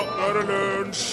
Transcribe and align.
nå 0.00 0.06
er 0.26 0.38
det 0.38 0.44
lunsj! 0.48 1.06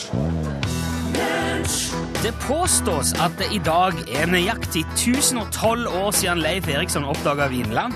Det 2.24 2.34
påstås 2.48 3.14
at 3.22 3.34
det 3.40 3.48
i 3.56 3.60
dag 3.64 3.96
er 4.10 4.30
nøyaktig 4.30 4.84
1012 4.96 5.88
år 5.88 6.12
siden 6.16 6.42
Leif 6.42 6.68
Eriksson 6.68 7.06
oppdaga 7.08 7.48
Vinland. 7.52 7.94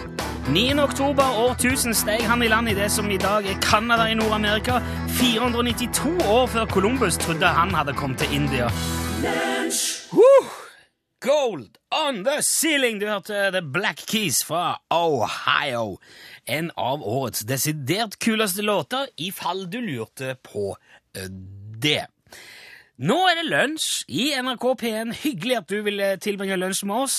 9. 0.51 0.79
oktober 0.83 1.37
år 1.43 1.53
1000 1.57 1.95
steg 1.95 2.23
han 2.27 2.43
i 2.43 2.49
land 2.51 2.69
i 2.69 2.75
det 2.77 2.89
som 2.91 3.09
i 3.11 3.19
dag 3.21 3.45
er 3.45 3.59
Canada 3.63 4.07
i 4.09 4.17
Nord-Amerika. 4.17 4.79
492 5.19 6.17
år 6.27 6.47
før 6.47 6.65
Columbus 6.65 7.17
trodde 7.17 7.47
han 7.47 7.75
hadde 7.75 7.93
kommet 7.93 8.23
til 8.23 8.35
India. 8.35 8.69
Woo! 10.13 10.49
Gold 11.21 11.77
on 12.07 12.23
the 12.25 12.41
ceiling! 12.41 13.01
Du 13.01 13.05
hørte 13.07 13.51
The 13.53 13.61
Black 13.61 14.01
Keys 14.07 14.43
fra 14.45 14.79
Ohio. 14.89 15.99
En 16.49 16.71
av 16.79 17.03
årets 17.05 17.45
desidert 17.45 18.17
kuleste 18.19 18.65
låter, 18.65 19.07
i 19.17 19.31
fall 19.31 19.67
du 19.69 19.81
lurte 19.81 20.35
på 20.43 20.71
eh, 21.17 21.29
det. 21.81 22.05
Nå 23.01 23.15
er 23.25 23.39
det 23.39 23.47
lunsj 23.49 24.03
i 24.13 24.27
NRK 24.37 24.65
P1. 24.77 25.13
Hyggelig 25.23 25.55
at 25.57 25.69
du 25.71 25.79
ville 25.81 26.09
tilbringe 26.21 26.57
lunsj 26.59 26.83
med 26.85 27.05
oss. 27.07 27.15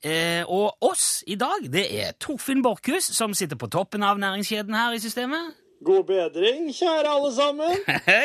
Eh, 0.00 0.40
og 0.48 0.80
oss 0.84 1.22
i 1.28 1.36
dag, 1.36 1.66
det 1.68 1.84
er 2.00 2.14
Torfinn 2.20 2.62
Borchhus, 2.64 3.10
som 3.16 3.34
sitter 3.36 3.60
på 3.60 3.68
toppen 3.72 4.06
av 4.06 4.20
næringskjeden 4.20 4.76
her 4.76 4.96
i 4.96 5.02
systemet. 5.02 5.52
God 5.84 6.08
bedring, 6.08 6.72
kjære 6.74 7.12
alle 7.12 7.34
sammen. 7.36 7.76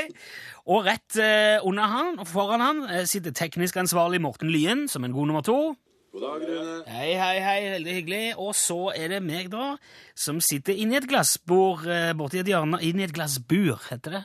Og 0.74 0.86
rett 0.88 1.18
eh, 1.20 1.60
under 1.68 1.90
han, 1.92 2.20
og 2.24 2.28
foran 2.28 2.62
han, 2.64 2.78
eh, 2.88 3.04
sitter 3.06 3.36
teknisk 3.36 3.76
ansvarlig 3.82 4.22
Morten 4.24 4.48
Lyen, 4.48 4.88
som 4.88 5.04
en 5.04 5.12
god 5.12 5.28
nummer 5.28 5.44
to. 5.44 5.76
God 6.14 6.22
dag, 6.22 6.44
Rune. 6.46 6.74
Hei, 6.94 7.14
hei, 7.18 7.38
hei, 7.42 7.62
veldig 7.74 7.94
hyggelig. 7.96 8.26
Og 8.38 8.52
så 8.54 8.76
er 8.94 9.10
det 9.16 9.22
meg, 9.26 9.48
da, 9.50 9.72
som 10.14 10.38
sitter 10.46 10.78
inni 10.78 11.00
et 11.00 11.08
glassbord 11.10 11.88
eh, 11.90 12.12
borti 12.18 12.38
et 12.44 12.52
hjørne 12.52 12.78
Inni 12.86 13.08
et 13.08 13.16
glassbur, 13.16 13.80
heter 13.90 14.20
det. 14.20 14.22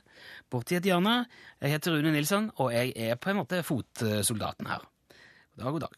Borti 0.52 0.76
et 0.76 0.84
hjørne. 0.90 1.22
Jeg 1.64 1.72
heter 1.78 1.96
Rune 1.96 2.12
Nilsson, 2.12 2.50
og 2.60 2.74
jeg 2.76 2.92
er 2.92 3.16
på 3.16 3.32
en 3.32 3.40
måte 3.40 3.62
fotsoldaten 3.64 4.68
her. 4.68 4.84
God 5.56 5.64
dag, 5.64 5.72
god 5.78 5.86
dag. 5.86 5.96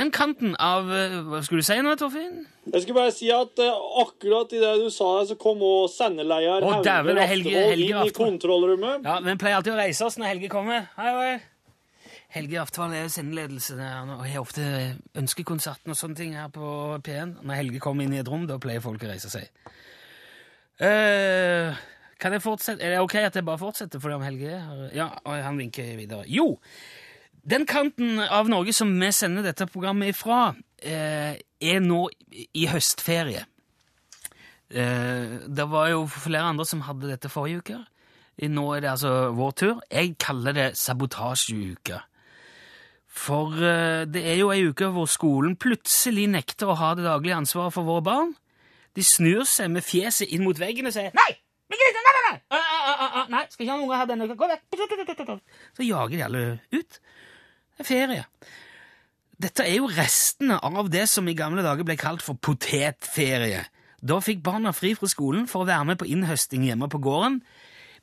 Den 0.00 0.12
kanten 0.14 0.52
av 0.62 0.86
eh, 0.94 1.18
Hva 1.26 1.42
skulle 1.44 1.64
du 1.64 1.68
si 1.68 1.76
nå, 1.84 1.92
Torfinn? 2.00 2.40
Jeg 2.70 2.84
skulle 2.86 3.00
bare 3.02 3.12
si 3.12 3.28
at 3.34 3.60
eh, 3.60 3.86
akkurat 4.00 4.56
i 4.56 4.64
det 4.64 4.72
du 4.80 4.88
sa 4.94 5.12
der, 5.18 5.28
så 5.34 5.36
kom 5.44 5.60
òg 5.66 5.90
sendeleder 5.92 6.62
er 6.64 7.32
Helge- 7.34 7.52
Raftevold 7.60 7.84
inn 7.90 8.06
i 8.08 8.16
kontrollrommet. 8.16 9.04
Ja, 9.04 9.20
men 9.20 9.36
pleier 9.42 9.60
alltid 9.60 9.76
å 9.76 9.80
reise 9.84 10.06
oss 10.08 10.16
når 10.16 10.32
Helge 10.32 10.48
kommer. 10.56 10.88
Hei, 10.96 11.12
hei. 11.20 11.40
Helge 12.30 12.60
Aftval 12.62 12.92
er 12.94 13.06
jo 13.08 13.10
sendeledelse 13.10 13.74
og 13.74 14.20
har 14.22 14.38
ofte 14.38 14.64
ønskekonserten 15.18 15.90
og 15.90 15.98
sånne 15.98 16.18
ting 16.18 16.36
her 16.38 16.50
på 16.54 16.66
P1. 17.02 17.40
Når 17.42 17.58
Helge 17.58 17.80
kommer 17.82 18.06
inn 18.06 18.14
i 18.14 18.20
et 18.22 18.30
rom, 18.30 18.46
da 18.46 18.58
pleier 18.62 18.82
folk 18.84 19.02
å 19.02 19.10
reise 19.10 19.30
seg. 19.32 19.48
Uh, 20.80 21.74
kan 22.22 22.36
jeg 22.36 22.44
fortsette? 22.44 22.84
Er 22.84 22.94
det 22.94 23.02
ok 23.02 23.16
at 23.24 23.36
jeg 23.36 23.46
bare 23.48 23.60
fortsetter 23.60 24.02
fordi 24.02 24.16
om 24.16 24.24
Helge 24.24 24.52
er? 24.54 24.84
Ja, 24.94 25.08
han 25.26 25.58
vinker 25.58 25.88
videre. 25.98 26.22
Jo, 26.30 26.54
den 27.42 27.66
kanten 27.66 28.20
av 28.22 28.48
Norge 28.52 28.72
som 28.76 28.92
vi 28.94 29.10
sender 29.16 29.46
dette 29.46 29.66
programmet 29.70 30.14
ifra, 30.14 30.52
uh, 30.54 31.32
er 31.34 31.82
nå 31.82 32.04
i 32.54 32.68
høstferie. 32.70 33.42
Uh, 34.70 35.50
det 35.50 35.66
var 35.66 35.90
jo 35.90 36.04
flere 36.06 36.46
andre 36.52 36.68
som 36.68 36.86
hadde 36.86 37.10
dette 37.10 37.32
forrige 37.32 37.64
uke. 37.64 37.80
Nå 38.48 38.68
er 38.72 38.84
det 38.84 38.92
altså 38.94 39.10
vår 39.36 39.50
tur. 39.58 39.82
Jeg 39.90 40.14
kaller 40.22 40.54
det 40.56 40.68
sabotasjeuke. 40.78 41.98
For 43.10 43.58
eh, 43.58 44.06
det 44.06 44.22
er 44.22 44.38
jo 44.38 44.52
ei 44.54 44.62
uke 44.70 44.88
hvor 44.94 45.08
skolen 45.10 45.56
plutselig 45.58 46.28
nekter 46.30 46.70
å 46.70 46.78
ha 46.78 46.94
det 46.94 47.06
daglige 47.08 47.40
ansvaret 47.40 47.74
for 47.74 47.88
våre 47.88 48.04
barn. 48.06 48.32
De 48.94 49.02
snur 49.06 49.42
seg 49.48 49.70
med 49.74 49.86
fjeset 49.86 50.30
inn 50.30 50.44
mot 50.46 50.58
veggen 50.58 50.86
og 50.86 50.94
sier 50.94 51.10
'Nei! 51.14 51.32
Nei, 51.70 51.78
nei, 51.78 51.90
nei, 51.94 52.22
nei! 52.26 53.26
Nei, 53.30 53.44
skal 53.50 53.62
ikke 53.62 53.74
ha 53.74 53.78
noen 53.78 53.98
her 53.98 54.08
denne 54.10 54.26
uka. 54.26 54.38
Gå 54.38 54.48
vekk!' 54.50 55.36
Så 55.76 55.86
jager 55.86 56.16
de 56.16 56.24
alle 56.26 56.42
ut. 56.74 57.00
Det 57.78 57.84
er 57.84 57.88
ferie. 57.88 58.24
Dette 59.40 59.64
er 59.64 59.78
jo 59.78 59.88
restene 59.88 60.58
av 60.60 60.90
det 60.92 61.06
som 61.08 61.28
i 61.30 61.36
gamle 61.38 61.62
dager 61.64 61.86
ble 61.86 61.96
kalt 61.96 62.22
for 62.22 62.36
potetferie. 62.36 63.62
Da 64.00 64.18
fikk 64.20 64.42
barna 64.44 64.72
fri 64.76 64.94
fra 64.96 65.08
skolen 65.08 65.46
for 65.48 65.64
å 65.64 65.68
være 65.68 65.86
med 65.92 66.00
på 66.00 66.08
innhøsting 66.08 66.66
hjemme 66.66 66.88
på 66.92 67.00
gården, 67.04 67.40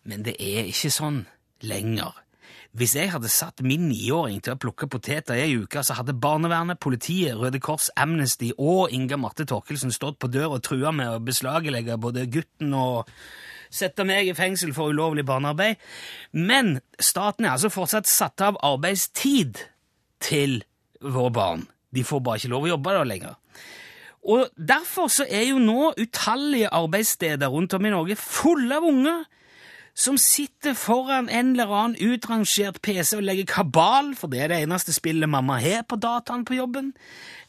men 0.08 0.24
det 0.26 0.36
er 0.42 0.70
ikke 0.70 0.94
sånn 0.94 1.26
lenger. 1.66 2.16
Hvis 2.76 2.96
jeg 2.98 3.12
hadde 3.14 3.30
satt 3.32 3.64
min 3.66 3.88
niåring 3.90 4.42
til 4.44 4.56
å 4.56 4.60
plukke 4.60 4.90
poteter 4.92 5.38
i 5.38 5.46
ei 5.46 5.56
uke, 5.62 5.82
så 5.84 5.96
hadde 5.98 6.18
barnevernet, 6.18 6.80
politiet, 6.84 7.38
Røde 7.40 7.62
Kors, 7.64 7.90
Amnesty 7.98 8.52
og 8.58 8.94
Inga 8.94 9.18
Marte 9.22 9.48
Torkelsen 9.48 9.94
stått 9.96 10.20
på 10.20 10.30
døra 10.32 10.58
og 10.58 10.66
trua 10.68 10.92
med 10.96 11.14
å 11.14 11.24
beslaglegge 11.24 11.98
både 12.02 12.28
gutten 12.32 12.76
og 12.78 13.10
sette 13.74 14.06
meg 14.08 14.30
i 14.30 14.36
fengsel 14.38 14.74
for 14.76 14.94
ulovlig 14.94 15.26
barnearbeid. 15.28 15.80
Men 16.32 16.78
staten 17.00 17.48
er 17.48 17.56
altså 17.56 17.72
fortsatt 17.74 18.10
satt 18.10 18.44
av 18.46 18.60
arbeidstid 18.66 19.64
til 20.24 20.62
våre 21.02 21.34
barn. 21.34 21.68
De 21.94 22.04
får 22.04 22.24
bare 22.24 22.42
ikke 22.42 22.52
lov 22.54 22.68
å 22.68 22.74
jobbe 22.76 22.96
da 22.96 23.04
lenger. 23.08 23.36
Og 24.28 24.50
derfor 24.60 25.08
så 25.14 25.24
er 25.24 25.46
jo 25.48 25.60
nå 25.64 25.94
utallige 25.96 26.72
arbeidssteder 26.76 27.52
rundt 27.52 27.74
om 27.78 27.86
i 27.88 27.94
Norge 27.94 28.18
fulle 28.20 28.76
av 28.76 28.88
unger 28.88 29.24
som 29.98 30.18
sitter 30.22 30.76
foran 30.78 31.26
en 31.30 31.56
eller 31.56 31.72
annen 31.74 32.14
utrangert 32.14 32.78
PC 32.86 33.16
og 33.18 33.24
legger 33.26 33.48
kabal, 33.50 34.12
for 34.14 34.30
det 34.30 34.44
er 34.44 34.52
det 34.52 34.60
eneste 34.62 34.94
spillet 34.94 35.30
mamma 35.30 35.56
har 35.58 35.88
på 35.90 35.98
dataen 35.98 36.44
på 36.46 36.54
jobben. 36.54 36.92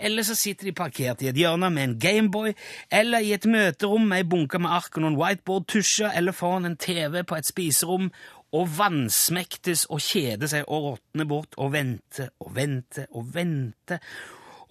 Eller 0.00 0.24
så 0.24 0.32
sitter 0.38 0.70
de 0.70 0.72
parkert 0.72 1.20
i 1.20 1.28
et 1.28 1.36
hjørne 1.36 1.68
med 1.74 1.84
en 1.84 1.98
Gameboy, 2.00 2.54
eller 2.88 3.20
i 3.20 3.34
et 3.36 3.44
møterom 3.44 4.06
med 4.08 4.22
ei 4.22 4.28
bunke 4.32 4.60
med 4.64 4.72
ark 4.72 4.96
og 4.96 5.04
noen 5.04 5.18
whiteboard-tusjer, 5.20 6.14
eller 6.16 6.32
foran 6.32 6.70
en 6.70 6.78
TV 6.80 7.20
på 7.20 7.36
et 7.36 7.48
spiserom, 7.50 8.08
og 8.56 8.70
vansmektes 8.78 9.84
og 9.92 10.00
kjeder 10.00 10.48
seg 10.48 10.70
og 10.72 10.86
råtner 10.86 11.28
bort 11.28 11.58
og 11.60 11.74
venter 11.74 12.30
og 12.40 12.54
venter 12.56 13.10
og 13.12 13.26
venter. 13.34 14.00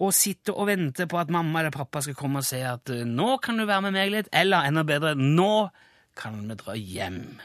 Og 0.02 0.10
sitter 0.14 0.58
og 0.58 0.66
venter 0.66 1.06
på 1.10 1.20
at 1.20 1.30
mamma 1.30 1.62
eller 1.62 1.74
pappa 1.74 2.02
skal 2.02 2.18
komme 2.18 2.42
og 2.42 2.46
si 2.46 2.58
at 2.58 2.90
eh, 2.90 3.06
'nå 3.06 3.36
kan 3.38 3.58
du 3.58 3.66
være 3.66 3.82
med 3.86 3.94
meg 3.94 4.10
litt', 4.10 4.32
eller 4.32 4.66
enda 4.66 4.82
bedre 4.82 5.14
'nå 5.14 5.70
kan 6.16 6.48
vi 6.48 6.54
dra 6.58 6.74
hjem'. 6.74 7.38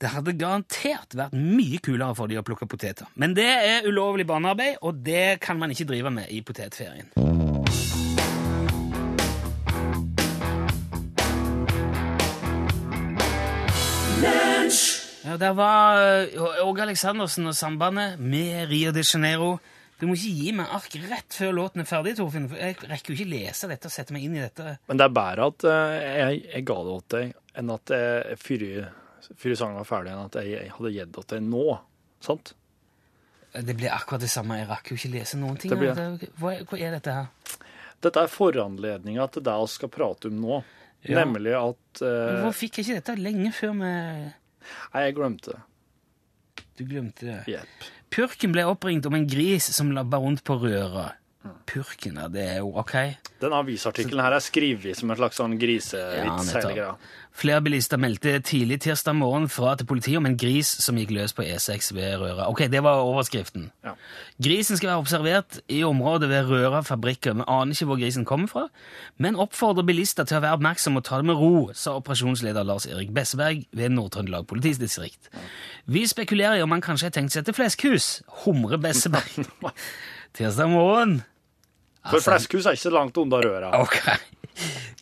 Det 0.00 0.08
hadde 0.14 0.32
garantert 0.32 1.12
vært 1.12 1.34
mye 1.36 1.76
kulere 1.84 2.14
for 2.16 2.30
de 2.30 2.38
å 2.40 2.42
plukke 2.44 2.64
poteter. 2.64 3.04
Men 3.20 3.34
det 3.36 3.44
er 3.44 3.84
ulovlig 3.84 4.24
barnearbeid, 4.24 4.78
og 4.80 5.02
det 5.04 5.42
kan 5.44 5.58
man 5.60 5.74
ikke 5.74 5.84
drive 5.90 6.08
med 6.14 6.30
i 6.32 6.38
potetferien. 6.40 7.10
Ja, 15.20 15.36
der 15.36 15.52
var 15.58 16.00
uh, 16.00 16.64
Åge 16.64 16.86
Aleksandersen 16.86 17.50
og 17.50 17.58
Sambandet 17.58 18.16
med 18.24 18.70
Rio 18.70 18.94
de 18.96 19.04
Janeiro. 19.04 19.58
Du 20.00 20.06
må 20.08 20.16
ikke 20.16 20.32
gi 20.32 20.54
meg 20.56 20.72
ark 20.78 20.96
rett 21.10 21.36
før 21.36 21.52
låten 21.58 21.84
er 21.84 21.90
ferdig, 21.90 22.14
Torfinn. 22.16 22.48
for 22.48 22.56
Jeg 22.56 22.78
rekker 22.88 23.12
jo 23.12 23.18
ikke 23.18 23.34
lese 23.34 23.68
dette 23.68 23.92
og 23.92 23.92
sette 23.92 24.16
meg 24.16 24.24
inn 24.24 24.38
i 24.38 24.40
dette. 24.46 24.78
Men 24.88 24.96
det 24.96 25.10
er 25.10 25.14
bedre 25.20 25.50
at 25.52 25.68
eh, 25.68 26.08
jeg, 26.22 26.40
jeg 26.54 26.66
ga 26.72 26.78
det 26.88 26.96
til 26.96 27.18
deg, 27.18 27.36
enn 27.60 27.76
at 27.76 27.94
jeg 27.98 28.40
før 28.40 28.66
før 29.36 29.56
sangen 29.58 29.78
var 29.80 29.88
ferdig, 29.88 30.14
enn 30.14 30.30
at 30.30 30.40
jeg, 30.40 30.54
jeg 30.56 30.72
hadde 30.76 30.92
gitt 30.96 31.12
det 31.16 31.26
til 31.32 31.46
nå. 31.46 31.66
Sant? 32.24 32.54
Det 33.50 33.74
blir 33.74 33.90
akkurat 33.90 34.22
det 34.22 34.30
samme. 34.30 34.60
Jeg 34.60 34.68
rakk 34.70 34.92
jo 34.92 34.98
ikke 34.98 35.12
lese 35.16 35.38
noen 35.40 35.56
ting. 35.58 35.72
Blir. 35.78 35.98
Hva, 36.38 36.54
hva 36.70 36.78
er 36.78 36.94
dette 36.98 37.14
her? 37.16 37.56
Dette 38.00 38.22
er 38.22 38.30
foranledninga 38.32 39.26
til 39.34 39.44
det 39.44 39.56
vi 39.60 39.72
skal 39.74 39.90
prate 39.92 40.30
om 40.30 40.38
nå. 40.40 40.60
Ja. 41.04 41.22
Nemlig 41.22 41.54
at 41.56 42.02
uh... 42.04 42.42
Hvorfor 42.44 42.58
fikk 42.58 42.78
jeg 42.78 42.86
ikke 42.86 42.98
dette 43.00 43.16
lenge 43.20 43.50
før 43.56 43.72
vi 43.78 43.90
Nei, 43.90 45.04
jeg 45.06 45.14
glemte 45.16 45.54
det. 45.54 45.62
Du 46.76 46.82
glemte 46.88 47.26
det. 47.26 47.38
Yep. 47.48 47.86
Pjørken 48.12 48.52
ble 48.54 48.66
oppringt 48.68 49.06
om 49.08 49.16
en 49.16 49.26
gris 49.28 49.70
som 49.72 49.92
labba 49.96 50.20
rundt 50.20 50.42
på 50.46 50.58
røra. 50.60 51.10
Purken, 51.40 52.18
ja, 52.20 52.26
det 52.28 52.42
er 52.42 52.56
jo 52.60 52.74
ok. 52.76 52.92
Den 53.40 53.54
avisartikkelen 53.56 54.20
her 54.20 54.34
er 54.36 54.42
skrevet 54.44 54.98
som 54.98 55.08
en 55.08 55.16
slags 55.16 55.38
sånn 55.40 55.54
grisevits. 55.56 56.50
Ja. 56.76 56.90
Flere 57.32 57.62
bilister 57.64 57.96
meldte 58.02 58.34
tidlig 58.44 58.80
tirsdag 58.84 59.16
morgen 59.16 59.46
fra 59.48 59.72
til 59.78 59.88
politiet 59.88 60.18
om 60.20 60.28
en 60.28 60.36
gris 60.36 60.68
som 60.84 60.98
gikk 61.00 61.14
løs 61.16 61.32
på 61.32 61.46
E6 61.46 61.94
ved 61.96 62.18
Røra. 62.20 62.50
Ok, 62.52 62.66
det 62.68 62.82
var 62.84 63.00
overskriften. 63.06 63.70
Ja. 63.86 63.94
Grisen 64.42 64.76
skal 64.76 64.90
være 64.90 65.04
observert 65.06 65.60
i 65.72 65.80
området 65.86 66.28
ved 66.28 66.50
Røra 66.50 66.82
fabrikker. 66.84 67.38
Vi 67.38 67.48
aner 67.48 67.72
ikke 67.72 67.88
hvor 67.88 68.02
grisen 68.02 68.28
kommer 68.28 68.50
fra, 68.50 68.66
men 69.16 69.40
oppfordrer 69.40 69.88
bilister 69.88 70.28
til 70.28 70.42
å 70.42 70.44
være 70.44 70.60
oppmerksom 70.60 71.00
og 71.00 71.08
ta 71.08 71.22
det 71.22 71.30
med 71.30 71.40
ro, 71.40 71.70
sa 71.72 71.96
operasjonsleder 72.02 72.68
Lars 72.68 72.90
Erik 72.90 73.14
Besseberg 73.16 73.64
ved 73.72 73.96
Nord-Trøndelag 73.96 74.50
politidistrikt. 74.50 75.32
Vi 75.88 76.04
spekulerer 76.10 76.60
i 76.60 76.66
om 76.66 76.76
han 76.76 76.84
kanskje 76.84 77.08
har 77.08 77.16
tenkt 77.16 77.32
seg 77.32 77.48
til 77.48 77.56
fleskhus, 77.56 78.12
humrer 78.44 78.82
Besseberg. 78.82 79.46
Tirsdag 80.36 80.70
morgen. 80.72 81.18
For 82.06 82.16
Altså- 82.16 82.30
fleskhus 82.32 82.66
er 82.66 82.76
ikke 82.76 82.86
så 82.88 82.92
langt 82.94 83.16
unna 83.20 83.40
røra. 83.44 83.70
Ok. 83.80 83.98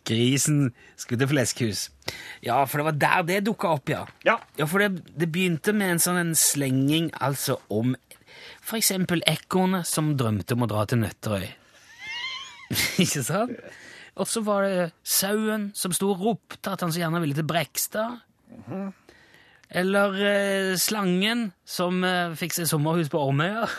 Grisen 0.08 0.72
skulle 0.96 1.18
til 1.20 1.28
fleskhus. 1.28 1.88
Ja, 2.42 2.64
for 2.64 2.78
det 2.80 2.84
var 2.88 2.92
der 2.98 3.22
det 3.28 3.44
dukka 3.44 3.68
opp, 3.76 3.88
ja. 3.92 4.06
Ja. 4.24 4.38
Ja, 4.58 4.64
for 4.66 4.78
det, 4.82 5.04
det 5.18 5.30
begynte 5.32 5.74
med 5.76 5.90
en 5.96 5.98
sånn 6.02 6.18
en 6.20 6.34
slenging 6.34 7.10
altså 7.20 7.58
om 7.70 7.94
for 8.62 8.76
eksempel 8.78 9.22
ekornet 9.26 9.86
som 9.88 10.14
drømte 10.16 10.52
om 10.56 10.64
å 10.64 10.68
dra 10.70 10.84
til 10.88 10.98
Nøtterøy. 11.02 11.46
Ikke 13.04 13.22
sant? 13.24 13.54
Og 14.18 14.26
så 14.28 14.42
var 14.44 14.64
det 14.66 14.88
sauen 15.06 15.68
som 15.78 15.92
sto 15.94 16.10
og 16.12 16.20
ropte 16.24 16.72
at 16.72 16.80
han 16.84 16.90
så 16.92 17.00
gjerne 17.04 17.20
ville 17.22 17.36
til 17.38 17.46
Brekstad. 17.48 18.18
Eller 19.70 20.14
eh, 20.24 20.76
Slangen, 20.80 21.50
som 21.68 22.00
eh, 22.06 22.32
fikk 22.38 22.54
seg 22.56 22.68
sommerhus 22.70 23.10
på 23.12 23.20
Ormøya. 23.20 23.66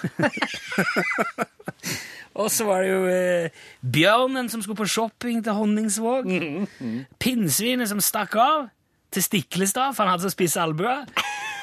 Og 2.39 2.47
så 2.53 2.65
var 2.67 2.85
det 2.85 2.91
jo 2.91 2.99
eh, 3.09 3.63
Bjørnen 3.81 4.51
som 4.51 4.61
skulle 4.61 4.79
på 4.79 4.89
shopping 4.89 5.41
til 5.43 5.57
Honningsvåg. 5.57 6.29
Pinnsvinet 7.23 7.89
som 7.91 8.03
stakk 8.03 8.37
av 8.39 8.69
til 9.09 9.25
Stiklestad, 9.25 9.95
for 9.97 10.05
han 10.05 10.13
hadde 10.13 10.27
så 10.27 10.35
spisse 10.35 10.61
albuer. 10.61 11.09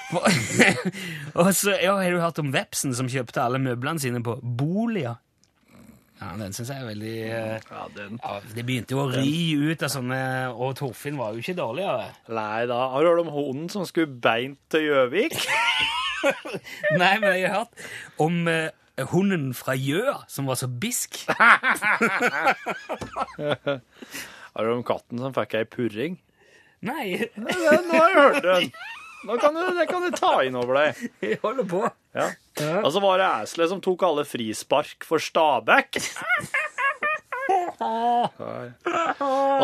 og 1.41 1.49
så 1.55 1.79
ja, 1.83 1.95
har 1.99 2.11
du 2.11 2.21
hørt 2.23 2.43
om 2.43 2.53
vepsen 2.55 2.95
som 2.95 3.11
kjøpte 3.11 3.43
alle 3.43 3.63
møblene 3.63 4.03
sine 4.03 4.23
på 4.27 4.39
Bolia? 4.43 5.17
Ja, 6.17 6.31
Den 6.41 6.53
syns 6.57 6.71
jeg 6.73 6.81
er 6.81 6.87
veldig 6.89 7.15
eh, 7.29 7.61
Ja, 7.71 7.83
den. 7.97 8.15
ja, 8.23 8.37
Det 8.57 8.65
begynte 8.65 8.95
jo 8.97 9.03
å 9.03 9.11
ri 9.13 9.53
ut 9.73 9.83
av 9.85 9.91
sånne 9.93 10.21
Og 10.57 10.73
Torfinn 10.79 11.19
var 11.21 11.35
jo 11.37 11.43
ikke 11.45 11.57
dårligere. 11.59 12.07
Nei 12.33 12.63
da. 12.71 12.79
Har 12.95 13.05
du 13.05 13.11
hørt 13.11 13.25
om 13.27 13.33
hunden 13.35 13.69
som 13.73 13.85
skulle 13.89 14.09
beint 14.25 14.57
til 14.73 14.87
Gjøvik? 14.89 15.37
Nei, 17.01 17.13
men 17.21 17.29
jeg 17.37 17.51
har 17.53 17.67
hørt 17.67 17.75
om 18.25 18.41
eh, 18.49 18.71
hunden 19.13 19.51
fra 19.55 19.75
Gjøa 19.77 20.23
som 20.33 20.49
var 20.49 20.57
så 20.57 20.67
bisk. 20.73 21.21
Har 24.57 24.65
du 24.65 24.71
hørt 24.71 24.77
om 24.79 24.87
katten 24.89 25.21
som 25.21 25.35
fikk 25.37 25.55
ei 25.61 25.65
purring? 25.69 26.17
Nei, 26.87 27.27
Nå 27.37 27.49
har 27.53 28.09
jeg 28.09 28.17
hørt 28.17 28.43
den. 28.47 28.71
Nå 29.25 29.37
kan 29.41 29.55
du, 29.57 29.63
det 29.79 29.87
kan 29.91 30.03
du 30.05 30.11
ta 30.15 30.35
inn 30.47 30.57
over 30.61 30.77
deg. 30.79 31.01
jeg 31.25 31.39
holder 31.43 31.67
på. 31.71 31.81
Ja. 32.17 32.27
Og 32.83 32.91
så 32.95 33.01
var 33.03 33.19
det 33.21 33.29
eselet 33.47 33.73
som 33.73 33.81
tok 33.85 34.01
alle 34.07 34.25
frispark 34.29 35.07
for 35.09 35.19
Stabæk. 35.23 35.91
Og 37.57 38.31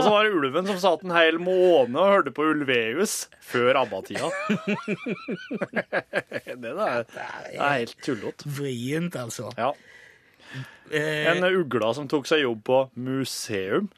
så 0.04 0.10
var 0.12 0.26
det 0.26 0.34
ulven 0.37 0.66
som 0.69 0.76
satt 0.81 1.00
en 1.06 1.14
hel 1.14 1.38
måned 1.43 1.96
og 1.99 2.10
hørte 2.12 2.32
på 2.34 2.44
Ulveus 2.52 3.14
før 3.43 3.78
ABBA-tida. 3.82 4.28
Det 6.52 6.60
der 6.60 7.04
det 7.08 7.56
er 7.56 7.72
helt 7.81 7.96
tullete. 8.04 8.43
Vrient, 8.58 9.14
altså. 9.19 9.49
Ja. 9.58 9.70
Eh, 10.93 11.26
En 11.32 11.44
ugle 11.49 11.88
som 11.96 12.06
tok 12.10 12.26
seg 12.28 12.43
jobb 12.44 12.60
på 12.69 12.78
museum. 13.00 13.88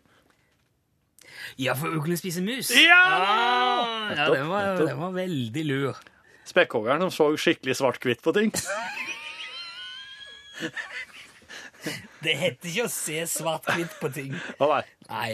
Ja, 1.61 1.75
for 1.79 1.95
uglen 1.97 2.19
spiser 2.21 2.45
mus. 2.47 2.71
Ja! 2.75 3.01
Ah, 3.05 4.13
ja 4.17 4.29
den, 4.35 4.49
var, 4.51 4.75
den 4.81 4.99
var 5.01 5.15
veldig 5.17 5.65
lur. 5.69 6.03
Spekkhoggeren 6.49 7.07
som 7.07 7.13
så 7.15 7.31
skikkelig 7.41 7.79
svart-hvitt 7.81 8.21
på 8.25 8.35
ting. 8.37 8.53
Det 12.25 12.33
heter 12.41 12.71
ikke 12.71 12.85
å 12.87 12.91
se 12.93 13.19
svart-hvitt 13.29 13.97
på 14.01 14.09
ting. 14.15 14.33
Å 14.63 14.69
nei, 14.71 14.83
Nei. 15.11 15.33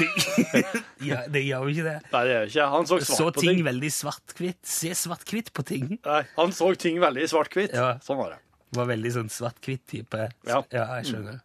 Det, 0.00 0.08
ja, 1.06 1.20
det 1.30 1.44
gjør 1.44 1.68
jo 1.68 1.74
ikke 1.76 1.84
det. 1.86 1.96
nei, 2.10 2.22
det 2.26 2.32
gjør 2.32 2.48
ikke. 2.50 2.64
Han 2.72 2.88
så 2.90 2.98
Så 2.98 3.18
svart 3.20 3.36
på 3.36 3.44
ting 3.44 3.52
ting. 3.60 3.66
veldig 3.68 3.90
svart-hvitt. 3.94 4.58
Se 4.66 4.90
svart-hvitt 4.98 5.52
på 5.54 5.62
ting. 5.68 5.92
Nei, 6.02 6.22
han 6.34 6.54
så 6.56 6.72
ting 6.80 6.98
veldig 7.02 7.28
svart-hvitt. 7.30 7.76
Ja. 7.78 7.92
Sånn 8.02 8.18
var 8.18 8.34
det. 8.34 8.40
var 8.78 8.90
veldig 8.90 9.12
sånn 9.20 9.30
svart-hvitt-type. 9.30 10.24
Ja. 10.50 10.64
ja. 10.74 10.88
jeg 10.98 11.12
skjønner. 11.12 11.38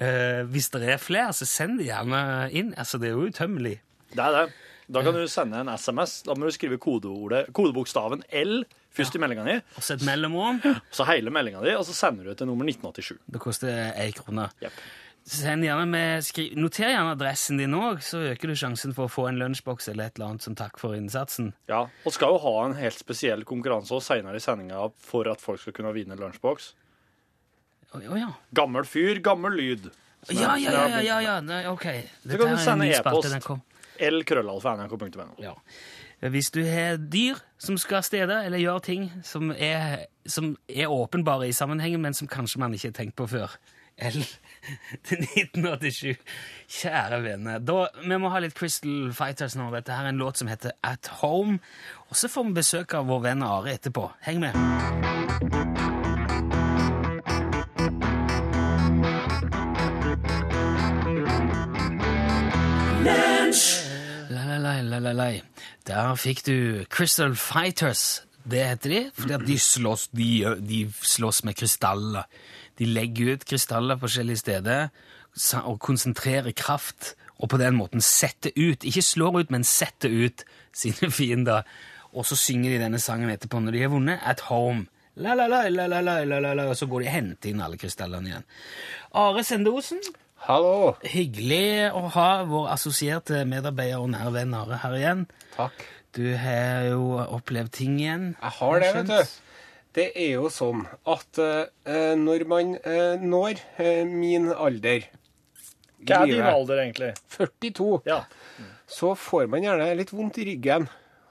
Eh, 0.00 0.42
hvis 0.48 0.70
det 0.72 0.82
er 0.88 0.96
flere, 1.02 1.32
så 1.36 1.46
send 1.48 1.78
det 1.80 1.90
gjerne 1.90 2.50
inn. 2.56 2.74
Altså, 2.78 2.98
Det 3.00 3.10
er 3.10 3.16
jo 3.18 3.28
utømmelig. 3.28 3.78
Det 4.14 4.24
er 4.24 4.36
det. 4.38 4.52
Da 4.90 5.02
kan 5.06 5.14
du 5.14 5.22
sende 5.30 5.60
en 5.60 5.68
SMS. 5.68 6.22
Da 6.26 6.34
må 6.34 6.48
du 6.48 6.50
skrive 6.50 6.78
kodeordet, 6.82 7.52
kodebokstaven 7.54 8.24
L 8.32 8.64
først 8.90 9.14
i 9.14 9.20
meldinga 9.22 9.44
di, 9.46 9.54
Og 9.76 9.82
så 9.86 9.94
et 9.94 10.02
mellomrom. 10.02 10.58
så 10.90 11.06
hele 11.06 11.30
meldinga 11.30 11.60
di, 11.62 11.76
og 11.76 11.84
så 11.86 11.94
sender 11.94 12.24
du 12.24 12.34
til 12.34 12.46
nummer 12.50 12.64
1987. 12.66 13.18
Det 13.30 13.40
koster 13.40 13.92
én 13.94 14.12
krone. 14.16 14.48
Yep. 14.62 14.72
Gjerne 15.30 15.86
med, 15.86 16.24
skri, 16.24 16.48
Noter 16.56 16.88
gjerne 16.90 17.12
adressen 17.14 17.58
din 17.60 17.74
òg, 17.76 18.00
så 18.02 18.18
øker 18.32 18.48
du 18.50 18.54
sjansen 18.56 18.94
for 18.96 19.06
å 19.06 19.12
få 19.12 19.28
en 19.28 19.38
lunsjboks 19.38 19.88
eller 19.92 20.08
et 20.08 20.16
eller 20.18 20.30
annet 20.32 20.42
som 20.42 20.56
takk 20.58 20.80
for 20.80 20.96
innsatsen. 20.96 21.52
Ja, 21.68 21.84
og 22.04 22.12
skal 22.16 22.34
jo 22.34 22.38
ha 22.42 22.54
en 22.66 22.74
helt 22.74 22.98
spesiell 22.98 23.44
konkurranse 23.44 23.92
også 23.94 24.16
senere 24.16 24.40
i 24.40 24.42
sendinga 24.42 24.88
for 24.98 25.28
at 25.30 25.40
folk 25.44 25.60
skal 25.60 25.76
kunne 25.76 25.92
vinne 25.94 26.16
lunsjboks. 26.18 26.72
Å 27.96 28.18
ja. 28.18 28.28
Gammel 28.54 28.86
fyr, 28.86 29.18
gammel 29.24 29.56
lyd. 29.58 29.90
Ja, 30.28 30.54
ja, 30.60 30.72
ja, 30.88 31.00
ja, 31.00 31.16
ja. 31.24 31.38
Nei, 31.40 31.64
ok. 31.70 31.86
Dette 32.22 32.38
kan 32.38 32.54
du 32.54 32.60
sende 32.62 32.86
e-post. 32.92 33.50
lkrøllalfa.nrk.no. 34.00 35.32
Ja. 35.42 35.56
Hvis 36.20 36.50
du 36.52 36.60
har 36.68 37.00
dyr 37.00 37.40
som 37.58 37.78
skal 37.80 38.04
steder, 38.04 38.44
eller 38.44 38.60
gjør 38.60 38.78
ting 38.84 39.08
som 39.24 39.50
er, 39.56 40.06
som 40.28 40.52
er 40.68 40.92
åpenbare 40.92 41.48
i 41.48 41.56
sammenhengen, 41.56 42.02
men 42.04 42.14
som 42.14 42.28
kanskje 42.28 42.60
man 42.60 42.76
ikke 42.76 42.92
har 42.92 42.98
tenkt 43.00 43.16
på 43.16 43.26
før. 43.32 43.56
L 44.00 44.20
til 45.08 45.24
1987. 45.24 46.16
Kjære 46.68 47.22
venner. 47.24 47.58
Da, 47.64 47.86
vi 48.04 48.20
må 48.20 48.30
ha 48.32 48.40
litt 48.44 48.56
Crystal 48.56 49.10
Fighters 49.16 49.56
nå. 49.56 49.70
Dette 49.74 49.96
her 49.96 50.08
er 50.08 50.14
en 50.14 50.20
låt 50.20 50.40
som 50.40 50.52
heter 50.52 50.76
At 50.84 51.08
Home. 51.20 51.58
Og 52.08 52.16
så 52.20 52.28
får 52.28 52.50
vi 52.50 52.58
besøk 52.60 52.96
av 53.00 53.08
vår 53.08 53.24
venn 53.30 53.46
Are 53.46 53.72
etterpå. 53.72 54.10
Heng 54.28 54.44
med. 54.44 55.89
Lalalai. 64.90 65.42
Der 65.86 66.16
fikk 66.18 66.44
du 66.46 66.84
Crystal 66.90 67.36
Fighters. 67.38 68.22
Det 68.50 68.64
heter 68.64 68.90
de, 68.90 69.00
fordi 69.14 69.34
at 69.36 69.46
de 69.46 69.58
slåss, 69.60 70.08
de, 70.16 70.28
de 70.64 70.80
slåss 71.04 71.44
med 71.44 71.56
krystaller. 71.60 72.28
De 72.80 72.88
legger 72.88 73.34
ut 73.34 73.44
krystaller 73.44 73.98
på 73.98 74.08
forskjellige 74.08 74.40
steder 74.40 74.88
og 75.60 75.76
konsentrerer 75.80 76.52
kraft, 76.56 77.14
og 77.38 77.52
på 77.52 77.60
den 77.60 77.76
måten 77.76 78.02
setter 78.04 78.52
ut, 78.56 78.84
ikke 78.84 79.02
slår 79.04 79.38
ut, 79.40 79.52
men 79.52 79.64
setter 79.64 80.10
ut 80.12 80.44
sine 80.76 81.10
fiender. 81.12 81.68
Og 82.12 82.26
så 82.26 82.36
synger 82.36 82.74
de 82.74 82.82
denne 82.82 83.00
sangen 83.00 83.30
etterpå 83.30 83.60
når 83.62 83.76
de 83.76 83.84
har 83.84 83.92
vunnet. 83.92 84.24
At 84.26 84.42
Home. 84.50 84.88
La, 85.20 85.34
la, 85.34 85.46
la, 85.50 85.62
la, 85.68 85.86
la, 85.86 86.00
la, 86.00 86.24
la, 86.24 86.52
la, 86.54 86.66
Og 86.70 86.76
så 86.76 86.86
går 86.86 87.02
de 87.02 87.08
og 87.08 87.14
henter 87.14 87.50
inn 87.50 87.62
alle 87.62 87.78
krystallene 87.80 88.30
igjen. 88.30 88.46
Are 89.20 89.44
Sendosen. 89.44 90.02
Hallo. 90.46 90.94
Hyggelig 91.04 91.90
å 91.92 92.06
ha 92.14 92.28
vår 92.48 92.70
assosierte 92.72 93.42
medarbeider 93.48 94.00
og 94.00 94.10
nære 94.14 94.32
venn 94.38 94.54
Are 94.56 94.78
her 94.82 94.96
igjen. 94.96 95.24
Takk. 95.56 95.84
Du 96.16 96.24
har 96.40 96.86
jo 96.88 97.02
opplevd 97.22 97.72
ting 97.76 97.98
igjen. 98.00 98.24
Jeg 98.40 98.54
har 98.56 98.80
det, 98.82 98.90
vet 98.96 99.10
du. 99.10 99.34
Det 99.98 100.06
er 100.14 100.32
jo 100.38 100.48
sånn 100.54 100.84
at 101.10 101.40
uh, 101.42 102.14
når 102.18 102.44
man 102.50 102.76
uh, 102.78 103.18
når 103.20 103.58
uh, 103.80 104.04
min 104.06 104.48
alder 104.54 105.08
Hva 106.06 106.20
er 106.22 106.30
din 106.30 106.46
alder, 106.46 106.82
egentlig? 106.84 107.10
42, 107.36 107.88
Ja. 108.08 108.20
så 108.88 109.12
får 109.18 109.50
man 109.50 109.66
gjerne 109.66 109.88
litt 109.98 110.12
vondt 110.14 110.38
i 110.40 110.46
ryggen. 110.52 110.86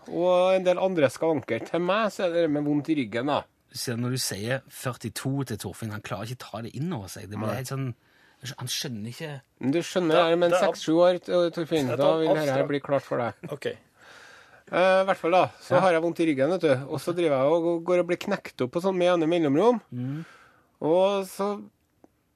Og 0.10 0.58
en 0.58 0.68
del 0.68 0.80
andre 0.82 1.10
skavanker. 1.12 1.64
Til 1.72 1.82
meg 1.86 2.12
så 2.14 2.28
er 2.28 2.36
det 2.36 2.44
det 2.46 2.52
med 2.54 2.68
vondt 2.68 2.92
i 2.94 3.00
ryggen, 3.00 3.32
da. 3.32 3.42
Så 3.74 3.96
når 3.98 4.16
du 4.16 4.22
sier 4.22 4.62
42 4.70 5.48
til 5.52 5.60
Torfinn, 5.62 5.92
han 5.94 6.04
klarer 6.06 6.30
ikke 6.30 6.44
ta 6.46 6.62
det 6.66 6.76
inn 6.78 6.92
over 6.94 7.10
seg. 7.12 7.28
Det 7.30 7.38
blir 7.38 7.54
helt 7.58 7.70
sånn, 7.70 7.92
Han 8.58 8.68
skjønner 8.72 9.10
ikke 9.12 9.42
du 9.72 9.80
skjønner, 9.84 10.30
Det- 10.32 10.40
men 10.40 10.52
seks-sju 10.52 10.94
år, 11.04 11.20
Torfinn, 11.52 11.88
da 11.98 12.18
vil 12.18 12.28
dette 12.36 12.68
bli 12.68 12.80
klart 12.80 13.02
for 13.04 13.18
deg. 13.18 13.34
OK. 13.52 13.66
Eh, 14.72 15.02
I 15.02 15.06
hvert 15.06 15.18
fall 15.18 15.32
da, 15.32 15.48
så 15.60 15.80
har 15.82 15.92
jeg 15.92 16.02
vondt 16.02 16.20
i 16.22 16.26
ryggen, 16.30 16.50
vet 16.56 16.62
du. 16.62 16.74
Og 16.88 17.00
så 17.02 17.14
driver 17.14 17.36
jeg 17.36 17.52
og 17.52 17.84
går 17.84 18.00
og 18.00 18.08
blir 18.08 18.18
knekt 18.18 18.62
opp 18.62 18.72
på 18.72 18.82
sånn 18.82 18.96
med 18.96 19.08
jevne 19.10 19.28
mellomrom. 19.28 19.82
Og 20.82 21.26
så 21.28 21.50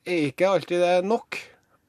er 0.05 0.31
ikke 0.31 0.49
alltid 0.49 0.79
det 0.81 1.05
nok. 1.05 1.37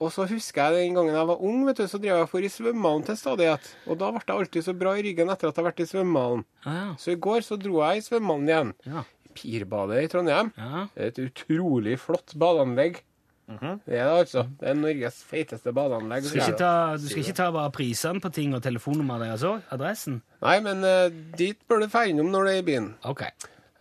Og 0.00 0.10
så 0.12 0.26
husker 0.28 0.70
jeg 0.74 0.88
den 0.90 0.94
gangen 0.98 1.14
jeg 1.14 1.26
var 1.26 1.40
ung, 1.40 1.64
vet 1.66 1.76
du, 1.76 1.84
så 1.88 1.98
drev 2.02 2.18
jeg 2.18 2.28
for 2.28 2.38
i 2.44 2.50
svømmehallen 2.52 3.04
til 3.06 3.16
stadighet. 3.16 3.70
Og 3.88 3.96
da 3.98 4.10
ble 4.12 4.20
jeg 4.26 4.36
alltid 4.36 4.62
så 4.66 4.74
bra 4.78 4.92
i 4.98 5.02
ryggen 5.06 5.30
etter 5.32 5.48
at 5.48 5.56
jeg 5.56 5.64
har 5.64 5.70
vært 5.72 5.80
i 5.80 5.88
svømmehallen. 5.90 6.44
ah, 6.66 6.74
ja. 6.74 6.94
Så 7.00 7.12
i 7.14 7.16
går 7.16 7.40
så 7.46 7.58
dro 7.58 7.80
jeg 7.80 7.98
i 8.02 8.04
svømmehallen 8.06 8.48
igjen. 8.50 8.74
Ja. 8.86 9.04
Pirbadet 9.34 10.04
i 10.04 10.08
Trondheim. 10.12 10.52
ja. 10.58 10.86
Et 10.96 11.14
utrolig 11.18 11.98
flott 11.98 12.34
badeanlegg. 12.38 13.00
Det 13.44 13.98
er 13.98 14.06
det 14.08 14.18
altså. 14.22 14.44
Det 14.60 14.68
er 14.70 14.76
Norges 14.78 15.18
feiteste 15.28 15.72
badeanlegg. 15.76 16.24
Du 16.24 16.30
skal 16.30 16.46
ikke 16.46 16.60
ta, 16.60 16.74
du 16.96 17.08
skal 17.08 17.24
ikke 17.24 17.36
ta 17.36 17.48
bare 17.52 17.72
prisene 17.74 18.22
på 18.24 18.30
ting 18.32 18.54
og 18.56 18.62
telefonnummeret 18.64 19.26
deres 19.26 19.44
òg? 19.48 19.66
Adressen? 19.74 20.22
Nei, 20.44 20.54
men 20.64 20.80
uh, 20.86 21.08
dit 21.36 21.58
bør 21.68 21.84
du 21.84 21.90
dra 21.90 22.06
innom 22.08 22.30
når 22.32 22.46
du 22.46 22.52
er 22.52 22.62
i 22.62 22.64
byen. 22.70 22.88
Ok. 23.04 23.26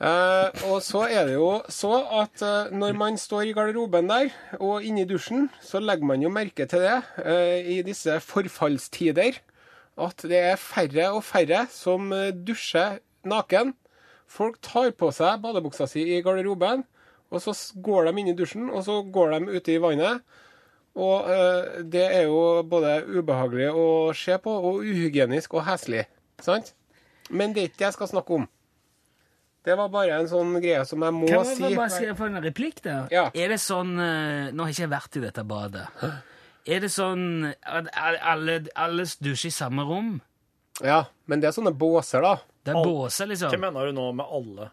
Uh, 0.03 0.49
og 0.67 0.81
så 0.83 1.05
er 1.07 1.29
det 1.29 1.37
jo 1.37 1.61
så 1.71 1.93
at 2.19 2.43
uh, 2.43 2.73
når 2.75 2.97
man 2.99 3.19
står 3.19 3.47
i 3.47 3.55
garderoben 3.55 4.11
der 4.11 4.33
og 4.59 4.83
inne 4.83 5.05
i 5.05 5.07
dusjen, 5.07 5.47
så 5.63 5.79
legger 5.79 6.11
man 6.11 6.25
jo 6.25 6.33
merke 6.33 6.67
til 6.67 6.83
det 6.83 6.99
i 7.71 7.79
disse 7.87 8.19
forfallstider. 8.19 9.39
At 10.03 10.25
det 10.27 10.39
er 10.41 10.59
færre 10.59 11.11
og 11.13 11.23
færre 11.23 11.67
som 11.71 12.11
dusjer 12.43 12.97
naken. 13.23 13.75
Folk 14.27 14.57
tar 14.65 14.91
på 14.97 15.11
seg 15.13 15.39
badebuksa 15.43 15.85
si 15.87 16.03
i 16.15 16.21
garderoben, 16.25 16.83
og 17.33 17.41
så 17.41 17.53
går 17.85 18.07
de 18.09 18.13
inn 18.21 18.31
i 18.31 18.37
dusjen, 18.37 18.69
og 18.69 18.83
så 18.85 18.99
går 19.13 19.33
de 19.35 19.57
ute 19.57 19.73
i 19.73 19.79
vannet. 19.81 20.21
Og 20.93 21.29
eh, 21.33 21.79
det 21.89 22.03
er 22.05 22.27
jo 22.29 22.61
både 22.69 22.99
ubehagelig 23.09 23.71
å 23.73 23.85
se 24.17 24.37
på, 24.41 24.51
og 24.69 24.83
uhygienisk 24.85 25.55
og 25.57 25.65
heslig. 25.65 26.05
Sant? 26.43 26.75
Men 27.33 27.55
det 27.55 27.63
er 27.63 27.71
ikke 27.71 27.81
det 27.81 27.87
jeg 27.89 27.97
skal 27.97 28.11
snakke 28.11 28.37
om. 28.37 28.45
Det 29.63 29.77
var 29.79 29.87
bare 29.93 30.17
en 30.19 30.27
sånn 30.27 30.57
greie 30.59 30.83
som 30.85 31.01
jeg 31.05 31.15
må 31.15 31.27
Kan 31.29 31.47
jeg 31.47 31.55
si. 31.55 31.69
bare 31.71 31.89
si 31.93 32.07
for 32.19 32.27
en 32.27 32.43
replikk 32.43 32.81
der? 32.83 33.05
Ja. 33.13 33.29
Er 33.31 33.53
det 33.53 33.61
sånn 33.63 33.93
eh, 33.95 34.51
Nå 34.51 34.65
har 34.65 34.73
jeg 34.73 34.81
ikke 34.81 34.91
vært 34.91 35.17
i 35.17 35.23
dette 35.23 35.45
badet. 35.47 35.85
Er 36.67 36.83
det 36.83 36.89
sånn 36.91 37.47
at 37.63 37.87
alle, 37.95 38.57
alle 38.75 39.05
dusjer 39.23 39.49
i 39.49 39.55
samme 39.55 39.85
rom? 39.87 40.17
Ja, 40.83 41.05
men 41.31 41.39
det 41.41 41.49
er 41.49 41.55
sånne 41.55 41.73
båser, 41.75 42.23
da. 42.25 42.37
Det 42.63 42.73
er 42.73 42.85
båser, 42.85 43.29
liksom. 43.31 43.51
Hva 43.53 43.59
mener 43.65 43.87
du 43.89 43.95
nå 43.95 44.09
med 44.19 44.25
alle? 44.35 44.69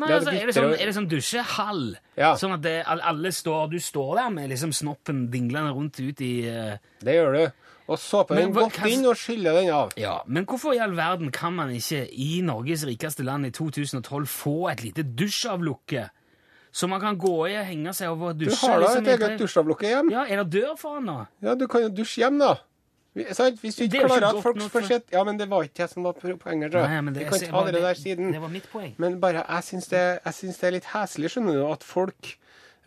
Nei, 0.00 0.08
altså, 0.08 0.32
er, 0.32 0.48
det 0.48 0.54
sånn, 0.56 0.70
er 0.72 0.88
det 0.88 0.94
sånn 0.96 1.08
dusjehall? 1.10 1.82
Ja. 2.16 2.30
Sånn 2.40 2.54
at 2.54 2.62
det, 2.64 2.78
alle 2.88 3.32
står, 3.34 3.66
du 3.74 3.76
står 3.82 4.14
der 4.22 4.30
med 4.32 4.48
liksom 4.48 4.72
snoppen 4.72 5.26
dinglende 5.32 5.74
rundt 5.76 6.00
ut 6.00 6.22
i 6.24 6.32
uh... 6.48 6.78
Det 7.04 7.16
gjør 7.18 7.36
du. 7.36 7.42
Og 7.92 7.98
den 8.30 8.54
hva- 8.54 8.62
godt 8.62 8.78
kan... 8.78 8.88
inn 8.88 9.04
og 9.10 9.18
skyller 9.20 9.58
den 9.58 9.68
av. 9.74 9.92
Ja, 10.00 10.20
Men 10.26 10.46
hvorfor 10.48 10.72
i 10.72 10.80
all 10.80 10.94
verden 10.96 11.32
kan 11.34 11.52
man 11.58 11.74
ikke 11.74 12.06
i 12.08 12.40
Norges 12.46 12.86
rikeste 12.88 13.26
land 13.26 13.50
i 13.50 13.52
2012 13.52 14.26
få 14.32 14.56
et 14.72 14.84
lite 14.86 15.04
dusjavlukke? 15.04 16.06
Så 16.72 16.88
man 16.88 17.02
kan 17.02 17.18
gå 17.20 17.34
i 17.50 17.56
og 17.60 17.66
henge 17.68 17.92
seg 17.92 18.14
over 18.14 18.32
og 18.32 18.38
Du 18.40 18.46
har 18.48 18.78
da 18.80 18.86
liksom, 18.86 19.04
et 19.04 19.20
eget 19.20 19.42
dusjavlukke 19.42 19.90
hjem. 19.90 20.12
Ja, 20.14 20.24
Er 20.24 20.40
det 20.40 20.62
dør 20.62 20.76
foran 20.80 21.10
da? 21.10 21.18
Ja, 21.44 21.54
du 21.58 21.66
kan 21.68 21.84
jo 21.84 21.90
dusje 21.92 22.22
hjem, 22.24 22.38
da. 22.40 22.54
Sant? 23.36 23.58
Hvis 23.60 23.76
du 23.76 23.82
ikke 23.84 24.06
er 24.06 24.08
klarer 24.08 24.26
at 24.30 24.38
folk 24.40 24.60
får 24.72 24.86
sett 24.88 25.10
Ja, 25.12 25.20
men 25.28 25.36
det 25.36 25.44
var 25.50 25.66
ikke 25.66 25.82
jeg 25.84 25.92
som 25.92 26.06
var 26.06 26.14
poenget. 26.16 26.72
Nei, 26.72 27.00
men 27.04 27.12
det, 27.12 27.26
Vi 27.26 27.28
kan 27.28 27.42
ta 27.52 27.64
det, 27.66 27.74
det 27.76 27.82
der 27.84 27.98
siden. 27.98 28.30
Det 28.32 28.40
var 28.40 28.52
mitt 28.52 28.68
poeng. 28.72 28.94
Men 29.02 29.18
bare, 29.20 29.42
jeg 29.44 29.66
syns 29.68 29.90
det, 29.92 30.00
jeg 30.24 30.38
syns 30.38 30.60
det 30.62 30.68
er 30.68 30.74
litt 30.78 30.88
heslig, 30.94 31.32
skjønner 31.34 31.58
du, 31.58 31.66
at 31.68 31.84
folk 31.84 32.30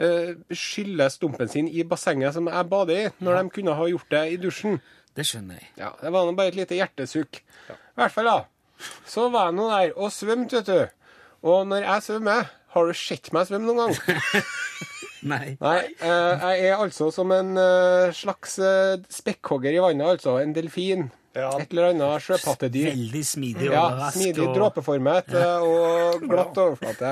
uh, 0.01 0.33
skyller 0.49 1.13
stumpen 1.13 1.51
sin 1.51 1.69
i 1.69 1.85
bassenget 1.85 2.33
som 2.33 2.49
jeg 2.49 2.69
bader 2.73 3.03
i, 3.03 3.05
når 3.21 3.37
de 3.37 3.53
kunne 3.59 3.77
ha 3.77 3.87
gjort 3.93 4.09
det 4.17 4.23
i 4.33 4.41
dusjen. 4.41 4.81
Det 5.15 5.27
skjønner 5.29 5.61
jeg. 5.61 5.69
Ja, 5.79 5.93
Det 6.01 6.11
var 6.11 6.25
nå 6.25 6.33
bare 6.35 6.51
et 6.51 6.57
lite 6.57 6.79
hjertesukk. 6.79 7.43
I 7.69 8.01
hvert 8.01 8.17
fall, 8.17 8.31
da. 8.31 8.89
Så 9.07 9.29
var 9.29 9.51
jeg 9.51 9.59
nå 9.61 9.69
der 9.71 9.93
og 9.93 10.09
svømte, 10.11 10.63
vet 10.63 10.73
du. 10.73 11.05
Og 11.45 11.67
når 11.69 11.85
jeg 11.85 12.03
svømmer 12.09 12.49
Har 12.75 12.89
du 12.89 12.97
sett 12.97 13.29
meg 13.31 13.45
svømme 13.47 13.71
noen 13.71 13.93
gang? 13.93 14.43
Nei. 15.25 15.55
Nei. 15.57 15.79
eh, 16.05 16.43
jeg 16.45 16.67
er 16.69 16.81
altså 16.83 17.09
som 17.13 17.31
en 17.33 17.55
eh, 17.57 18.13
slags 18.13 18.59
uh, 18.61 18.93
spekkhogger 19.09 19.73
i 19.73 19.81
vannet, 19.81 20.17
altså. 20.17 20.37
En 20.41 20.53
delfin. 20.55 21.07
Ja. 21.35 21.49
Et 21.59 21.71
eller 21.73 21.89
annet 21.91 22.23
sjøpattedyr. 22.23 22.87
Veldig 22.93 23.21
smidig 23.27 23.67
og 23.69 23.75
Ja, 23.75 23.83
rask. 23.99 24.15
smidig, 24.17 24.45
og... 24.47 24.55
dråpeformet 24.55 25.33
ja. 25.35 25.49
og 25.59 26.23
glatt 26.31 26.57
overflate. 26.63 27.11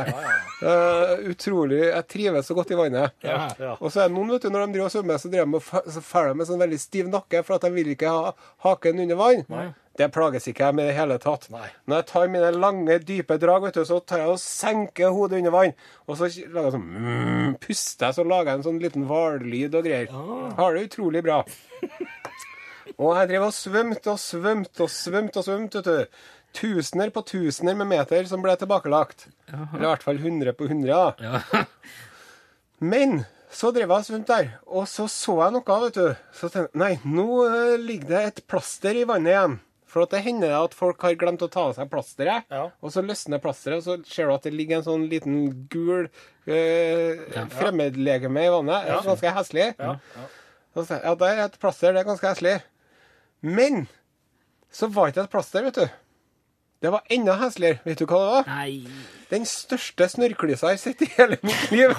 Eh, 0.64 1.14
utrolig. 1.34 1.82
Jeg 1.90 2.08
trives 2.08 2.48
så 2.48 2.56
godt 2.56 2.72
i 2.72 2.80
vannet. 2.80 3.18
Ja, 3.26 3.50
ja. 3.60 3.76
Og 3.80 3.92
så 3.92 4.06
er 4.06 4.08
det 4.12 4.16
noen, 4.16 4.32
vet 4.32 4.46
du, 4.48 4.50
når 4.54 4.66
de 4.70 4.78
driver 4.78 4.88
og 4.88 4.96
svømmer, 4.96 5.20
så 5.20 5.32
driver 5.34 6.32
de 6.32 6.36
med 6.40 6.48
sånn 6.48 6.64
veldig 6.64 6.80
stiv 6.80 7.10
nakke, 7.12 7.44
for 7.44 7.58
at 7.58 7.68
de 7.68 7.74
vil 7.76 7.92
ikke 7.98 8.12
ha 8.16 8.32
haken 8.68 9.04
under 9.04 9.20
vann. 9.20 9.74
Det 9.94 10.08
plages 10.10 10.48
ikke 10.50 10.66
jeg 10.66 10.74
med 10.80 10.88
i 10.88 10.90
det 10.90 10.96
hele 10.98 11.20
tatt. 11.22 11.44
Nei. 11.54 11.68
Når 11.86 12.00
jeg 12.00 12.06
tar 12.10 12.32
mine 12.34 12.48
lange, 12.56 12.96
dype 13.06 13.36
drag, 13.38 13.68
vet 13.68 13.76
du, 13.78 13.84
så 13.86 14.00
tar 14.02 14.24
jeg 14.24 14.32
og 14.32 14.40
senker 14.42 15.12
hodet 15.14 15.44
under 15.44 15.54
vann. 15.54 15.76
Og 16.08 16.18
så 16.18 16.32
lager 16.48 16.72
jeg 16.72 16.76
sånn 16.80 16.88
mm, 16.96 17.52
puster 17.62 18.08
jeg, 18.08 18.18
så 18.18 18.26
lager 18.26 18.50
jeg 18.54 18.62
en 18.62 18.66
sånn 18.72 18.82
liten 18.82 19.06
hvallyd 19.12 19.78
og 19.78 19.86
greier. 19.86 20.10
Har 20.58 20.74
det 20.80 20.88
utrolig 20.88 21.22
bra. 21.28 21.44
Og 22.98 23.16
jeg 23.18 23.30
drev 23.32 23.46
og 23.48 23.54
svømte 23.56 24.14
og 24.14 24.20
svømte 24.22 24.86
og 24.86 24.92
svømte 24.94 25.40
og 25.42 25.46
svømte, 25.48 25.82
vet 25.82 25.86
du. 25.90 26.24
Tusener 26.54 27.10
på 27.10 27.24
tusener 27.26 27.74
med 27.80 27.90
meter 27.90 28.28
som 28.30 28.44
ble 28.46 28.54
tilbakelagt. 28.62 29.28
Eller 29.50 29.82
i 29.82 29.88
hvert 29.90 30.04
fall 30.06 30.20
100 30.22 30.54
på 30.60 30.68
100, 30.70 30.90
da. 30.94 31.14
Ja. 31.18 31.64
Men 32.94 33.24
så 33.54 33.70
drev 33.74 33.86
jeg 33.90 33.96
og 34.02 34.06
svømte 34.08 34.34
der, 34.38 34.48
og 34.66 34.88
så 34.90 35.06
så 35.12 35.36
jeg 35.44 35.54
noe, 35.56 35.78
vet 35.86 35.98
du. 35.98 36.08
Så 36.34 36.50
tenkte 36.50 36.74
jeg 36.74 36.82
nei, 36.82 36.94
nå 37.06 37.28
eh, 37.46 37.76
ligger 37.82 38.10
det 38.16 38.22
et 38.32 38.42
plaster 38.50 38.98
i 38.98 39.06
vannet 39.10 39.34
igjen. 39.36 39.56
For 39.94 40.08
at 40.08 40.14
det 40.16 40.24
hender 40.26 40.50
det 40.50 40.58
at 40.58 40.74
folk 40.74 41.04
har 41.06 41.14
glemt 41.22 41.44
å 41.46 41.50
ta 41.54 41.68
av 41.70 41.76
seg 41.78 41.90
plasteret, 41.92 42.48
Ja. 42.50 42.64
og 42.82 42.90
så 42.96 43.04
løsner 43.06 43.38
plasteret, 43.44 43.78
og 43.78 43.86
så 43.86 43.98
ser 44.10 44.26
du 44.26 44.34
at 44.34 44.48
det 44.48 44.54
ligger 44.58 44.80
en 44.80 44.88
sånn 44.88 45.04
liten 45.12 45.36
gul 45.70 46.08
eh, 46.50 47.22
fremmedlegeme 47.54 48.42
i 48.48 48.50
vannet. 48.56 48.88
Det 48.88 48.96
er 48.96 49.06
Ganske 49.12 49.34
heslig. 49.38 49.68
Ja, 49.78 49.92
ja. 50.18 50.26
Så 50.74 50.98
ja, 50.98 51.14
der 51.14 51.36
er 51.38 51.44
et 51.46 51.60
plaster, 51.62 51.94
det 51.94 52.02
er 52.02 52.08
ganske 52.10 52.32
heslig. 52.32 52.56
Men 53.44 53.86
så 54.74 54.88
var 54.90 55.10
det 55.10 55.14
ikke 55.18 55.28
et 55.28 55.34
plaster, 55.36 55.66
vet 55.68 55.76
du. 55.78 56.00
Det 56.84 56.92
var 56.92 57.04
enda 57.12 57.36
hesligere. 57.40 57.80
Vet 57.86 58.00
du 58.00 58.06
hva 58.10 58.20
det 58.20 58.32
var? 58.34 58.48
Nei 58.48 58.88
Den 59.32 59.46
største 59.48 60.08
snørrklysa 60.12 60.72
jeg 60.74 60.80
har 60.80 60.82
sett 60.82 61.04
i 61.06 61.10
hele 61.18 61.38
mitt 61.44 61.70
liv. 61.72 61.94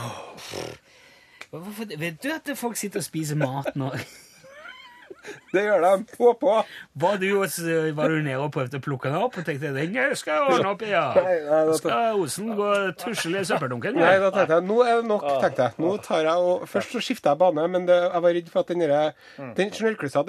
Hvorfor, 1.54 1.88
Vet 2.00 2.18
du 2.22 2.28
at 2.34 2.50
folk 2.58 2.76
sitter 2.76 3.00
og 3.00 3.06
spiser 3.06 3.38
mat 3.40 3.76
nå? 3.78 3.92
Det 5.54 5.62
gjør 5.64 5.84
de 5.84 6.16
på 6.18 6.32
på. 6.40 6.54
Var 7.04 7.16
du, 7.22 7.26
også- 7.40 7.94
var 7.96 8.08
du 8.12 8.20
nede 8.22 8.40
og 8.42 8.50
prøvde 8.52 8.78
å 8.80 8.84
plukke 8.84 9.08
den 9.10 9.16
opp 9.20 9.38
og 9.38 9.44
tenkte 9.46 9.72
den 9.74 10.16
skal 10.16 10.34
jeg 10.34 10.54
ordne 10.54 10.72
opp 10.74 10.82
i, 10.82 10.90
ja? 10.90 11.04
Nei, 11.16 11.36
nei, 11.46 11.60
da- 11.70 11.76
Skal 11.78 12.20
Osen 12.20 12.50
gå 12.58 12.70
tusle 13.00 13.40
i 13.40 13.44
søppeldunken? 13.48 13.94
Nei, 13.96 14.18
da 14.18 14.30
tenkte 14.34 14.58
jeg, 14.58 14.66
nå 14.68 14.78
er 14.84 15.00
det 15.00 15.08
nok, 15.08 15.24
tenkte 15.40 15.68
jeg. 15.68 15.78
Nå 15.78 15.92
tar 16.04 16.24
jeg 16.28 16.34
og, 16.50 16.66
Først 16.68 16.92
så 16.94 17.02
skifta 17.04 17.32
jeg 17.34 17.38
bane, 17.38 17.68
men 17.70 17.86
det, 17.86 17.96
jeg 18.12 18.22
var 18.26 18.36
redd 18.38 18.50
for 18.52 18.60
at 18.60 18.72
den 18.72 18.84
derre- 18.84 19.14
den 19.54 19.70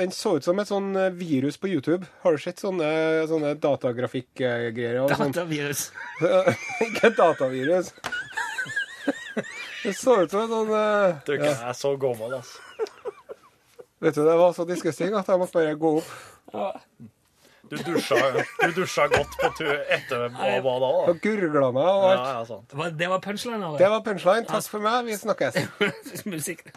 den 0.06 0.12
så 0.12 0.36
ut 0.38 0.44
som 0.44 0.60
et 0.60 0.68
sånn 0.68 0.96
eh, 0.96 1.10
virus 1.10 1.58
på 1.58 1.68
YouTube. 1.72 2.06
Har 2.24 2.32
du 2.32 2.38
sett 2.42 2.62
sånne, 2.62 3.28
sånne 3.28 3.56
datagrafikkgreier? 3.60 5.02
og 5.04 5.10
sånn? 5.12 5.32
Datavirus. 5.36 5.90
Ikke 6.86 7.12
datavirus. 7.16 7.92
Det 9.86 9.94
så 9.94 10.16
ut 10.24 10.32
som 10.32 10.42
en 10.46 10.50
sånn 10.50 10.72
uh, 10.74 11.18
Du 11.28 11.36
ikke 11.36 11.52
er 11.54 11.76
så 11.78 11.92
gammel, 12.02 12.40
altså. 12.40 12.65
Vet 14.06 14.16
du, 14.16 14.22
Det 14.26 14.38
var 14.38 14.54
så 14.54 14.66
disgusting 14.70 15.16
at 15.18 15.28
jeg 15.28 15.40
måtte 15.42 15.58
bare 15.58 15.76
gå 15.82 15.98
opp. 15.98 16.10
Du 17.72 17.76
dusja, 17.82 18.18
du 18.62 18.72
dusja 18.76 19.08
godt 19.10 19.34
på 19.42 19.50
tur 19.58 19.72
etter 19.90 20.28
hva 20.30 20.52
hva 20.62 20.76
da? 20.84 20.92
Og 21.10 21.18
gurgla 21.24 21.72
meg 21.74 21.90
og 21.90 22.06
alt. 22.12 22.22
ja, 22.22 22.44
ja, 22.46 22.60
Det 22.70 22.78
var, 22.78 22.94
det 23.02 23.10
var 23.10 23.24
punchline. 23.26 23.72
Det 23.82 23.90
var 23.90 24.06
punchline. 24.06 24.46
Takk 24.46 24.70
for 24.70 24.86
meg. 24.86 25.10
Vi 25.10 25.18
snakkes. 25.18 25.58
Musikk. 26.36 26.70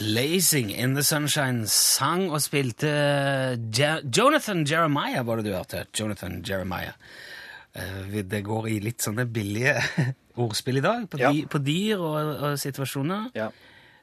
Lazing 0.00 0.70
in 0.70 0.94
the 0.94 1.02
Sunshine 1.02 1.66
sang 1.66 2.28
og 2.30 2.40
spilte 2.44 2.90
Je 3.74 3.88
Jonathan 4.16 4.64
Jeremiah, 4.68 5.24
var 5.26 5.36
det 5.40 5.48
du 5.48 5.54
hørte? 5.56 5.84
Jonathan 5.98 6.42
Jeremiah. 6.48 6.92
Eh, 7.74 8.22
Det 8.22 8.44
går 8.46 8.68
i 8.68 8.78
litt 8.84 9.02
sånne 9.02 9.26
billige 9.26 9.74
ordspill 10.38 10.78
i 10.78 10.84
dag, 10.84 11.08
på, 11.10 11.18
Ja. 11.18 11.32
di 11.34 11.44
på 11.50 11.58
dyr 11.58 11.98
og, 11.98 12.36
og 12.46 12.58
situasjoner. 12.58 13.30
Ja. 13.34 13.48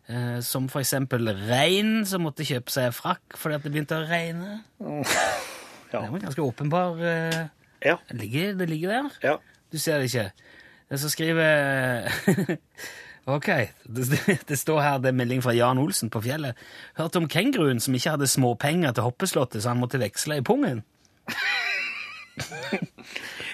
Uh, 0.05 0.37
som 0.45 0.67
for 0.69 0.83
eksempel 0.83 1.31
rein 1.49 2.03
som 2.05 2.21
måtte 2.27 2.45
kjøpe 2.45 2.69
seg 2.69 2.91
frakk 2.93 3.39
fordi 3.41 3.55
at 3.57 3.63
det 3.65 3.71
begynte 3.73 3.97
å 3.97 4.05
regne. 4.09 4.59
Ja. 5.95 6.01
Det 6.01 6.11
var 6.11 6.19
ganske 6.25 6.41
åpenbar 6.43 6.97
uh, 6.99 7.47
Ja. 7.85 7.93
det, 8.09 8.17
ligger, 8.19 8.53
det 8.59 8.67
ligger 8.69 8.89
der. 8.89 9.09
ja. 9.23 9.35
Du 9.71 9.77
ser 9.79 9.99
det 10.01 10.09
ikke. 10.11 10.31
Det 10.91 10.99
som 10.99 11.09
skriver 11.09 12.09
Ok, 13.25 13.47
det, 13.89 14.05
det 14.49 14.57
står 14.59 14.81
her 14.83 14.99
det 15.01 15.09
er 15.09 15.17
melding 15.17 15.41
fra 15.41 15.53
Jan 15.57 15.79
Olsen 15.81 16.11
på 16.13 16.21
fjellet. 16.21 16.57
Hørte 16.99 17.17
om 17.17 17.29
kenguruen 17.31 17.81
som 17.81 17.95
ikke 17.97 18.13
hadde 18.13 18.29
småpenger 18.29 18.93
til 18.93 19.07
hoppeslottet, 19.07 19.63
så 19.63 19.73
han 19.73 19.81
måtte 19.81 20.01
veksle 20.01 20.37
i 20.41 20.45
pungen. 20.45 20.83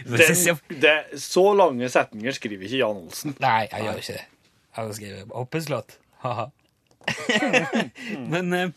Den, 0.02 0.58
det, 0.82 0.94
så 1.22 1.44
lange 1.54 1.86
setninger 1.94 2.34
skriver 2.34 2.66
ikke 2.66 2.80
Jan 2.80 3.02
Olsen. 3.04 3.36
Nei, 3.40 3.68
jeg 3.70 3.86
gjør 3.86 4.00
ikke 4.02 4.16
det. 4.16 4.24
Han 4.80 4.94
skriver 4.98 5.36
hoppeslott. 5.36 5.98
Ha-ha. 6.24 6.48
Men 8.34 8.54
eh, 8.58 8.74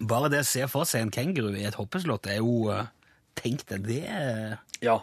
bare 0.00 0.30
det 0.32 0.40
å 0.44 0.48
se 0.48 0.64
for 0.72 0.88
seg 0.88 1.04
en 1.04 1.12
kenguru 1.14 1.52
i 1.52 1.66
et 1.68 1.76
hoppeslott 1.78 2.28
er 2.32 2.40
jo 2.40 2.70
eh, 2.72 2.88
Tenk 3.34 3.64
deg 3.66 3.86
det. 3.88 4.02
Ja. 4.84 5.00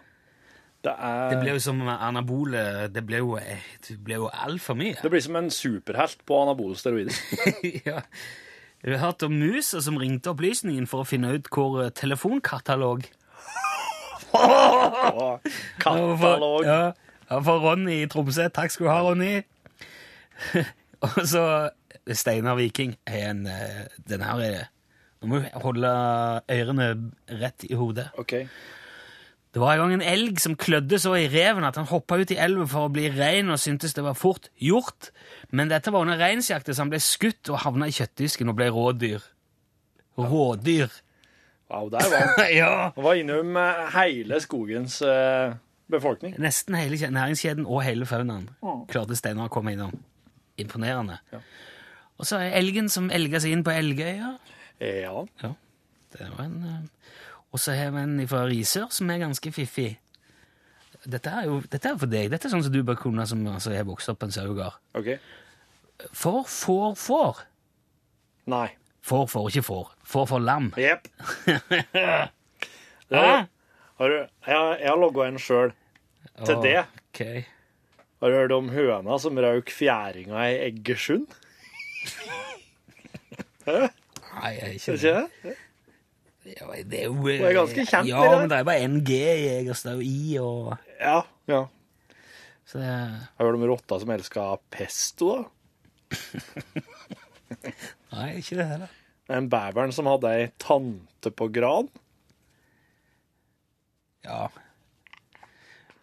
Det 0.82 0.94
er 0.98 1.30
Det 1.30 1.40
ble 1.44 1.52
jo 1.54 1.60
som 1.62 1.82
anabole 1.86 2.90
Det 2.90 3.04
ble 3.06 3.20
jo, 3.22 3.36
eh, 3.38 3.62
det 3.88 4.00
ble 4.02 4.18
jo 4.24 4.30
altfor 4.34 4.78
mye. 4.80 4.98
Det 5.02 5.12
blir 5.14 5.22
som 5.22 5.38
en 5.38 5.52
superhelt 5.54 6.26
på 6.26 6.42
anabole 6.42 6.76
steroider. 6.80 7.14
ja. 7.90 8.02
Du 8.82 8.90
har 8.96 9.04
hørt 9.06 9.24
om 9.24 9.36
musa 9.38 9.82
som 9.82 10.00
ringte 10.02 10.34
opplysningen 10.34 10.88
for 10.90 11.04
å 11.04 11.08
finne 11.08 11.36
ut 11.38 11.50
hvor 11.54 11.84
eh, 11.84 11.94
telefonkatalog 11.94 13.06
Katalog. 15.84 16.66
Ja, 16.66 16.94
for 17.44 17.60
Ronny 17.60 18.02
i 18.04 18.08
Tromsø. 18.08 18.48
Takk 18.54 18.72
skal 18.72 18.88
du 18.88 18.92
ha, 18.92 19.00
Ronny. 19.04 19.42
Og 21.06 21.24
så 21.28 21.44
Steinar 22.08 22.56
Viking 22.58 22.96
er 23.06 23.30
en 23.30 23.46
eh, 23.50 23.82
Den 24.10 24.24
her 24.26 24.42
er 24.46 24.70
Nå 25.22 25.30
må 25.30 25.38
du 25.38 25.50
holde 25.62 25.90
ørene 26.50 26.86
rett 27.30 27.68
i 27.68 27.76
hodet. 27.78 28.08
OK. 28.18 28.34
Det 29.52 29.60
var 29.60 29.74
en 29.74 29.82
gang 29.84 29.94
en 29.98 30.06
elg 30.14 30.40
som 30.40 30.56
klødde 30.56 30.96
så 31.02 31.12
i 31.20 31.28
reven 31.28 31.66
at 31.68 31.76
han 31.76 31.90
hoppa 31.90 32.16
ut 32.22 32.32
i 32.32 32.38
elven 32.40 32.70
for 32.72 32.88
å 32.88 32.92
bli 32.94 33.10
rein 33.12 33.52
og 33.52 33.60
syntes 33.60 33.96
det 33.98 34.04
var 34.06 34.16
fort 34.16 34.48
gjort. 34.56 35.10
Men 35.52 35.72
dette 35.72 35.92
var 35.92 36.06
under 36.06 36.22
reinsjakta, 36.22 36.72
så 36.72 36.86
han 36.86 36.94
ble 36.94 37.02
skutt 37.04 37.52
og 37.52 37.60
havna 37.66 37.90
i 37.92 37.96
kjøttdisken 37.96 38.52
og 38.52 38.56
ble 38.60 38.70
rådyr. 38.72 39.26
Rådyr. 40.22 40.96
Wow, 41.72 41.90
der 41.92 42.08
var 42.12 42.24
han. 42.30 42.46
ja! 42.62 42.72
Han 42.96 43.04
var 43.04 43.20
innom 43.20 43.60
eh, 43.60 43.84
hele 43.98 44.40
skogens 44.44 45.02
eh, 45.08 45.58
befolkning. 45.92 46.38
Nesten 46.40 46.80
hele 46.80 47.12
næringskjeden 47.12 47.68
og 47.68 47.84
hele 47.84 48.08
faunaen 48.08 48.48
klarte 48.92 49.20
Steinar 49.20 49.52
å 49.52 49.54
komme 49.54 49.76
innom. 49.76 49.92
Imponerende. 50.60 51.20
Ja. 51.32 51.44
Og 52.22 52.28
så 52.30 52.40
er 52.40 52.56
elgen 52.60 52.88
som 52.92 53.12
elga 53.12 53.40
seg 53.44 53.56
inn 53.56 53.64
på 53.68 53.74
Elgøya. 53.76 54.36
Ja. 54.80 55.24
Ja, 55.44 55.54
det 56.16 56.32
var 56.38 56.48
en... 56.48 56.90
Og 57.52 57.60
så 57.60 57.76
har 57.76 57.92
vi 57.92 58.04
en 58.06 58.28
fra 58.32 58.46
Risør 58.48 58.92
som 58.96 59.10
er 59.12 59.22
ganske 59.26 59.52
fiffig. 59.52 59.92
Dette 61.02 61.32
er 61.34 61.48
jo 61.50 61.62
dette 61.66 61.90
er 61.90 61.98
for 62.00 62.12
deg. 62.12 62.30
Dette 62.32 62.48
er 62.48 62.54
sånn 62.54 62.64
som 62.64 62.74
du 62.74 62.82
bør 62.86 63.00
kunne 63.00 63.26
som 63.28 63.42
altså, 63.50 63.74
har 63.76 63.88
vokst 63.88 64.12
opp 64.12 64.22
på 64.22 64.30
en 64.30 64.36
sauegard. 64.36 64.78
OK. 64.98 65.16
For, 66.14 66.46
får, 66.48 66.94
får. 66.98 67.42
Nei. 68.52 68.68
Får, 69.06 69.26
får, 69.32 69.50
ikke 69.50 69.66
får. 69.66 69.90
Får 70.14 70.28
for 70.30 70.44
lam. 70.46 70.70
Jepp. 70.80 71.10
Ah. 73.12 73.48
har 74.00 74.14
du 74.14 74.18
Jeg, 74.18 74.30
jeg 74.48 74.88
har 74.88 75.00
logga 75.02 75.28
en 75.28 75.42
sjøl 75.42 75.74
til 76.46 76.56
oh, 76.56 76.62
det. 76.64 76.78
ok. 77.12 77.22
Har 78.22 78.30
du 78.30 78.38
hørt 78.38 78.54
om 78.56 78.70
høna 78.72 79.18
som 79.20 79.40
røk 79.42 79.74
fjæringa 79.74 80.46
i 80.54 80.60
Eggersund? 80.70 81.28
Nei, 83.68 84.52
jeg 84.54 84.62
er 84.62 84.76
ikke 84.78 84.96
det. 84.96 85.02
Ikke 85.02 85.16
det? 85.50 85.58
Ja, 86.42 86.66
det 86.90 87.04
er 87.04 87.06
jo 87.06 87.28
er 87.30 87.54
ganske 87.54 87.84
kjent, 87.86 88.08
Ja, 88.10 88.22
det 88.24 88.30
Ja, 88.32 88.38
men 88.40 88.50
det 88.50 88.58
er 88.58 88.66
bare 88.66 88.88
NG 88.90 89.12
i 89.14 89.50
Egerstad 89.60 90.00
og 90.00 90.04
I 90.04 90.38
og 90.42 90.78
Ja. 91.00 91.22
ja. 91.48 91.66
Så 92.66 92.80
det 92.80 92.88
Har 92.90 93.38
du 93.40 93.46
hørt 93.46 93.60
om 93.60 93.68
rotta 93.70 94.00
som 94.00 94.10
elsker 94.10 94.58
pesto? 94.72 95.36
da? 95.36 95.44
Nei, 98.12 98.28
ikke 98.40 98.58
det 98.58 98.66
heller. 98.68 98.98
En 99.32 99.50
beveren 99.52 99.94
som 99.96 100.10
hadde 100.10 100.32
ei 100.34 100.48
tante 100.60 101.32
på 101.32 101.48
gran? 101.54 101.88
Ja. 104.26 104.50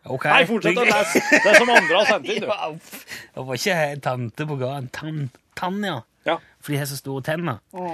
OK. 0.08 0.24
Nei, 0.24 0.44
fortsett 0.48 0.78
å 0.80 0.86
lese! 0.86 1.20
Det 1.20 1.50
er 1.50 1.58
som 1.58 1.72
andre 1.72 1.98
har 1.98 2.08
sendt 2.08 2.30
inn, 2.32 2.44
du. 2.44 2.48
Ja, 2.52 2.70
uff. 2.72 3.02
Det 3.34 3.44
var 3.48 3.60
ikke 3.60 4.00
tante 4.06 4.46
på 4.48 4.56
gården. 4.60 4.88
Tann, 4.94 5.26
tann, 5.58 5.82
ja. 5.84 5.98
Ja. 6.28 6.38
For 6.60 6.72
de 6.72 6.80
har 6.80 6.88
så 6.88 6.96
store 6.98 7.24
tenner. 7.26 7.60
Det 7.72 7.84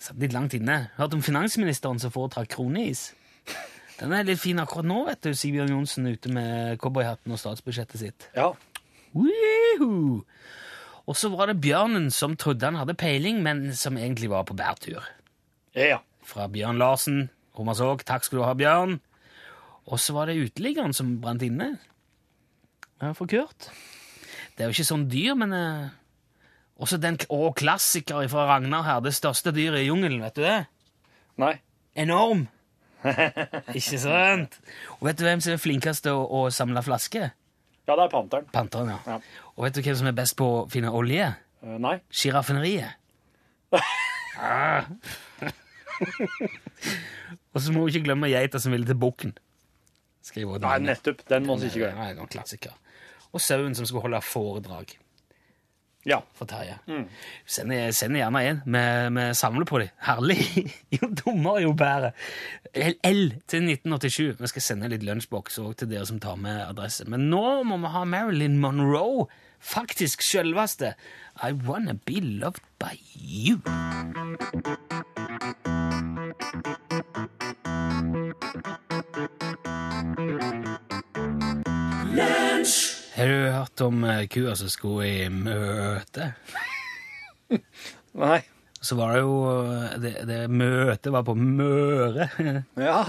satt 0.00 0.20
litt 0.22 0.32
langt 0.34 0.54
inne. 0.56 0.90
Hørt 0.96 1.14
om 1.16 1.22
finansministeren 1.24 2.00
som 2.02 2.12
foretrakk 2.14 2.50
kroneis? 2.56 3.10
Den 4.00 4.14
er 4.16 4.24
litt 4.24 4.40
fin 4.40 4.60
akkurat 4.62 4.88
nå, 4.88 5.02
vet 5.10 5.20
du. 5.26 5.34
Sigbjørn 5.36 5.74
Johnsen 5.74 6.08
ute 6.08 6.32
med 6.32 6.78
cowboyhatten 6.80 7.34
og 7.34 7.40
statsbudsjettet 7.42 8.00
sitt. 8.00 8.28
ja. 8.36 8.52
Woohoo! 9.10 10.20
Og 11.10 11.16
så 11.18 11.26
var 11.32 11.50
det 11.50 11.56
bjørnen 11.64 12.10
som 12.14 12.36
trodde 12.38 12.68
han 12.68 12.76
hadde 12.78 12.94
peiling, 12.94 13.40
men 13.42 13.72
som 13.74 13.96
egentlig 13.98 14.28
var 14.30 14.44
på 14.46 14.54
bærtur. 14.54 15.02
Ja. 15.74 15.98
Fra 16.22 16.46
Bjørn 16.46 16.78
Larsen. 16.78 17.24
Romersåk, 17.58 18.04
takk 18.06 18.22
skal 18.24 18.38
du 18.38 18.44
ha, 18.46 18.52
Bjørn. 18.54 19.00
Og 19.90 19.98
så 19.98 20.14
var 20.14 20.30
det 20.30 20.38
uteliggeren 20.38 20.94
som 20.94 21.16
brant 21.20 21.42
inne. 21.42 21.72
Ja, 23.02 23.10
for 23.18 23.26
Kurt. 23.26 23.70
Det 24.54 24.62
er 24.62 24.70
jo 24.70 24.76
ikke 24.76 24.86
sånn 24.92 25.08
dyr, 25.10 25.34
men 25.40 25.56
eh, 25.56 25.90
Også 26.80 26.96
den 27.00 27.18
å, 27.28 27.50
klassiker 27.56 28.24
fra 28.32 28.46
Ragnar 28.48 28.86
her. 28.86 29.02
Det 29.04 29.12
største 29.12 29.52
dyret 29.52 29.82
i 29.82 29.90
jungelen, 29.90 30.22
vet 30.24 30.38
du 30.38 30.44
det? 30.46 30.56
Nei. 31.40 31.54
Enorm. 31.98 32.46
ikke 33.78 34.00
sant? 34.00 34.56
Og 34.98 35.08
vet 35.08 35.20
du 35.20 35.24
hvem 35.26 35.42
som 35.44 35.54
er 35.54 35.60
flinkest 35.60 36.06
til 36.06 36.16
å, 36.16 36.24
å 36.24 36.40
samle 36.54 36.82
flasker? 36.84 37.30
Ja, 37.88 37.96
det 37.96 38.06
er 38.06 38.12
panteren. 38.12 38.48
Panteren, 38.54 38.94
ja. 38.94 38.98
Ja. 39.16 39.46
Og 39.56 39.66
vet 39.66 39.76
du 39.76 39.82
hvem 39.84 39.98
som 40.00 40.08
er 40.08 40.16
best 40.16 40.36
på 40.38 40.46
å 40.46 40.64
finne 40.72 40.92
olje? 40.94 41.32
Uh, 41.60 41.76
Nei. 41.82 41.96
Sjirafeneriet. 42.14 42.96
ah. 44.40 44.88
Og 47.52 47.60
så 47.60 47.74
må 47.74 47.84
vi 47.84 47.96
ikke 47.96 48.06
glemme 48.08 48.30
geita 48.30 48.60
som 48.62 48.72
ville 48.72 48.88
til 48.88 48.96
bukken. 49.00 49.36
Nei, 50.30 50.78
nettopp. 50.84 51.24
Den 51.28 51.48
må 51.48 51.56
vi 51.58 51.68
ikke 51.68 51.82
glemme. 51.82 52.06
Nei, 52.06 52.14
en 52.14 52.30
klassiker. 52.30 52.76
Og 53.34 53.42
sauen 53.42 53.74
som 53.76 53.88
skulle 53.88 54.04
holde 54.06 54.20
foredrag 54.24 54.94
Ja. 56.08 56.22
for 56.32 56.48
Terje. 56.48 56.78
Send, 57.44 57.74
send 57.92 58.16
gjerne 58.16 58.40
inn. 58.48 58.60
Vi, 58.64 58.84
vi 59.16 59.24
samler 59.36 59.68
på 59.68 59.82
dem. 59.82 59.90
Herlig! 60.06 60.40
Jo 60.96 61.10
dummere, 61.12 61.62
jo 61.66 61.74
bedre. 61.76 62.12
L 62.74 63.22
til 63.50 63.68
1987. 63.68 64.40
Vi 64.40 64.50
skal 64.54 64.64
sende 64.64 64.90
litt 64.92 65.04
lunsjboks 65.06 65.60
òg 65.62 65.76
til 65.82 65.90
dere 65.92 66.08
som 66.08 66.20
tar 66.22 66.40
med 66.40 66.62
adresse. 66.64 67.04
Men 67.10 67.28
nå 67.32 67.44
må 67.68 67.80
vi 67.84 67.92
ha 67.94 68.04
Marilyn 68.08 68.56
Monroe. 68.62 69.28
Faktisk 69.60 70.24
sjølveste. 70.24 70.94
I 71.44 71.52
wanna 71.52 71.98
be 72.08 72.20
loved 72.24 72.64
by 72.80 72.96
you. 73.20 73.60
Hørt 83.80 83.86
om 83.88 84.04
eh, 84.04 84.26
kua 84.28 84.56
som 84.56 84.70
skulle 84.70 85.08
i 85.08 85.28
møte? 85.28 86.32
Nei. 88.20 88.40
Så 88.80 88.96
var 88.96 89.12
det 89.12 89.20
jo 89.20 89.34
eh, 89.44 89.96
Det, 90.00 90.12
det 90.24 90.38
møtet 90.48 91.12
var 91.12 91.24
på 91.24 91.34
Møre. 91.34 92.28
Ja. 92.80 93.04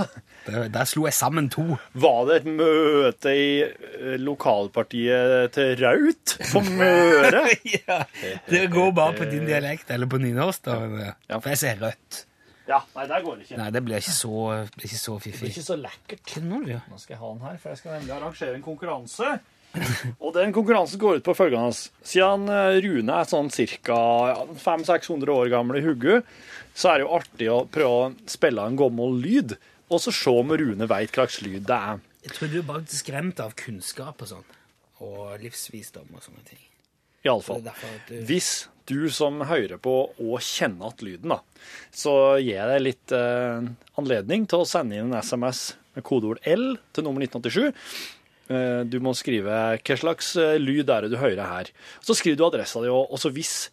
Der, 0.45 0.67
der 0.73 0.87
slo 0.89 1.05
jeg 1.05 1.13
sammen 1.13 1.49
to. 1.49 1.77
Var 1.93 2.25
det 2.27 2.41
et 2.41 2.49
møte 2.49 3.35
i 3.35 3.61
eh, 3.61 4.17
lokalpartiet 4.19 5.53
til 5.55 5.77
Raut 5.79 6.35
på 6.51 6.63
Møre? 6.65 7.45
ja, 7.77 8.01
det 8.49 8.65
går 8.73 8.91
bare 8.91 9.15
på 9.19 9.29
din 9.31 9.47
dialekt, 9.47 9.91
eller 9.91 10.09
på 10.11 10.19
nynorsk. 10.19 10.65
da. 10.65 11.15
Ja. 11.29 11.39
For 11.39 11.53
jeg 11.53 11.63
sier 11.63 11.79
rødt. 11.85 12.25
Ja. 12.67 12.81
Nei, 12.95 13.07
der 13.09 13.23
går 13.23 13.39
det 13.39 13.47
ikke. 13.47 13.57
Nei, 13.59 13.71
det 13.75 13.81
blir 13.83 14.03
ikke 14.03 14.13
så, 14.15 14.35
blir 14.75 14.87
ikke 14.87 14.99
så 14.99 15.15
Det 15.23 15.31
blir 15.39 15.49
ikke 15.53 15.65
så 15.65 15.79
lekkert. 15.79 16.35
Er? 16.37 16.83
Nå 16.91 16.99
skal 16.99 17.15
jeg 17.15 17.23
ha 17.23 17.31
den 17.31 17.47
her, 17.47 17.57
for 17.63 17.73
jeg 17.73 17.81
skal 17.81 17.97
nemlig 17.97 18.13
arrangere 18.15 18.59
en 18.59 18.63
konkurranse. 18.65 19.31
Og 20.19 20.33
den 20.35 20.51
konkurransen 20.55 20.99
går 20.99 21.19
ut 21.21 21.25
på 21.27 21.35
følgende. 21.37 21.71
Siden 22.03 22.47
eh, 22.51 22.79
Rune 22.83 23.17
er 23.21 23.29
sånn 23.29 23.51
ca. 23.53 23.99
500-600 24.63 25.31
år 25.33 25.51
gammel 25.53 25.79
i 25.79 25.85
hodet, 25.85 26.21
så 26.75 26.91
er 26.93 26.99
det 27.01 27.05
jo 27.05 27.13
artig 27.17 27.49
å 27.51 27.59
prøve 27.71 27.99
å 28.07 28.09
spille 28.31 28.65
en 28.67 28.79
gammel 28.79 29.15
lyd, 29.23 29.55
og 29.91 29.99
så 30.03 30.13
se 30.15 30.31
om 30.31 30.51
Rune 30.55 30.87
veit 30.91 31.11
hva 31.15 31.25
slags 31.27 31.41
lyd 31.45 31.65
det 31.69 31.77
er. 31.77 32.01
Jeg 32.27 32.35
tror 32.37 32.51
du 32.53 32.59
er 32.61 32.67
bare 32.67 32.85
skremt 32.99 33.39
av 33.43 33.55
kunnskap 33.59 34.21
og 34.23 34.29
sånn. 34.29 34.45
Og 35.01 35.31
livsvisdom 35.41 36.11
og 36.13 36.21
sånne 36.21 36.43
ting. 36.45 36.61
Iallfall. 37.25 37.63
Du- 38.07 38.15
Hvis 38.29 38.67
du 38.89 39.07
som 39.13 39.39
hører 39.45 39.77
på 39.81 39.93
og 40.19 40.39
kjenner 40.41 40.89
at 40.91 41.01
lyden, 41.05 41.29
da, 41.33 41.39
så 41.93 42.13
gir 42.41 42.55
jeg 42.59 42.67
deg 42.71 42.81
litt 42.85 43.13
eh, 43.15 43.67
anledning 44.01 44.47
til 44.49 44.63
å 44.63 44.67
sende 44.69 44.97
inn 44.97 45.11
en 45.13 45.21
SMS 45.21 45.71
med 45.95 46.05
kodeord 46.07 46.39
L 46.47 46.75
til 46.93 47.03
nummer 47.07 47.21
1987. 47.25 47.73
Eh, 48.51 48.81
du 48.89 48.97
må 49.03 49.13
skrive 49.15 49.59
hva 49.79 49.97
slags 49.99 50.33
eh, 50.39 50.57
lyd 50.59 50.89
er 50.91 51.05
det 51.05 51.13
du 51.13 51.19
hører 51.21 51.45
her. 51.47 51.71
Så 52.03 52.17
skriver 52.17 52.39
du 52.39 52.45
adressa 52.49 52.81
di, 52.83 52.89
og 52.91 53.11
og 53.13 53.21
så 53.21 53.31
hvis, 53.31 53.69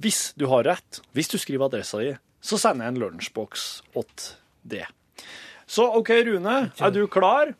hvis 0.00 0.20
du 0.36 0.46
har 0.50 0.66
rett, 0.68 1.00
hvis 1.16 1.30
du 1.32 1.38
skriver 1.40 1.70
adressa 1.70 2.02
di, 2.02 2.12
så 2.44 2.58
sender 2.60 2.88
jeg 2.88 2.94
en 2.96 3.00
lunsjboks 3.04 3.66
åt 4.00 4.26
det. 4.62 4.84
Så 5.70 5.86
OK, 6.00 6.10
Rune, 6.26 6.56
er 6.74 6.94
du 6.94 7.04
klar? 7.06 7.54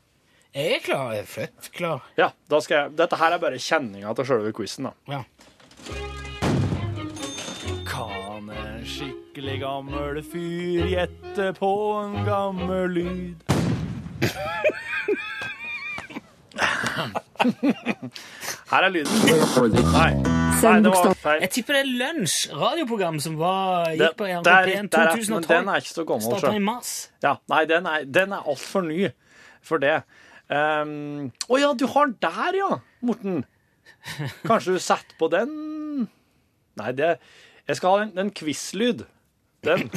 Jeg 0.50 0.80
er 0.80 0.80
klar. 0.82 1.12
Jeg 1.14 1.22
er 1.22 1.30
født 1.30 1.70
klar. 1.76 2.06
Ja, 2.18 2.32
da 2.50 2.58
skal 2.64 2.76
jeg 2.80 2.96
Dette 2.98 3.18
her 3.20 3.36
er 3.36 3.42
bare 3.42 3.60
kjenninga 3.62 4.14
til 4.18 4.26
sjølve 4.26 4.50
quizen, 4.56 4.88
da. 4.88 4.94
Ja. 5.14 5.22
Kan 7.86 8.50
en 8.50 8.82
skikkelig 8.88 9.60
gammel 9.62 10.18
fyr 10.26 10.90
gjette 10.90 11.52
på 11.60 11.72
en 12.02 12.18
gammel 12.26 12.98
lyd? 12.98 13.46
Her 18.70 18.82
er 18.86 18.90
lyden. 18.92 19.12
Nei, 19.92 20.10
Nei 20.20 20.80
det 20.84 20.90
var 20.92 21.14
feil. 21.18 21.40
Jeg 21.44 21.50
tipper 21.54 21.72
det 21.78 21.82
er 21.84 21.90
Lunsj, 22.00 22.36
radioprogram 22.56 23.18
som 23.22 23.34
var, 23.40 23.90
gikk 23.96 24.16
på 24.18 24.24
NRK 24.28 24.40
NRK1 24.40 24.44
der, 24.48 24.60
er- 24.60 24.66
men 24.80 24.88
2012. 24.90 25.48
den 25.52 25.68
er 25.68 25.74
ikke 25.84 25.94
så 25.94 26.04
gammel, 26.08 26.24
Starta 26.26 26.52
i 26.56 26.58
mars. 26.64 26.90
Ja, 27.24 27.32
nei, 27.52 27.62
den 27.70 27.82
er, 27.86 27.98
den 28.18 28.28
er 28.36 28.40
altfor 28.50 28.82
ny 28.86 29.00
for 29.62 29.76
det. 29.82 29.98
Å 30.50 30.52
um, 30.82 31.30
oh 31.48 31.58
ja, 31.62 31.68
du 31.78 31.86
har 31.92 32.04
den 32.10 32.18
der, 32.24 32.52
ja, 32.58 32.70
Morten. 33.06 33.34
Kanskje 34.48 34.70
du 34.74 34.78
setter 34.82 35.14
på 35.20 35.26
den? 35.30 35.50
Nei, 36.80 36.90
det 36.96 37.10
Jeg 37.68 37.76
skal 37.78 37.88
ha 37.94 37.98
en, 38.06 38.12
en 38.18 38.30
quiz-lyd. 38.34 38.98
Den. 39.62 39.90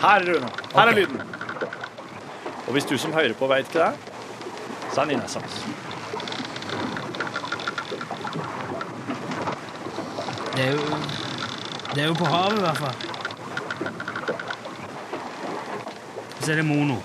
Her, 0.00 0.20
Rune. 0.24 0.48
Her 0.72 0.88
er 0.92 0.94
lyden. 0.94 1.20
Og 2.66 2.72
hvis 2.74 2.84
du 2.86 2.96
som 2.98 3.12
hører 3.12 3.34
på, 3.36 3.46
veit 3.50 3.66
ikke 3.68 3.82
det 3.82 4.15
send 4.96 5.12
inn 5.12 5.20
Det 10.56 10.64
er 10.64 10.70
jo 10.72 10.80
Det 11.94 12.02
er 12.02 12.06
jo 12.06 12.14
på 12.16 12.24
havet, 12.28 12.56
i 12.58 12.60
hvert 12.60 12.76
fall. 12.76 12.94
Så 16.40 16.52
er 16.52 16.56
det 16.60 16.64
mono. 16.68 16.96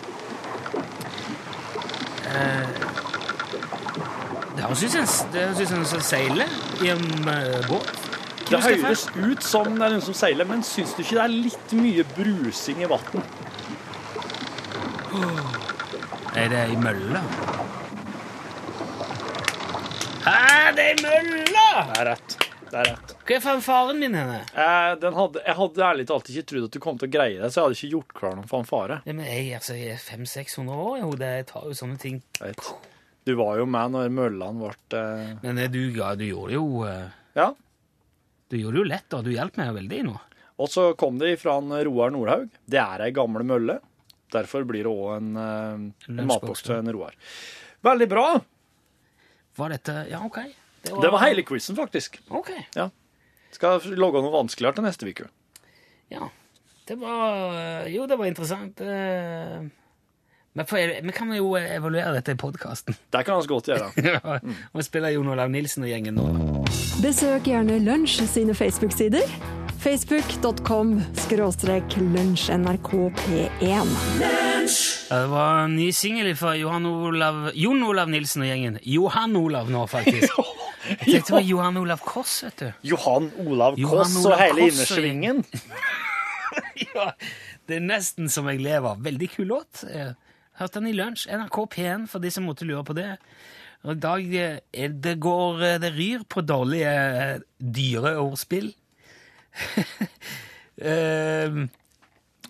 Eh, 2.27 2.67
det 4.55 4.63
høres 4.63 4.83
ut 4.83 4.91
som 5.67 5.79
en- 5.79 6.01
seiler 6.03 6.47
i 6.83 6.89
en 6.89 7.27
eh, 7.27 7.67
båt. 7.67 7.91
Det 8.49 8.59
høres 8.59 9.07
ut 9.15 9.43
som 9.43 9.65
det 9.75 9.81
er 9.85 9.89
noen 9.95 10.01
som 10.01 10.13
seiler, 10.13 10.45
men 10.45 10.63
syns 10.63 10.93
du 10.93 11.01
ikke 11.03 11.15
det 11.15 11.23
er 11.23 11.27
litt 11.27 11.73
mye 11.73 12.03
brusing 12.03 12.81
i 12.83 12.85
vann? 12.91 13.23
Er 16.35 16.47
det 16.49 16.59
ei 16.69 16.75
mølle? 16.75 17.21
Hæ, 20.25 20.71
det 20.75 20.80
er 20.80 20.80
ei 20.91 20.97
mølle! 20.99 21.65
Det 21.91 21.99
er 22.01 22.07
rett. 22.11 22.35
Det 22.71 22.79
er 22.79 22.87
rett. 22.87 23.13
Hva 23.27 23.35
er 23.35 23.43
fanfaren 23.43 23.99
min 23.99 24.15
henne? 24.15 24.37
Eh, 24.55 24.93
den 25.01 25.15
hadde, 25.15 25.41
jeg 25.45 25.57
hadde 25.57 25.83
ærlig 25.87 26.05
talt 26.09 26.29
ikke 26.31 26.45
trodd 26.51 26.67
at 26.67 26.75
du 26.75 26.79
kom 26.83 26.99
til 26.99 27.09
å 27.09 27.11
greie 27.11 27.39
det, 27.41 27.49
så 27.51 27.59
jeg 27.59 27.65
hadde 27.67 27.77
ikke 27.79 27.91
gjort 27.95 28.15
klar 28.19 28.37
noen 28.37 28.49
fanfare. 28.51 28.97
Ja, 29.07 29.15
men 29.17 29.27
jeg, 29.27 29.49
altså, 29.57 29.75
jeg 29.79 29.97
er 29.97 30.03
500-600 30.03 30.83
år 30.85 30.95
i 30.97 31.03
hodet. 31.05 31.31
Jeg 31.41 31.47
tar 31.51 31.67
jo 31.67 31.75
sånne 31.77 31.99
ting 32.01 32.21
Jeg 32.39 32.53
vet. 32.53 32.71
Du 33.27 33.35
var 33.37 33.59
jo 33.59 33.67
med 33.69 33.93
når 33.93 34.07
møllene 34.17 34.63
ble 34.63 34.97
eh, 34.97 35.33
Men 35.43 35.59
eh, 35.61 35.69
du, 35.69 35.81
ja, 35.93 36.13
du 36.17 36.25
gjorde 36.25 36.55
jo 36.55 36.65
eh, 36.89 37.11
Ja. 37.37 37.51
Du 38.49 38.57
gjorde 38.57 38.79
det 38.79 38.81
jo 38.81 38.87
lett, 38.89 39.07
da. 39.13 39.21
Du 39.23 39.31
hjalp 39.31 39.59
meg 39.61 39.75
veldig 39.77 40.01
nå. 40.09 40.15
Og 40.61 40.69
så 40.71 40.87
kom 40.99 41.19
det 41.21 41.35
fra 41.41 41.59
en 41.61 41.71
Roar 41.87 42.11
Nordhaug. 42.13 42.49
Det 42.67 42.81
er 42.81 43.05
ei 43.05 43.11
gammel 43.15 43.45
mølle. 43.47 43.77
Derfor 44.31 44.65
blir 44.67 44.87
det 44.87 44.91
òg 44.91 45.11
en, 45.19 45.29
eh, 45.39 45.85
en 46.11 46.25
matboks 46.27 46.65
til 46.65 46.79
en 46.79 46.91
Roar. 46.95 47.15
Veldig 47.85 48.09
bra! 48.11 48.25
Var 49.59 49.73
dette 49.75 49.95
Ja, 50.11 50.23
OK. 50.23 50.39
Det 50.83 51.11
var 51.13 51.19
hele 51.27 51.43
quizen, 51.45 51.75
faktisk. 51.77 52.19
OK. 52.29 52.49
Skal 53.51 53.83
logge 53.99 54.21
noe 54.23 54.33
vanskeligere 54.33 54.79
til 54.79 54.85
neste 54.87 55.09
uke. 55.11 55.27
Ja. 56.11 56.29
Det 56.87 56.97
var 56.99 57.53
eh, 57.85 57.91
Jo, 57.93 58.07
det 58.09 58.17
var 58.19 58.25
interessant. 58.31 58.81
eh. 58.81 59.61
Men 60.53 60.67
for, 60.67 60.77
vi 61.03 61.13
kan 61.15 61.29
jo 61.31 61.53
evaluere 61.55 62.11
dette 62.17 62.33
i 62.35 62.39
podkasten. 62.39 62.95
Det 63.13 63.21
kan 63.23 63.39
vi 63.39 63.47
godt 63.47 63.69
gjøre. 63.71 63.91
Og 64.75 64.83
spiller 64.83 65.13
Jon 65.15 65.29
Olav 65.31 65.47
Nilsen 65.53 65.85
og 65.85 65.91
gjengen 65.93 66.17
nå. 66.19 66.25
Besøk 66.99 67.47
gjerne 67.47 67.77
Lunsj 67.85 68.25
sine 68.27 68.51
Facebook-sider. 68.57 69.23
Facebook.com 69.81 70.97
skråstrek 71.17 71.95
lunsjnrkp1. 71.97 73.95
Det 75.09 75.27
var 75.31 75.63
en 75.63 75.75
ny 75.75 75.87
singel 75.95 76.35
fra 76.37 76.51
Johan 76.59 76.85
Olav, 76.85 77.47
Jon 77.57 77.81
Olav 77.87 78.11
Nilsen 78.11 78.43
og 78.43 78.51
gjengen. 78.51 78.77
Johan 78.85 79.35
Olav 79.39 79.71
nå, 79.71 79.85
faktisk. 79.89 80.35
Jeg 81.01 81.21
tenkte 81.21 81.31
det 81.31 81.37
var 81.39 81.47
Johan 81.51 81.77
Olav 81.81 82.01
Koss, 82.05 82.33
vet 82.45 82.61
du. 82.61 82.67
Johan 82.91 83.29
Olav 83.45 83.77
Johan 83.79 84.03
Koss 84.05 84.17
Olav 84.25 84.35
og 84.37 84.43
hele 84.45 84.67
innersvingen. 84.71 85.43
Ja, 86.91 87.13
det 87.69 87.77
er 87.77 87.83
nesten 87.85 88.27
som 88.27 88.49
jeg 88.51 88.59
lever. 88.59 88.97
Veldig 88.99 89.27
kul 89.31 89.45
låt. 89.53 89.85
Eh, 89.87 90.09
Hørte 90.59 90.81
den 90.81 90.89
i 90.89 90.95
lunsj. 90.97 91.29
NRK 91.31 91.57
P1, 91.71 92.07
for 92.11 92.19
de 92.19 92.31
som 92.33 92.43
måtte 92.43 92.67
lure 92.67 92.83
på 92.83 92.95
det. 92.97 93.05
Og 93.85 93.93
i 93.95 93.99
dag 94.03 94.33
eh, 94.35 94.57
er 94.75 94.91
det 95.05 95.13
går 95.23 95.63
eh, 95.69 95.77
Det 95.79 95.93
ryr 95.95 96.25
på 96.27 96.43
dårlige, 96.43 96.91
dyreordspill. 97.63 97.71
dyre 97.79 98.13
ordspill. 98.25 98.73
Eh, 100.81 101.55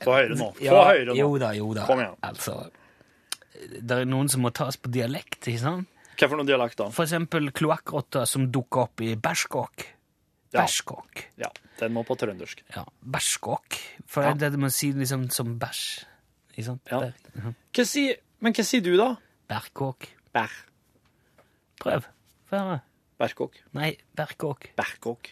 Få 0.02 0.16
høre 0.18 0.36
nå. 0.40 0.50
Få 0.58 0.66
ja, 0.66 0.82
høre 0.88 1.06
nå. 1.12 1.18
Jo 1.20 1.30
da, 1.42 1.54
jo 1.58 1.70
da. 1.78 1.86
Kom 1.86 2.02
igjen. 2.02 2.18
Altså, 2.26 2.58
det 3.78 4.02
er 4.02 4.10
noen 4.10 4.32
som 4.34 4.42
må 4.46 4.50
tas 4.56 4.80
på 4.82 4.90
dialekt, 4.94 5.44
ikke 5.46 5.62
sant? 5.62 5.91
Hva 6.22 6.28
for 6.30 6.38
noen 6.38 6.46
dialekt 6.52 6.78
da? 6.78 6.90
For 6.94 7.04
eksempel 7.08 7.50
kloakkrotta 7.58 8.28
som 8.30 8.46
dukker 8.54 8.84
opp 8.86 9.02
i 9.02 9.16
Berskåk. 9.18 9.88
Ja. 10.54 10.62
Berskåk. 10.62 11.24
Ja, 11.42 11.48
den 11.80 11.94
må 11.96 12.04
på 12.06 12.14
trøndersk. 12.20 12.62
Ja, 12.76 12.84
Berskåk. 13.02 13.80
For 14.06 14.24
Ja. 14.28 14.34
det 14.38 14.52
man 14.60 14.70
sier 14.70 14.94
liksom 15.00 15.30
som 15.32 15.58
bæsj. 15.60 16.06
Ikke 16.54 16.66
sant? 16.68 16.82
Ja. 16.92 17.00
Mhm. 17.36 17.56
Hva 17.74 17.86
si, 17.88 18.04
men 18.42 18.54
hva 18.54 18.64
sier 18.68 18.82
du, 18.86 18.96
da? 18.98 19.16
Berkåk. 19.50 20.10
Bær. 20.36 20.52
Prøv. 21.82 22.06
Få 22.52 22.58
høre. 22.60 22.82
Bærkåk. 23.20 23.54
Nei, 23.74 23.96
Berkåk. 24.18 24.70
Bærkåk. 24.78 25.32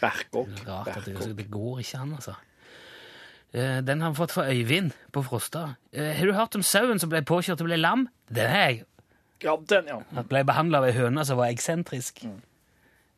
Bærkåk. 0.00 0.48
Rart 0.66 0.88
at 0.88 1.04
det, 1.04 1.14
Bærkåk. 1.16 1.36
det 1.36 1.50
går 1.50 1.78
ikke 1.82 1.98
an, 1.98 2.12
altså. 2.14 2.34
Eh, 3.54 3.80
Den 3.82 4.00
har 4.00 4.10
vi 4.10 4.16
fått 4.16 4.32
fra 4.32 4.46
Øyvind 4.50 4.92
på 5.12 5.22
Frosta. 5.24 5.74
Eh, 5.92 6.14
Har 6.16 6.26
du 6.26 6.32
hørt 6.32 6.54
om 6.56 6.62
sauen 6.62 6.98
som 6.98 7.10
ble 7.10 7.22
påkjørt 7.22 7.60
og 7.60 7.66
ble 7.68 7.76
lam? 7.76 8.08
Den 8.32 8.48
har 8.50 8.68
jeg. 8.70 8.84
Ja, 9.42 9.56
den, 9.68 9.88
ja. 9.90 9.98
Han 10.14 10.26
ble 10.30 10.44
behandla 10.46 10.78
av 10.82 10.86
ei 10.88 10.94
høne 10.96 11.24
som 11.26 11.38
var 11.40 11.50
eksentrisk. 11.52 12.22
Mm. 12.28 12.40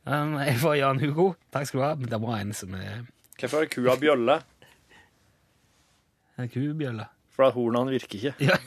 Um, 0.05 0.35
jeg 0.45 0.57
får 0.61 0.79
Jan 0.81 1.01
Hugo. 1.01 1.31
Takk 1.53 1.69
skal 1.69 1.81
du 1.81 1.85
ha. 1.85 1.93
Men 2.01 2.11
det 2.13 2.21
var 2.23 2.41
en 2.41 2.53
som 2.57 2.75
er 2.77 3.05
Hvorfor 3.41 3.65
er 3.65 3.71
kua 3.73 3.97
bjølle? 4.01 4.41
en 6.39 6.49
kubjølle. 6.51 7.07
For 7.35 7.47
at 7.47 7.55
hornene 7.55 7.95
virker 7.95 8.19
ikke. 8.19 8.35
Ja. 8.43 8.57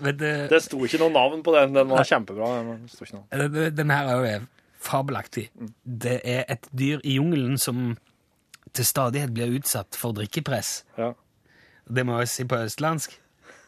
Men 0.00 0.16
det, 0.16 0.32
Det 0.50 0.62
sto 0.64 0.78
ikke 0.84 1.00
noe 1.02 1.12
navn 1.12 1.42
på 1.44 1.52
den. 1.54 1.74
Den 1.76 1.90
var 1.92 2.04
kjempebra. 2.08 2.62
men 2.64 2.84
det 2.86 2.92
sto 2.94 3.04
ikke 3.04 3.18
noe. 3.18 3.70
den 3.76 3.90
her 3.92 4.08
er 4.08 4.16
jo 4.16 4.46
fabelaktig. 4.80 5.50
Det 5.84 6.20
er 6.24 6.44
et 6.48 6.68
dyr 6.72 7.02
i 7.04 7.18
jungelen 7.18 7.58
som 7.58 7.98
til 8.72 8.86
stadighet 8.86 9.34
blir 9.34 9.52
utsatt 9.58 9.96
for 9.98 10.16
drikkepress. 10.16 10.84
Ja. 10.98 11.12
Det 11.90 12.06
må 12.06 12.18
jeg 12.22 12.28
si 12.32 12.44
på 12.48 12.56
østlandsk. 12.64 13.18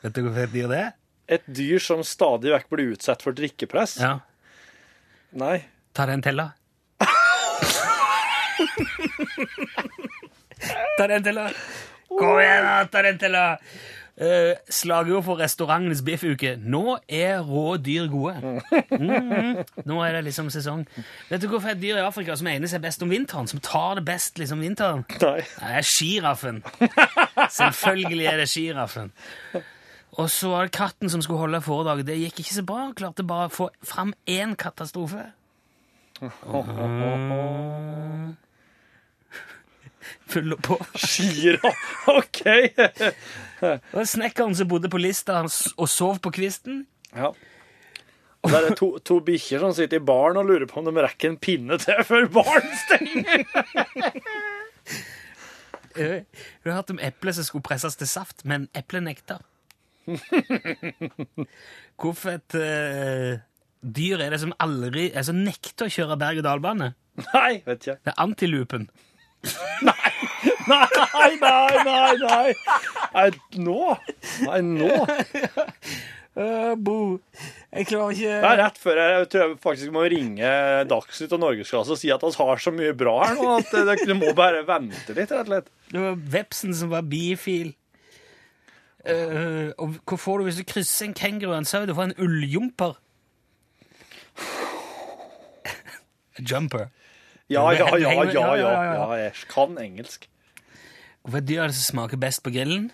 Vet 0.03 0.17
du 0.17 0.25
hvorfor 0.25 0.43
et 0.47 0.53
dyr 0.55 0.69
det 0.73 0.81
er? 0.81 0.91
Et 1.33 1.45
dyr 1.47 1.79
som 1.83 2.03
stadig 2.07 2.51
vekk 2.53 2.69
blir 2.73 2.93
utsatt 2.97 3.23
for 3.23 3.37
drikkepress? 3.37 4.01
Ja. 4.03 4.17
Nei. 5.39 5.63
Tarantella. 5.97 6.51
den 6.99 7.07
til, 7.07 7.79
da. 7.79 8.23
ta 10.99 11.09
den 11.09 11.25
til, 11.25 11.41
da. 11.41 11.49
Kom 12.13 12.39
igjen, 12.41 12.67
da. 12.67 12.77
Tarantella! 12.93 13.47
Uh, 14.13 14.53
Slagord 14.69 15.25
for 15.25 15.41
restaurantens 15.41 16.03
biffuke. 16.05 16.59
Nå 16.61 16.99
er 17.09 17.41
rå 17.47 17.79
dyr 17.81 18.11
gode. 18.13 18.35
Mm, 18.93 19.63
Nå 19.89 20.03
er 20.05 20.19
det 20.19 20.27
liksom 20.27 20.51
sesong. 20.53 20.85
Vet 21.31 21.41
du 21.41 21.49
hvorfor 21.49 21.73
et 21.73 21.81
dyr 21.81 21.97
i 21.97 22.05
Afrika 22.05 22.37
som 22.37 22.51
egner 22.53 22.69
seg 22.69 22.85
best 22.85 23.03
om 23.03 23.11
vinteren? 23.11 23.49
Som 23.49 23.63
tar 23.65 23.97
det 23.99 24.05
best 24.07 24.37
liksom 24.39 24.61
vinteren? 24.61 25.07
Nei. 25.25 25.39
Det 25.41 25.73
er 25.81 25.89
sjiraffen. 25.89 26.61
Selvfølgelig 27.63 28.29
er 28.35 28.43
det 28.43 28.51
sjiraffen. 28.53 29.15
Og 30.21 30.31
så 30.31 30.51
var 30.53 30.67
det 30.67 30.77
katten 30.77 31.09
som 31.11 31.23
skulle 31.25 31.41
holde 31.41 31.61
foredraget. 31.65 32.07
Det 32.11 32.19
gikk 32.21 32.41
ikke 32.43 32.55
så 32.59 32.65
bra. 32.69 32.77
Han 32.89 32.97
Klarte 32.99 33.25
bare 33.25 33.49
å 33.49 33.53
få 33.53 33.71
fram 33.87 34.13
én 34.29 34.53
katastrofe. 34.61 35.23
Fyller 40.33 40.57
på. 40.57 40.77
Skira. 40.95 41.73
OK. 42.19 42.43
Det 42.45 43.81
var 43.93 44.05
snekkeren 44.05 44.55
som 44.59 44.69
bodde 44.69 44.91
på 44.93 45.01
lista 45.01 45.41
og 45.47 45.89
sov 45.89 46.21
på 46.23 46.31
kvisten. 46.35 46.85
Ja. 47.17 47.33
Og 48.43 48.51
der 48.51 48.63
er 48.67 48.75
to, 48.75 48.89
to 49.07 49.21
bikkjer 49.23 49.63
som 49.63 49.75
sitter 49.77 50.01
i 50.01 50.05
baren 50.05 50.41
og 50.41 50.49
lurer 50.51 50.67
på 50.67 50.81
om 50.81 50.89
de 50.89 51.05
rekker 51.05 51.31
en 51.31 51.39
pinne 51.39 51.79
til 51.81 52.01
før 52.07 52.27
baren 52.35 52.73
stenger. 52.85 53.45
Hun 55.93 56.25
Du 56.65 56.71
har 56.71 56.79
hørt 56.81 56.91
om 56.91 57.01
eplet 57.05 57.37
som 57.37 57.45
skulle 57.47 57.63
presses 57.67 57.97
til 58.01 58.09
saft, 58.09 58.45
men 58.49 58.69
eplet 58.75 59.05
nekta. 59.05 59.39
Hvorfor 62.01 62.35
et 62.37 62.57
eh, 62.59 63.43
dyr 63.83 64.23
er 64.23 64.35
det 64.35 64.41
som 64.43 64.55
aldri 64.63 65.11
er 65.11 65.27
som 65.27 65.39
nekter 65.45 65.89
å 65.89 65.93
kjøre 65.93 66.19
berg-og-dal-bane? 66.21 66.93
Nei, 67.33 67.53
vet 67.67 67.83
ikke. 67.83 67.99
Det 68.03 68.15
er 68.15 68.23
antilupen. 68.23 68.89
Nei, 70.63 71.33
nei, 71.43 71.71
nei, 71.83 72.13
nei. 72.23 72.53
Nei, 73.13 73.29
nå? 73.59 73.97
Nei, 74.47 74.61
nå? 74.63 74.91
Uh, 76.39 76.75
bo. 76.87 77.19
Jeg 77.73 77.89
klarer 77.91 78.15
ikke 78.15 78.37
Det 78.45 78.51
er 78.53 78.61
rett 78.61 78.79
før 78.81 79.01
jeg, 79.01 79.17
jeg 79.17 79.29
tror 79.33 79.43
jeg 79.43 79.57
faktisk 79.65 79.95
må 79.95 80.05
ringe 80.13 80.53
Dagsnytt 80.91 81.35
og 81.35 81.43
Norgesklasse 81.43 81.97
og 81.97 81.99
si 82.01 82.13
at 82.15 82.23
vi 82.23 82.31
har 82.39 82.63
så 82.63 82.73
mye 82.75 82.95
bra 82.97 83.17
her 83.25 83.35
nå 83.41 83.49
at 83.59 83.75
dere 83.91 84.17
må 84.19 84.31
bare 84.39 84.63
vente 84.69 85.17
litt, 85.17 85.33
rett 85.33 85.35
og 85.41 85.51
slett. 85.51 85.73
Det 85.91 86.05
var 86.07 86.23
vepsen 86.39 86.79
som 86.79 86.93
var 86.95 87.07
bifil. 87.11 87.75
Eh, 89.03 89.73
og 89.83 89.97
hva 90.07 90.19
får 90.21 90.39
du 90.39 90.47
hvis 90.47 90.61
du 90.61 90.67
krysser 90.69 91.09
en 91.09 91.15
kenguru 91.19 91.53
og 91.53 91.59
en 91.59 91.69
sau? 91.69 91.87
Du 91.87 91.95
får 91.95 92.11
en 92.11 92.19
ulljumper. 92.23 92.99
Jumper. 96.39 96.89
Ja, 97.51 97.71
ja, 97.77 97.89
ja, 97.99 98.13
ja, 98.25 98.55
ja, 98.57 98.83
Ja. 98.95 99.15
Jeg 99.19 99.33
kan 99.51 99.79
engelsk. 99.79 100.29
Hvorfor 101.23 101.39
er 101.39 101.47
dyr 101.47 101.67
det 101.67 101.75
som 101.75 101.95
smaker 101.95 102.17
best 102.17 102.43
på 102.43 102.51
grillen? 102.51 102.91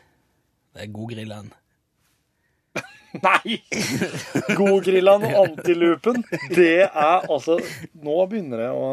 Det 0.74 0.82
er 0.82 0.92
god 0.92 1.12
grillan. 1.12 1.52
Nei! 3.24 3.60
Godgrilleren 4.56 5.24
og 5.30 5.36
antilupen, 5.46 6.24
det 6.52 6.82
er 6.86 7.24
altså 7.24 7.56
Nå 8.04 8.16
begynner 8.28 8.60
det 8.60 8.70
å 8.70 8.90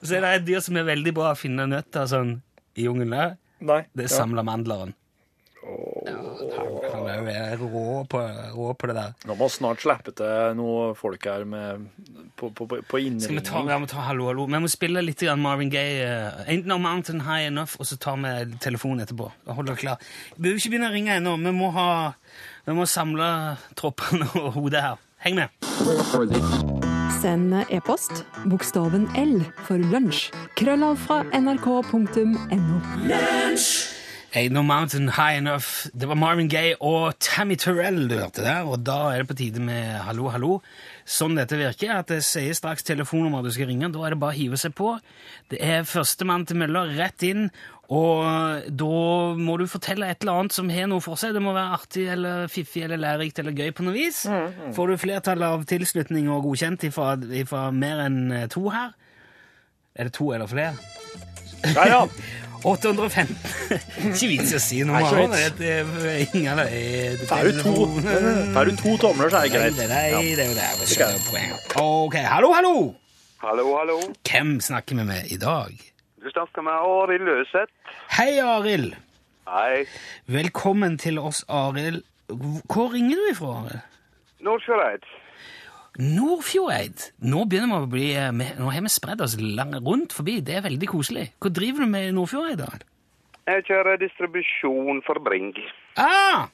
Så 0.00 0.16
er 0.16 0.24
det 0.24 0.30
et 0.30 0.46
dyr 0.46 0.62
som 0.64 0.76
er 0.80 0.88
veldig 0.88 1.12
bra 1.16 1.34
å 1.34 1.38
finne 1.38 1.68
nøtter 1.68 2.08
sånn 2.08 2.32
i 2.76 2.86
jungelen. 2.88 3.36
Det 3.60 4.08
er 4.08 4.08
er 4.08 4.88
ja. 4.88 5.05
Han, 5.66 7.08
han 7.10 7.28
er 7.30 7.56
jo 7.58 7.68
rå 7.72 8.04
på, 8.10 8.20
rå 8.54 8.74
på 8.78 8.90
det 8.90 8.96
der. 8.96 9.14
Nå 9.26 9.34
må 9.34 9.48
vi 9.48 9.56
snart 9.56 9.82
slippe 9.82 10.12
til 10.16 10.56
noe 10.58 10.92
folk 10.98 11.26
her 11.26 11.46
med 11.48 11.88
på, 12.36 12.50
på, 12.50 12.66
på, 12.68 13.00
innringning. 13.00 13.24
Skal 13.24 13.40
vi 13.40 13.44
ta, 13.46 13.62
ja, 13.70 13.78
vi 13.82 13.90
ta 13.90 14.04
hallo, 14.06 14.28
hallo. 14.30 14.46
Vi 14.50 14.60
må 14.62 14.70
spille 14.70 15.02
litt 15.04 15.22
grann 15.24 15.42
Marvin 15.42 15.72
Gaye. 15.72 16.04
Uh, 16.06 16.44
Ain't 16.50 16.68
No 16.70 16.78
Mountain 16.82 17.24
High 17.26 17.48
Enough, 17.50 17.80
og 17.80 17.88
så 17.90 17.98
tar 18.00 18.20
vi 18.22 18.58
telefonen 18.62 19.06
etterpå. 19.06 19.30
Hold 19.50 19.72
dere 19.72 19.82
klar. 19.82 20.06
Vi 20.36 20.46
behøver 20.46 20.62
ikke 20.62 20.74
begynne 20.76 20.92
å 20.92 20.96
ringe 20.96 21.18
ennå. 21.18 21.36
Vi 21.42 21.54
må, 21.56 21.72
ha, 21.76 21.88
vi 22.68 22.76
må 22.76 22.86
samle 22.90 23.28
troppene 23.78 24.30
og 24.38 24.54
hodet 24.60 24.84
her. 24.86 25.02
Heng 25.26 25.40
med. 25.40 25.48
Send 27.16 27.56
e-post 27.72 28.22
bokstaven 28.52 29.08
L 29.18 29.40
for 29.66 29.80
lunsj. 29.80 30.28
Krøllav 30.60 31.00
fra 31.08 31.22
nrk.no. 31.34 32.82
Ain't 34.36 34.52
No 34.52 34.60
Mountain 34.62 35.08
High 35.16 35.38
Enough. 35.38 35.88
Det 35.96 36.08
var 36.10 36.18
Marvin 36.20 36.48
Gaye 36.52 36.74
og 36.84 37.14
Tammy 37.24 37.56
Terrell 37.56 38.02
du 38.10 38.18
hørte 38.18 38.42
der, 38.44 38.66
og 38.68 38.82
da 38.84 38.98
er 39.14 39.22
det 39.22 39.30
på 39.30 39.36
tide 39.38 39.62
med 39.64 39.94
hallo, 40.04 40.26
hallo. 40.28 40.58
Sånn 41.08 41.38
dette 41.38 41.56
virker, 41.56 41.94
at 42.02 42.12
jeg 42.12 42.24
sier 42.26 42.58
straks 42.58 42.84
telefonnummer 42.84 43.40
du 43.46 43.48
skal 43.54 43.70
ringe, 43.70 43.88
da 43.94 44.02
er 44.04 44.12
det 44.12 44.20
bare 44.20 44.36
å 44.36 44.36
hive 44.36 44.58
seg 44.60 44.74
på. 44.76 44.90
Det 45.48 45.62
er 45.64 45.88
førstemann 45.88 46.44
til 46.50 46.60
mølla 46.60 46.84
rett 46.98 47.24
inn, 47.24 47.48
Og 47.88 48.66
da 48.66 48.86
må 49.38 49.56
du 49.60 49.68
fortelle 49.70 50.08
et 50.10 50.24
eller 50.24 50.40
annet 50.40 50.52
som 50.56 50.68
har 50.74 50.88
noe 50.90 51.00
for 51.04 51.14
seg. 51.20 51.36
Det 51.36 51.42
må 51.44 51.52
være 51.54 51.76
artig 51.76 52.08
eller 52.10 52.48
fiffig 52.50 52.82
eller 52.82 52.98
lærerikt 52.98 53.38
eller 53.38 53.54
gøy 53.54 53.70
på 53.78 53.86
noe 53.86 53.94
vis. 53.94 54.24
Får 54.74 54.90
du 54.90 54.96
flertall 54.98 55.44
av 55.46 55.62
tilslutning 55.70 56.26
og 56.34 56.48
godkjent 56.48 56.88
ifra, 56.90 57.12
ifra 57.30 57.68
mer 57.70 58.02
enn 58.08 58.18
to 58.50 58.66
her? 58.74 58.90
Er 59.94 60.10
det 60.10 60.16
to 60.18 60.32
eller 60.34 60.50
flere? 60.50 60.74
Der, 61.62 61.86
ja. 61.94 62.02
815. 62.66 63.36
Ikke 64.10 64.28
vits 64.32 64.52
i 64.52 64.58
å 64.58 64.62
si 64.62 64.80
noe. 64.86 65.00
Vits. 65.06 65.52
Det 65.58 65.72
er 65.78 66.22
ingen 66.34 66.52
av 66.52 66.64
det. 66.66 67.26
Får 67.30 67.50
du 67.50 67.60
to, 67.62 67.74
får 68.56 68.70
du 68.70 68.80
to 68.80 68.94
tomler, 69.02 69.30
så 69.30 69.40
er 69.40 69.46
det 69.46 69.52
greit. 69.54 69.78
Nei, 69.78 69.88
nei, 70.16 70.22
det 70.34 70.46
er 70.46 70.50
jo 70.50 70.56
det. 70.58 70.70
Det 70.80 70.88
skal 70.90 71.12
skjønner 71.12 71.26
poenget. 71.30 71.76
Ok, 71.82 72.16
hallo, 72.26 72.52
hallo! 72.56 72.76
Hallo, 73.44 73.66
hallo. 73.76 73.98
Hvem 74.26 74.56
snakker 74.64 74.96
vi 74.98 75.04
med 75.06 75.30
i 75.30 75.36
dag? 75.38 75.70
Du 76.22 76.30
snakker 76.32 76.64
med 76.66 76.72
Arild 76.74 77.26
Løseth. 77.28 77.70
Hei, 78.16 78.32
Arild. 78.42 78.96
Hei. 79.46 79.84
Velkommen 80.26 80.96
til 80.98 81.20
oss, 81.22 81.44
Arild. 81.46 82.02
Hvor 82.26 82.90
ringer 82.96 83.20
du 83.20 83.28
ifra, 83.30 83.52
Arild? 83.60 83.84
Nordfjordeid. 84.42 85.06
Nordfjordeid. 85.98 87.06
Nå 87.24 87.44
begynner 87.48 87.80
vi 87.80 87.86
å 87.86 87.92
bli 87.92 88.06
eh, 88.16 88.56
Nå 88.60 88.68
har 88.72 88.84
vi 88.84 88.90
spredd 88.92 89.22
oss 89.24 89.36
langt 89.40 89.78
rundt 89.86 90.12
forbi. 90.16 90.40
Det 90.44 90.58
er 90.58 90.66
veldig 90.66 90.88
koselig. 90.90 91.30
Hva 91.40 91.50
driver 91.56 91.84
du 91.86 91.90
med 91.92 92.08
i 92.08 92.14
Nordfjordeid, 92.16 92.60
da? 92.60 92.70
Jeg 93.46 93.64
kjører 93.68 94.00
distribusjon 94.02 95.02
for 95.06 95.20
Bring. 95.22 95.52
Ah! 95.96 96.48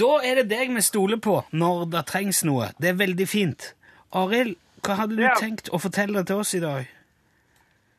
Da 0.00 0.08
er 0.24 0.40
det 0.40 0.48
deg 0.50 0.72
vi 0.74 0.82
stoler 0.82 1.20
på 1.22 1.38
når 1.52 1.84
det 1.92 2.04
trengs 2.10 2.42
noe. 2.48 2.70
Det 2.80 2.90
er 2.90 2.98
veldig 2.98 3.26
fint. 3.28 3.68
Arild, 4.18 4.56
hva 4.82 4.96
hadde 5.02 5.16
du 5.16 5.22
Ja. 5.22 5.34
tenkt 5.38 5.70
å 5.70 5.78
fortelle 5.80 6.24
til 6.26 6.40
oss 6.42 6.54
i 6.54 6.60
dag? 6.60 6.88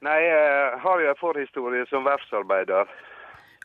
Nei, 0.03 0.19
jeg 0.19 0.79
har 0.83 0.99
jo 0.99 1.09
en 1.09 1.15
forhistorie 1.21 1.85
som 1.89 2.03
verftsarbeider. 2.03 2.89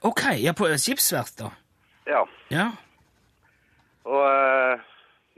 Ok, 0.06 0.22
ja, 0.38 0.52
på 0.54 0.68
skipsverft, 0.78 1.40
da. 1.40 1.50
Ja. 2.06 2.20
Ja. 2.54 2.68
Og 4.06 4.22
eh, 4.22 4.78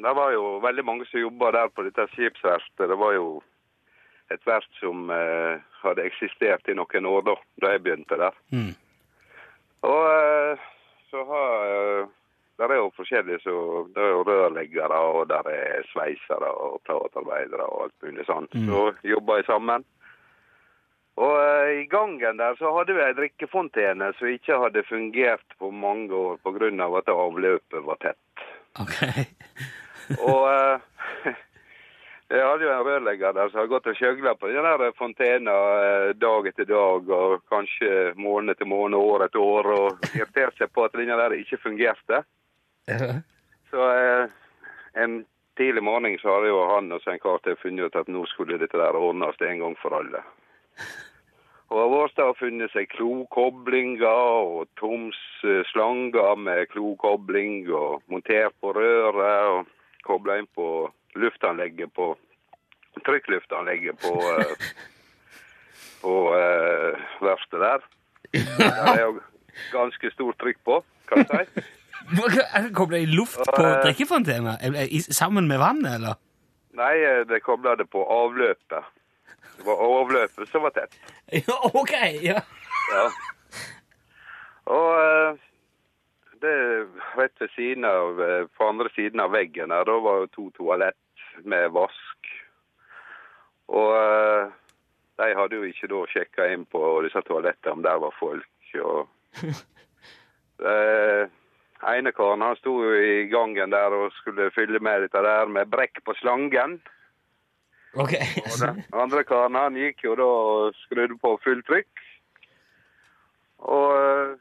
det 0.02 0.12
var 0.16 0.32
jo 0.32 0.58
veldig 0.64 0.84
mange 0.84 1.06
som 1.10 1.20
jobba 1.20 1.50
der 1.56 1.72
på 1.74 1.84
dette 1.86 2.06
skipsverftet. 2.14 2.88
Det 2.88 2.98
var 2.98 3.14
jo 3.16 3.42
et 4.30 4.46
verft 4.46 4.70
som 4.78 5.10
eh, 5.10 5.58
hadde 5.82 6.06
eksistert 6.06 6.68
i 6.70 6.76
noen 6.78 7.06
år 7.10 7.26
da, 7.26 7.34
da 7.62 7.74
jeg 7.74 7.82
begynte 7.84 8.18
der. 8.20 8.36
Mm. 8.54 8.72
Og 9.90 10.02
eh, 10.14 10.66
så 11.10 11.26
har 11.26 11.68
eh, 11.74 12.08
Der 12.60 12.68
er 12.68 12.76
jo 12.76 12.90
forskjellige 12.92 13.40
så 13.40 13.52
Det 13.94 14.02
er 14.04 14.10
jo 14.12 14.24
rørleggere, 14.28 14.98
og 14.98 15.28
der 15.28 15.46
er 15.48 15.86
sveisere 15.92 16.50
og 16.52 16.82
platarbeidere 16.84 17.64
og 17.64 17.86
alt 17.86 18.02
mulig 18.02 18.26
sånt. 18.26 18.52
Så 18.52 18.92
jobber 19.02 19.40
jeg 19.40 19.48
sammen. 19.48 19.86
Og 21.20 21.36
eh, 21.40 21.80
i 21.82 21.86
gangen 21.90 22.38
der 22.38 22.56
så 22.58 22.72
hadde 22.76 22.94
vi 22.96 23.04
ei 23.04 23.16
drikkefontene 23.16 24.12
som 24.18 24.30
ikke 24.30 24.60
hadde 24.62 24.86
fungert 24.88 25.56
på 25.58 25.70
mange 25.70 26.14
år 26.14 26.38
pga. 26.44 26.70
at 26.98 27.08
avløpet 27.08 27.84
var 27.84 27.98
tett. 28.00 28.46
Ok. 28.80 28.94
Og 30.18 30.42
uh, 30.48 30.80
jeg 32.34 32.46
hadde 32.46 32.66
jo 32.66 32.72
en 32.72 32.84
rørlegger 32.86 33.34
der 33.36 33.50
som 33.50 33.60
hadde 33.60 33.72
gått 33.72 33.88
og 33.92 33.98
kjøgla 33.98 34.34
på 34.38 34.50
den 34.50 34.66
der 34.66 34.94
fontena 34.98 35.56
eh, 35.84 36.10
dag 36.18 36.46
etter 36.50 36.68
dag, 36.68 37.10
og 37.10 37.42
kanskje 37.50 38.12
måned 38.18 38.58
til 38.58 38.70
måned, 38.70 38.98
år 38.98 39.26
etter 39.26 39.42
år, 39.42 39.70
og 39.74 40.10
irritert 40.14 40.58
seg 40.58 40.72
på 40.74 40.86
at 40.86 40.96
den 40.98 41.12
der 41.12 41.36
ikke 41.38 41.60
fungerte. 41.62 42.22
Så 43.70 43.86
uh, 43.86 44.30
en 44.98 45.22
tidlig 45.58 45.82
morgen 45.84 46.18
så 46.18 46.36
hadde 46.36 46.50
jo 46.50 46.64
han 46.72 46.90
og 46.92 47.02
Svein 47.04 47.22
Karte 47.22 47.58
funnet 47.60 47.90
ut 47.90 48.02
at 48.02 48.10
nå 48.10 48.24
skulle 48.30 48.58
dette 48.58 48.78
der 48.78 48.98
ordnes 48.98 49.38
en 49.46 49.62
gang 49.62 49.78
for 49.82 49.98
alle. 50.00 50.24
Og 51.70 51.90
Vårstad 51.92 52.32
har 52.32 52.38
funnet 52.38 52.72
seg 52.74 52.88
klokoblinger 52.90 54.08
og 54.54 54.64
Toms 54.80 55.18
slanger 55.70 56.34
med 56.34 56.66
klokobling 56.72 57.68
og 57.70 58.00
montert 58.10 58.56
på 58.58 58.72
røret 58.74 59.52
og 59.52 59.68
kobla 60.06 60.38
inn 60.40 60.48
på 60.56 60.66
luftanlegget 61.18 61.92
på 61.94 62.12
trykkluftanlegget 63.06 63.98
på 64.04 64.14
eh, 64.38 64.54
på 66.00 66.14
uh, 66.32 66.96
verftet 67.20 67.60
der. 67.60 67.82
Der 68.32 68.94
er 68.94 69.00
jo 69.02 69.20
ganske 69.72 70.10
stort 70.14 70.38
trykk 70.40 70.58
på, 70.64 70.78
kan 71.08 71.26
jeg 71.28 71.46
si. 71.54 71.66
Er 72.10 72.62
det 72.64 72.72
Kobla 72.74 72.96
i 72.98 73.06
luft 73.06 73.38
på 73.44 73.62
Eh. 73.62 73.82
drikkefontena? 73.84 74.56
Sammen 75.12 75.46
med 75.48 75.58
vannet, 75.60 75.94
eller? 75.94 76.16
Nei, 76.74 76.94
det 77.28 77.42
kobla 77.44 77.74
det 77.76 77.90
på 77.92 78.00
avløpet. 78.02 78.88
Det 79.58 79.66
var 79.66 79.82
avløpet 79.84 80.48
som 80.48 80.62
var 80.64 80.72
tett. 80.74 80.96
Ja, 81.46 81.58
ok, 81.74 81.92
ja. 82.24 82.40
Ja. 82.94 83.04
Og 84.64 85.38
det 86.40 86.86
rett 87.16 87.40
ved 87.40 87.50
siden 87.54 87.84
av, 87.84 88.22
eh, 88.22 88.46
på 88.56 88.68
andre 88.68 88.90
siden 88.94 89.20
av 89.20 89.34
veggen 89.34 89.70
her, 89.70 89.84
da 89.84 89.98
var 90.00 90.22
jo 90.22 90.30
to 90.34 90.46
toalett 90.56 90.96
med 91.44 91.70
vask. 91.76 92.30
Og 93.70 93.92
eh, 93.96 94.52
de 95.20 95.34
hadde 95.36 95.58
jo 95.58 95.68
ikke 95.68 95.90
da 95.90 96.04
sjekka 96.10 96.48
inn 96.52 96.64
på 96.70 96.80
disse 97.04 97.22
toalettene 97.26 97.76
om 97.76 97.84
der 97.84 98.00
var 98.02 98.16
folk. 98.18 98.48
Og 98.80 99.08
eh, 100.70 101.26
ene 101.94 102.14
karen 102.16 102.44
han 102.44 102.58
sto 102.60 102.76
jo 102.84 102.94
i 102.96 103.26
gangen 103.32 103.74
der 103.74 103.94
og 103.96 104.14
skulle 104.18 104.50
fylle 104.54 104.82
med 104.82 105.06
dette 105.06 105.22
der 105.26 105.50
med 105.50 105.70
brekk 105.72 106.02
på 106.06 106.16
slangen. 106.20 106.80
Ok. 107.98 108.14
Og 108.46 108.54
den 108.60 108.84
andre 108.94 109.24
karen 109.26 109.58
han 109.58 109.78
gikk 109.78 110.04
jo 110.06 110.14
da 110.18 110.28
og 110.28 110.78
skrudde 110.84 111.18
på 111.20 111.34
fulltrykk. 111.44 112.06
Og 113.70 113.90
eh, 113.96 114.38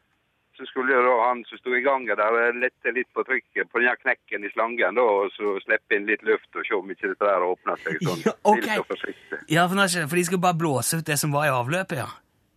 så 0.60 0.66
skulle 0.68 0.92
jo 0.92 1.04
da 1.06 1.14
han 1.24 1.46
som 1.48 1.60
sto 1.62 1.72
i 1.76 1.82
gangen 1.86 2.20
der 2.20 2.58
lette 2.60 2.92
litt 2.92 3.08
på 3.16 3.24
trykket 3.24 3.70
på 3.72 3.80
den 3.80 3.88
her 3.88 4.00
knekken 4.02 4.44
i 4.44 4.52
slangen 4.52 5.00
da, 5.00 5.06
og 5.06 5.32
så 5.32 5.56
slippe 5.64 5.96
inn 5.96 6.10
litt 6.10 6.26
luft 6.28 6.60
og 6.60 6.68
se 6.68 6.76
om 6.76 6.92
ikke 6.92 7.14
dette 7.14 7.30
der 7.30 7.46
åpner 7.48 7.80
seg 7.86 8.02
sånn 8.04 8.26
Ja, 8.28 8.34
okay. 8.52 8.82
og 8.82 8.90
forsiktig. 8.92 9.40
Ja, 9.48 9.64
for, 9.72 10.18
de 10.20 10.26
skulle 10.28 10.44
bare 10.44 10.60
blåse 10.60 11.00
ut 11.00 11.08
det 11.08 11.18
som 11.22 11.32
var 11.36 11.48
i 11.48 11.54
avløpet, 11.56 12.04
ja? 12.04 12.10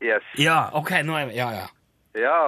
Yes. 0.03 0.27
Ja, 0.43 0.59
ok, 0.75 0.97
nå 1.07 1.15
er 1.21 1.31
vi 1.31 1.39
Ja, 1.39 1.53
ja. 1.55 1.69
Ja. 2.19 2.43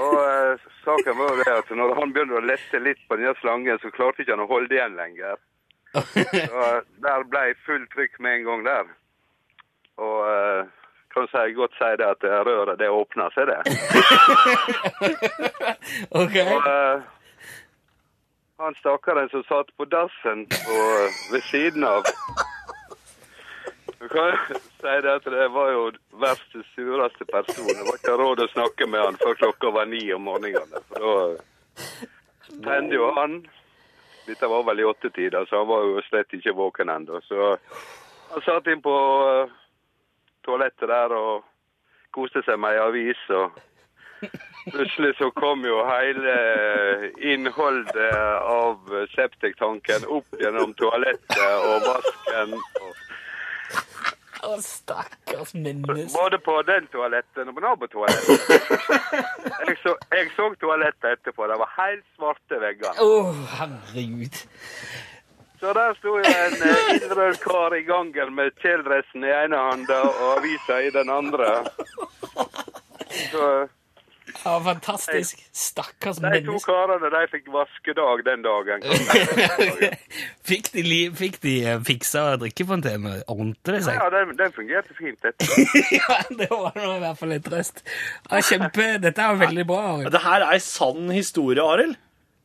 Og 0.00 0.14
eh, 0.16 0.62
saken 0.82 1.18
var 1.20 1.36
det 1.38 1.50
at 1.52 1.68
når 1.76 1.92
han 2.00 2.14
begynte 2.14 2.40
å 2.40 2.46
lette 2.48 2.80
litt 2.82 3.02
på 3.06 3.18
den 3.18 3.28
her 3.28 3.36
slangen, 3.42 3.78
så 3.82 3.92
klarte 3.94 4.24
ikke 4.24 4.34
han 4.34 4.46
å 4.46 4.50
holde 4.50 4.74
igjen 4.74 4.96
lenger. 4.98 5.36
Så 5.94 6.62
eh, 6.64 6.80
der 7.04 7.26
ble 7.30 7.44
fullt 7.66 7.92
trykk 7.92 8.16
med 8.24 8.40
en 8.40 8.48
gang 8.48 8.64
der. 8.66 8.88
Og 10.02 10.16
eh, 10.32 10.72
kan 11.14 11.26
si, 11.30 11.52
godt 11.56 11.74
si 11.78 11.90
det 12.00 12.06
at 12.06 12.22
røret, 12.46 12.78
det 12.78 12.88
åpner 12.90 13.28
seg, 13.34 13.44
det. 13.50 13.60
Ok. 16.22 16.36
Og 16.42 16.66
uh, 16.66 16.96
han 18.58 18.74
stakkaren 18.78 19.28
som 19.28 19.42
satt 19.48 19.70
på 19.76 19.84
dassen 19.84 20.46
på, 20.46 20.76
ved 21.32 21.42
siden 21.50 21.84
av 21.84 22.02
Du 23.98 24.08
kan 24.08 24.36
si 24.52 24.94
det 25.02 25.10
at 25.10 25.24
det 25.24 25.48
var 25.54 25.70
jo 25.72 25.90
verste, 26.22 26.62
sureste 26.74 27.24
person. 27.32 27.72
Det 27.72 27.86
var 27.88 27.98
ikke 27.98 28.16
råd 28.20 28.44
å 28.44 28.52
snakke 28.52 28.86
med 28.86 29.00
han 29.00 29.20
før 29.22 29.34
klokka 29.42 29.66
var 29.74 29.86
ni 29.90 30.02
om 30.12 30.22
morgenen. 30.28 30.70
For 30.90 30.98
da 31.04 31.12
tente 32.66 32.98
jo 32.98 33.10
han. 33.16 33.32
Dette 34.26 34.48
var 34.48 34.62
vel 34.68 34.80
i 34.80 34.88
åttetida, 34.88 35.44
så 35.46 35.62
han 35.62 35.68
var 35.68 35.80
jo 35.88 36.04
slett 36.06 36.36
ikke 36.36 36.56
våken 36.56 36.92
ennå. 36.92 37.20
Så 37.28 37.56
han 38.30 38.44
satt 38.44 38.68
inn 38.72 38.82
på 38.84 38.94
eh, 39.28 39.56
toalettet 40.46 40.88
der 40.90 41.14
og 41.18 41.44
koste 42.14 42.42
seg 42.46 42.58
med 42.62 42.76
ei 42.76 42.82
avis. 42.84 43.22
og 43.30 43.56
Plutselig 44.72 45.10
så 45.18 45.28
kom 45.36 45.64
jo 45.66 45.82
hele 45.84 46.34
innholdet 47.20 48.14
av 48.48 48.94
septiktanken 49.12 50.06
opp 50.08 50.38
gjennom 50.40 50.72
toalettet 50.78 51.42
og 51.68 51.84
vasken. 51.88 52.54
Og 52.80 52.92
Å, 54.44 54.56
stakkars 54.60 55.54
menneske. 55.56 56.06
både 56.12 56.38
på 56.44 56.54
den 56.68 56.84
toaletten 56.92 57.48
og 57.48 57.54
på 57.56 57.62
nabotoalettet. 57.64 58.42
Jeg 59.64 59.76
så, 59.80 59.94
jeg 60.12 60.32
så 60.36 60.50
toalettet 60.60 61.06
etterpå. 61.18 61.46
Det 61.48 61.56
var 61.62 61.70
helt 61.78 62.04
svarte 62.16 62.58
vegger. 62.60 63.00
Å, 63.00 63.32
herregud. 63.56 64.36
Så 65.64 65.70
der 65.72 65.94
sto 65.96 66.10
en 66.20 66.56
innrørt 66.92 67.38
kar 67.40 67.72
i 67.72 67.80
gangen 67.88 68.34
med 68.36 68.52
kjeledressen 68.60 69.24
i 69.24 69.30
ene 69.32 69.56
hånda 69.56 69.96
og 70.10 70.26
avisa 70.34 70.76
i 70.84 70.90
den 70.92 71.08
andre. 71.08 71.54
Så 73.30 73.46
Ja, 74.44 74.58
fantastisk. 74.64 75.38
Stakkars 75.56 76.18
de 76.20 76.40
to 76.44 76.58
karene 76.66 77.08
de 77.14 77.20
fikk 77.32 77.48
vaskedag 77.54 78.24
den 78.26 78.42
dagen. 78.44 78.84
Fikk 80.50 80.68
de, 80.74 80.82
li- 80.84 81.12
fikk 81.16 81.38
de 81.44 81.52
eh, 81.70 81.78
fiksa 81.86 82.24
drikkefontene? 82.42 83.14
Ordnet 83.32 83.60
det 83.70 83.78
seg? 83.86 83.96
Ja, 83.96 84.10
den, 84.12 84.34
den 84.36 84.52
fungerte 84.52 84.92
fint. 84.98 85.16
Dette. 85.24 85.46
ja, 86.00 86.18
det 86.28 86.50
var 86.50 86.74
nå 86.76 86.90
i 86.98 87.02
hvert 87.06 87.20
fall 87.22 87.32
en 87.38 87.46
trøst. 87.46 87.80
Ja, 88.28 88.42
kjempe, 88.44 88.90
dette 89.06 89.24
er 89.30 89.40
veldig 89.46 89.64
bra. 89.70 89.80
Arild. 89.94 90.12
Det 90.12 90.20
her 90.26 90.44
er 90.44 90.56
ei 90.58 90.60
sann 90.66 91.08
historie, 91.14 91.64
Arild. 91.64 91.96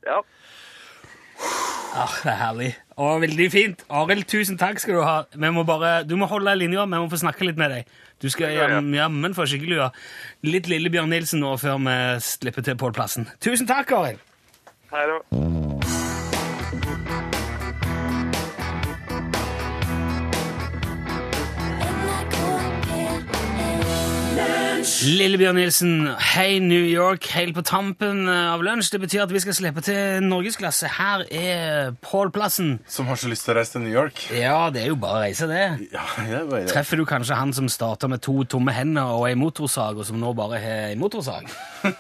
Ja. 0.08 0.22
Ah, 1.96 2.12
det 2.24 2.32
er 2.32 2.38
herlig. 2.38 2.70
Og 3.02 3.22
veldig 3.24 3.48
fint. 3.52 3.82
Arild, 3.90 4.28
tusen 4.30 4.60
takk 4.62 4.80
skal 4.82 5.00
du 5.00 5.04
ha. 5.04 5.16
Vi 5.34 5.52
må 5.56 5.64
bare, 5.68 6.04
du 6.08 6.16
må 6.20 6.28
holde 6.30 6.54
linja, 6.60 6.86
vi 6.86 7.00
må 7.00 7.10
få 7.10 7.20
snakke 7.22 7.48
litt 7.48 7.58
med 7.60 7.74
deg. 7.74 7.90
Du 8.22 8.30
skal 8.30 8.52
Ja, 8.54 8.68
ja. 8.68 8.82
jammen 9.04 9.34
få 9.36 9.48
ja. 9.80 9.90
litt 10.44 10.68
lille 10.68 10.92
Bjørn 10.94 11.10
Nilsen 11.10 11.40
nå 11.42 11.56
før 11.58 11.80
vi 11.88 11.98
slipper 12.22 12.62
til 12.68 12.78
Pål 12.78 12.94
Plassen. 12.94 13.30
Tusen 13.40 13.68
takk, 13.68 13.92
Arild. 13.92 14.20
Hei 14.92 15.06
da. 15.08 15.69
Lille 24.80 25.38
Bjørn 25.38 25.58
Nilsen, 25.60 26.08
hei 26.34 26.60
New 26.64 26.86
York, 26.88 27.26
helt 27.36 27.52
på 27.58 27.64
tampen 27.68 28.30
av 28.32 28.62
lunsj. 28.64 28.94
Det 28.94 29.02
betyr 29.04 29.26
at 29.26 29.34
vi 29.36 29.42
skal 29.44 29.58
slippe 29.58 29.84
til 29.84 30.24
norgesklasse. 30.24 30.88
Her 30.96 31.26
er 31.36 31.92
Pål 32.06 32.32
Plassen. 32.32 32.78
Som 32.88 33.10
har 33.12 33.20
så 33.20 33.28
lyst 33.28 33.44
til 33.44 33.54
å 33.54 33.58
reise 33.58 33.76
til 33.76 33.84
New 33.84 33.92
York. 33.92 34.22
Ja, 34.32 34.70
det 34.72 34.86
er 34.86 34.94
jo 34.94 35.00
bare 35.02 35.18
å 35.18 35.24
reise, 35.26 35.50
det. 35.52 35.66
Ja, 35.92 36.06
det 36.16 36.38
er 36.38 36.48
bare 36.48 36.62
det. 36.64 36.72
Treffer 36.72 37.02
du 37.02 37.04
kanskje 37.10 37.36
han 37.42 37.52
som 37.58 37.68
starta 37.68 38.08
med 38.08 38.24
to 38.24 38.38
tomme 38.48 38.72
hender 38.76 39.12
og 39.18 39.28
ei 39.28 39.36
motorsag, 39.40 40.00
og 40.00 40.08
som 40.08 40.22
nå 40.22 40.32
bare 40.38 40.62
har 40.64 40.94
ei 40.94 41.00
motorsag? 41.00 41.52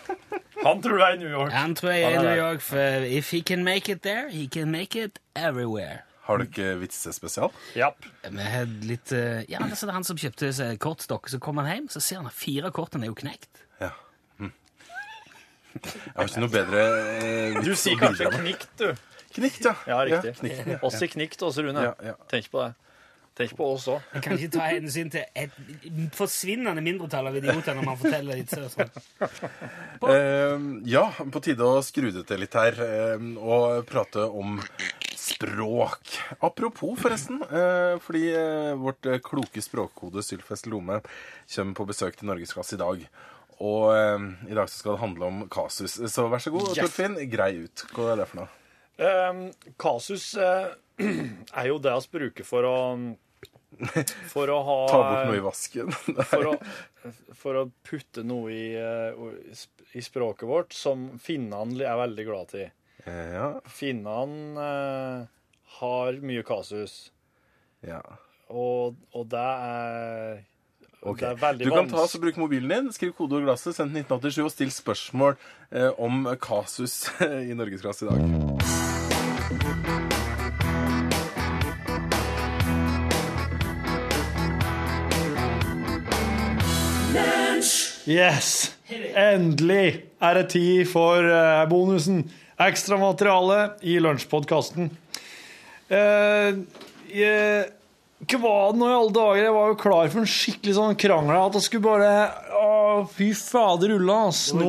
Han 0.59 0.81
tror 0.83 0.99
jeg 0.99 1.07
er 1.07 1.15
i 1.15 1.19
New 1.21 1.29
York. 1.31 1.53
Han 1.55 1.71
tror 1.75 1.93
jeg 1.93 2.03
er 2.03 2.17
i 2.19 2.23
New. 2.23 2.35
York, 2.35 2.59
for 2.59 3.05
if 3.07 3.31
he 3.31 3.39
can 3.39 3.63
make 3.63 3.87
it 3.87 4.01
there, 4.03 4.27
he 4.29 4.45
can 4.47 4.71
make 4.71 4.99
it 4.99 5.19
everywhere. 5.33 6.03
Har 6.29 6.43
dere 6.43 6.75
vitsespesial? 6.77 7.49
Japp. 7.73 8.05
Vi 8.29 8.49
har 8.53 8.67
litt 8.85 9.11
eh, 9.17 9.41
Ja, 9.49 9.63
altså 9.65 9.87
det 9.87 9.93
er 9.95 9.97
han 9.97 10.05
som 10.05 10.19
kjøpte 10.21 10.51
seg 10.53 10.77
kortstokk, 10.83 11.29
så 11.33 11.39
kommer 11.41 11.65
han 11.65 11.79
hjem, 11.79 11.87
så 11.89 12.01
ser 12.05 12.21
han 12.21 12.29
at 12.29 12.37
fire 12.37 12.69
kortene 12.75 13.07
er 13.07 13.09
jo 13.09 13.17
knekt. 13.17 13.63
Ja. 13.81 13.89
Mm. 14.37 14.51
Jeg 15.79 16.13
har 16.19 16.29
ikke 16.29 16.43
noe 16.45 16.53
bedre 16.53 16.83
eh, 17.23 17.57
Du 17.65 17.73
sier 17.73 17.97
å 17.97 18.03
kanskje 18.03 18.27
bidra 18.27 18.43
med. 18.43 18.45
knikt, 18.45 18.75
du. 18.77 19.07
Knikt, 19.39 19.65
ja. 19.65 19.73
Ja, 19.89 19.97
riktig. 20.09 20.35
knikt, 20.41 20.69
ja. 20.75 20.77
Oss 20.85 21.01
i 21.05 21.09
knikt 21.09 21.41
også, 21.45 21.65
Rune. 21.65 21.89
Ja, 21.89 21.97
ja. 22.11 22.15
Tenk 22.31 22.49
på 22.53 22.61
det. 22.63 22.71
Tenk 23.39 23.53
på 23.55 23.67
oss 23.71 23.85
òg. 23.87 24.01
Jeg 24.17 24.23
kan 24.25 24.33
ikke 24.35 24.51
ta 24.57 24.65
hensyn 24.67 25.11
til 25.13 25.21
et 25.37 25.53
forsvinnende 26.17 26.81
mindretall 26.83 27.29
av 27.29 27.37
idioter 27.39 27.77
når 27.77 27.85
man 27.87 27.99
forteller 28.01 28.41
litt 28.41 28.51
sånn. 28.51 28.89
Eh, 30.09 30.65
ja, 30.91 31.05
på 31.31 31.41
tide 31.45 31.63
å 31.63 31.79
skru 31.85 32.09
det 32.11 32.25
til 32.27 32.41
litt 32.43 32.57
her 32.59 32.81
eh, 32.83 33.29
og 33.39 33.85
prate 33.87 34.25
om 34.27 34.57
språk. 35.29 36.13
Apropos, 36.45 36.95
forresten, 36.99 37.41
eh, 37.45 37.95
fordi 38.03 38.23
eh, 38.35 38.73
vårt 38.79 39.05
eh, 39.05 39.19
kloke 39.23 39.61
språkhode 39.63 40.23
Sylfest 40.25 40.69
Lome 40.71 41.01
kommer 41.55 41.77
på 41.77 41.87
besøk 41.89 42.17
til 42.19 42.29
Norgesklasse 42.31 42.77
i 42.77 42.81
dag. 42.81 43.03
Og 43.59 43.91
i 44.47 44.55
dag 44.55 44.69
så 44.71 44.77
skal 44.79 44.93
det 44.95 45.01
handle 45.01 45.27
om 45.27 45.39
kasus. 45.51 45.97
Så 46.07 46.29
vær 46.31 46.39
så 46.39 46.53
god, 46.53 46.69
Yes. 46.71 46.79
Torfinn, 46.79 47.17
grei 47.27 47.65
ut. 47.65 47.83
Hva 47.91 48.13
er 48.13 48.21
det 48.21 48.27
for 48.31 48.39
noe? 48.39 48.53
Um, 48.99 49.41
kasus 49.79 50.33
eh, 50.35 50.69
er 51.59 51.67
jo 51.69 51.77
det 51.79 51.93
vi 52.03 52.13
bruker 52.17 52.47
for 52.47 52.67
å 52.67 52.77
For 54.31 54.51
å 54.51 54.57
ha 54.67 54.77
Ta 54.91 54.97
bort 55.03 55.29
noe 55.29 55.37
i 55.37 55.43
vasken. 55.43 55.91
for 56.31 56.49
å, 56.51 56.55
for 57.35 57.61
å 57.61 57.67
putte 57.87 58.25
noe 58.27 58.51
i, 58.51 58.65
i 59.95 60.03
språket 60.03 60.47
vårt 60.49 60.75
som 60.75 61.09
finnene 61.19 61.83
er 61.83 61.99
veldig 62.01 62.25
glad 62.27 62.51
til. 62.55 62.67
Eh, 63.07 63.33
ja, 63.33 63.47
Finnene 63.65 64.65
eh, 64.65 65.27
har 65.79 66.19
mye 66.25 66.43
kasus, 66.43 67.11
ja. 67.85 68.01
og, 68.49 68.99
og 69.13 69.27
det 69.31 69.47
er 69.47 70.45
Okay. 70.99 71.29
Det 71.29 71.31
er 71.31 71.35
veldig 71.39 71.65
Du 71.65 71.71
kan 71.71 71.87
ta 71.87 72.01
og 72.03 72.21
bruke 72.21 72.39
mobilen 72.41 72.71
din, 72.73 72.89
skriv 72.91 73.13
kodeord 73.15 73.45
glasset, 73.45 73.71
send 73.75 73.95
1987 73.95 74.43
og 74.43 74.51
still 74.51 74.71
spørsmål 74.71 75.37
eh, 75.71 75.91
om 75.95 76.27
kasus 76.41 77.05
i 77.23 77.55
Norgesklasse 77.55 78.03
i 78.03 78.09
dag. 78.09 78.19
Yes! 88.09 88.75
Endelig 89.15 90.03
er 90.21 90.33
det 90.33 90.49
tid 90.49 90.85
for 90.89 91.23
eh, 91.23 91.69
bonusen. 91.69 92.31
Ekstra 92.59 92.97
materiale 92.99 93.69
i 93.87 93.93
lunsjpodkasten. 94.03 94.89
Hva 95.89 96.51
var 98.43 98.73
det 98.73 98.79
nå 98.81 98.89
i 98.89 98.97
alle 98.97 99.13
dager? 99.15 99.43
Jeg 99.45 99.53
var 99.55 99.69
jo 99.71 99.77
klar 99.79 100.09
for 100.11 100.19
en 100.21 100.27
skikkelig 100.27 100.73
sånn 100.75 100.97
krangel. 100.99 101.37
At 101.39 101.55
jeg 101.55 101.63
skulle 101.69 101.87
bare 101.87 102.09
Å, 102.59 103.07
fy 103.15 103.29
fader 103.37 103.93
ulla, 103.95 104.17
ass. 104.27 104.41
Nå, 104.57 104.67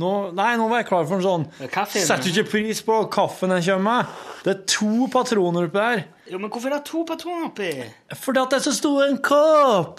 nå, 0.00 0.12
nei, 0.34 0.52
nå 0.58 0.64
var 0.70 0.80
jeg 0.80 0.88
klar 0.88 1.04
for 1.10 1.16
en 1.20 1.26
sånn 1.26 1.44
er. 1.60 1.68
Setter 1.92 2.24
du 2.24 2.30
ikke 2.32 2.52
pris 2.54 2.80
på 2.86 2.94
kaffen 3.12 3.52
jeg 3.58 3.66
kommer 3.68 3.86
med? 3.90 4.02
Det 4.46 4.50
er 4.54 4.60
to 4.72 4.94
patroner 5.12 5.62
oppi 5.68 5.80
der. 5.82 5.98
Jo, 6.32 6.36
men 6.40 6.48
hvorfor 6.48 6.68
er 6.72 6.80
det 6.80 6.88
to 6.88 7.04
patroner 7.08 7.44
oppi? 7.50 7.68
Fordi 8.24 8.38
at 8.42 8.50
det 8.56 8.62
er 8.62 8.66
så 8.70 8.74
stor 8.80 8.98
en 9.10 9.20
kopp! 9.28 9.96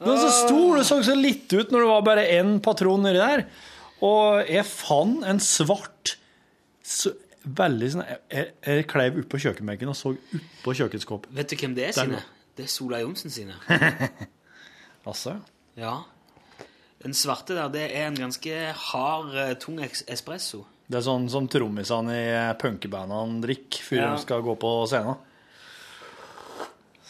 Den 0.00 0.16
er 0.16 0.24
så 0.24 0.32
stor, 0.48 0.68
det 0.80 0.86
så 0.88 0.96
så 1.06 1.14
litt 1.16 1.48
ut 1.54 1.68
når 1.70 1.78
det 1.84 1.90
var 1.92 2.02
bare 2.08 2.24
én 2.34 2.56
patron 2.64 3.04
nedi 3.04 3.20
der. 3.20 3.44
Og 4.04 4.44
jeg 4.50 4.64
fant 4.68 5.24
en 5.30 5.40
svart 5.40 6.16
så, 6.84 7.14
Veldig 7.44 7.88
sånn 7.92 8.04
Jeg, 8.32 8.50
jeg, 8.64 8.86
kleiv 8.88 9.18
oppå 9.22 9.36
kjøkkenbenken 9.40 9.90
og 9.92 9.96
så 9.98 10.14
oppå 10.16 10.72
kjøkkenskapet. 10.78 11.28
Vet 11.36 11.50
du 11.52 11.56
hvem 11.60 11.74
det 11.76 11.88
er 11.90 11.92
Den- 11.98 12.14
sine? 12.16 12.22
Det 12.56 12.64
er 12.64 12.70
Sola 12.72 13.00
Johnsen 13.02 13.30
sine. 13.34 13.56
Altså, 15.06 15.34
Ja. 15.76 15.98
Den 17.04 17.12
svarte 17.12 17.52
der, 17.52 17.68
det 17.68 17.82
er 17.92 18.06
en 18.08 18.14
ganske 18.16 18.54
hard, 18.72 19.34
eh, 19.36 19.54
tung 19.60 19.76
espresso. 19.84 20.62
det 20.88 20.96
er 20.96 21.02
sånn 21.04 21.26
som 21.28 21.44
trommisene 21.48 22.14
i 22.16 22.54
punkebandene 22.60 23.42
drikker 23.44 23.82
før 23.84 24.00
Ja. 24.00 24.10
de 24.14 24.22
skal 24.22 24.40
gå 24.46 24.54
på 24.56 24.70
scenen. 24.88 25.16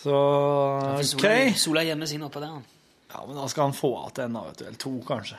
Så 0.02 0.14
OK. 0.98 1.54
Sola, 1.56 1.82
gjemmer 1.86 2.06
sin 2.10 2.22
oppå 2.26 2.40
der. 2.42 2.58
Ja, 3.14 3.22
men 3.26 3.36
da 3.38 3.46
skal 3.48 3.68
han 3.70 3.76
få 3.78 3.92
igjen 4.10 4.34
en. 4.36 4.36
Eller 4.66 4.76
to, 4.78 4.96
kanskje. 5.06 5.38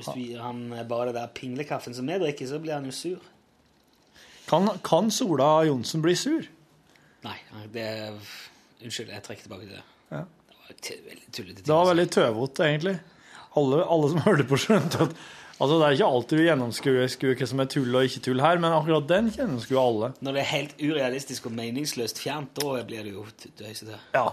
Hvis 0.00 0.14
du 0.16 0.20
gir 0.22 0.40
han 0.42 0.64
bare 0.88 1.10
det 1.10 1.18
der 1.18 1.30
pinglekaffen 1.36 1.96
som 1.96 2.08
vi 2.08 2.18
drikker, 2.22 2.48
så 2.50 2.60
blir 2.62 2.76
han 2.78 2.88
jo 2.88 2.94
sur. 2.96 3.30
Kan, 4.50 4.66
kan 4.82 5.10
Sola 5.14 5.60
Johnsen 5.68 6.02
bli 6.02 6.16
sur? 6.18 6.48
Nei, 7.22 7.36
det 7.74 7.84
er 7.84 8.16
Unnskyld, 8.80 9.10
jeg 9.12 9.22
trekker 9.26 9.44
tilbake 9.44 9.68
det. 9.68 9.82
Ja. 10.08 10.22
Det 10.70 10.94
var 10.96 11.10
veldig 11.10 11.32
tullete. 11.36 11.62
Det 11.66 11.74
var 11.74 11.88
veldig 11.90 12.06
tøvete, 12.14 12.64
egentlig. 12.64 12.94
Alle, 13.60 13.82
alle 13.84 14.08
som 14.14 14.22
hørte 14.28 14.46
på, 14.48 14.58
skjønte 14.60 15.04
at 15.04 15.20
Altså, 15.60 15.76
Det 15.76 15.84
er 15.84 15.94
ikke 15.98 16.06
alltid 16.08 16.38
vi 16.38 16.44
gjennomskuer 16.46 17.34
hva 17.36 17.46
som 17.50 17.60
er 17.60 17.66
tull 17.68 17.96
og 17.98 18.06
ikke 18.08 18.22
tull 18.24 18.38
her, 18.40 18.60
men 18.64 18.72
akkurat 18.72 19.08
den 19.10 19.26
gjennomskuer 19.34 19.80
alle. 19.82 20.08
Når 20.24 20.32
det 20.32 20.40
er 20.40 20.46
helt 20.54 20.78
urealistisk 20.80 21.50
og 21.50 21.52
meningsløst 21.52 22.16
fjernt, 22.22 22.54
da 22.56 22.80
blir 22.88 23.04
det 23.04 23.12
jo 23.12 23.26
tøysete. 23.58 23.98
Ja. 24.14 24.30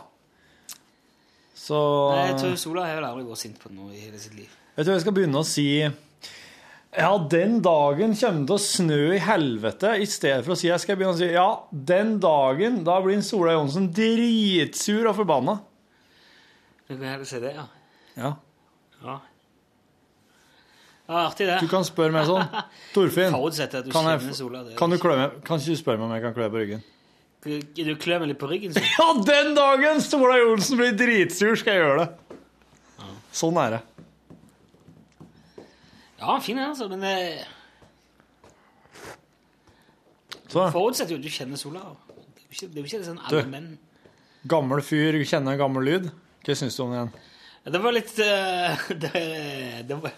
Så 1.58 1.82
Nei, 2.14 2.30
Jeg 2.30 2.38
tror 2.40 2.56
Sola 2.62 2.86
har 2.88 3.02
vel 3.02 3.10
aldri 3.10 3.28
vært 3.28 3.42
sint 3.44 3.60
på 3.60 3.74
noe 3.76 3.92
i 3.92 4.06
hele 4.06 4.22
sitt 4.24 4.38
liv. 4.40 4.54
Vet 4.78 4.86
tror 4.86 4.94
jeg 4.94 5.08
skal 5.08 5.16
begynne 5.18 5.40
å 5.42 5.46
si? 5.48 5.70
Ja, 6.98 7.10
den 7.32 7.56
dagen 7.66 8.12
kommer 8.14 8.44
det 8.44 8.46
til 8.46 8.54
å 8.54 8.62
snø 8.62 9.00
i 9.16 9.22
helvete. 9.26 9.96
I 9.98 10.06
stedet 10.06 10.46
for 10.46 10.54
å 10.54 10.58
si 10.60 10.70
jeg 10.70 10.84
skal 10.84 11.00
begynne 11.00 11.16
å 11.16 11.18
si 11.18 11.30
ja, 11.34 11.48
den 11.72 12.12
dagen 12.22 12.84
da 12.86 13.00
blir 13.02 13.24
Sola 13.26 13.56
Johnsen 13.56 13.88
dritsur 13.94 15.10
og 15.10 15.18
forbanna. 15.18 15.58
Du 16.86 16.94
kan 16.94 17.08
heller 17.10 17.26
si 17.26 17.42
det, 17.42 17.56
ja. 17.58 17.66
Ja. 18.22 18.32
Ja, 19.02 19.18
ja 21.10 21.24
artig, 21.24 21.50
det. 21.50 21.58
Du 21.66 21.74
kan 21.74 21.90
spørre 21.90 22.14
meg 22.14 22.30
sånn. 22.30 22.46
Torfinn, 22.94 23.34
du 23.34 23.92
kan, 23.98 24.14
jeg, 24.14 24.38
Sola. 24.38 24.64
Kan, 24.78 24.94
du 24.94 25.02
klø 25.02 25.18
meg, 25.18 25.42
kan 25.42 25.58
ikke 25.58 25.74
du 25.74 25.82
spørre 25.82 26.04
meg 26.04 26.12
om 26.12 26.18
jeg 26.20 26.28
kan 26.30 26.38
klø 26.38 26.54
på 26.54 26.62
ryggen? 26.62 26.88
Du 27.74 27.94
klør 27.98 28.22
meg 28.22 28.36
litt 28.36 28.42
på 28.46 28.54
ryggen. 28.54 28.78
Så. 28.78 28.86
Ja, 28.94 29.10
den 29.26 29.54
dagen 29.58 30.06
Sola 30.06 30.38
Johnsen 30.38 30.78
blir 30.78 30.94
dritsur, 31.02 31.58
skal 31.58 31.80
jeg 31.80 31.88
gjøre 31.88 32.06
det. 32.06 32.10
Sånn 33.38 33.58
er 33.66 33.80
det. 33.80 33.86
Ja, 36.20 36.40
fin 36.42 36.58
er 36.58 36.72
altså, 36.72 36.88
men 36.90 37.04
det 37.06 37.46
Så, 40.48 40.64
forutsetter 40.72 41.14
jo 41.16 41.20
at 41.20 41.26
du 41.28 41.32
kjenner 41.34 41.60
Sola. 41.60 41.82
Det 42.08 42.42
er 42.42 42.48
jo 42.48 42.56
ikke, 42.56 42.68
det 42.72 42.78
er 42.80 42.84
jo 42.84 42.90
ikke 42.90 43.04
sånn 43.06 43.20
Du. 43.28 43.38
allmenn 43.42 43.72
gammel 44.48 44.82
fyr 44.86 45.18
kjenner 45.28 45.58
gammel 45.60 45.84
lyd. 45.84 46.06
Hva 46.48 46.56
syns 46.56 46.78
du 46.78 46.84
om 46.86 46.94
det 46.94 47.00
igjen? 47.02 47.12
Det 47.68 47.82
var 47.84 47.96
litt 47.98 48.14
eh, 48.24 48.86
det, 49.04 49.24
det 49.90 49.98
var 50.00 50.14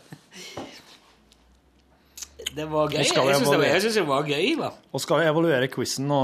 Det 2.53 2.65
var 2.69 2.91
gøy. 2.93 2.99
Nå 2.99 3.01
Jeg 3.01 3.09
skal 3.09 3.25
vi 3.25 3.33
syns 3.33 3.39
det, 3.39 3.47
var- 3.49 3.55
evaluere. 3.55 3.71
jeg 3.73 3.81
synes 3.87 3.97
det 3.99 4.05
var 4.11 4.29
gøy, 4.29 4.49
da. 4.61 4.69
Og 4.93 5.01
skal 5.03 5.19
vi 5.23 5.29
evaluere 5.31 5.71
quizen 5.73 6.07
nå, 6.09 6.19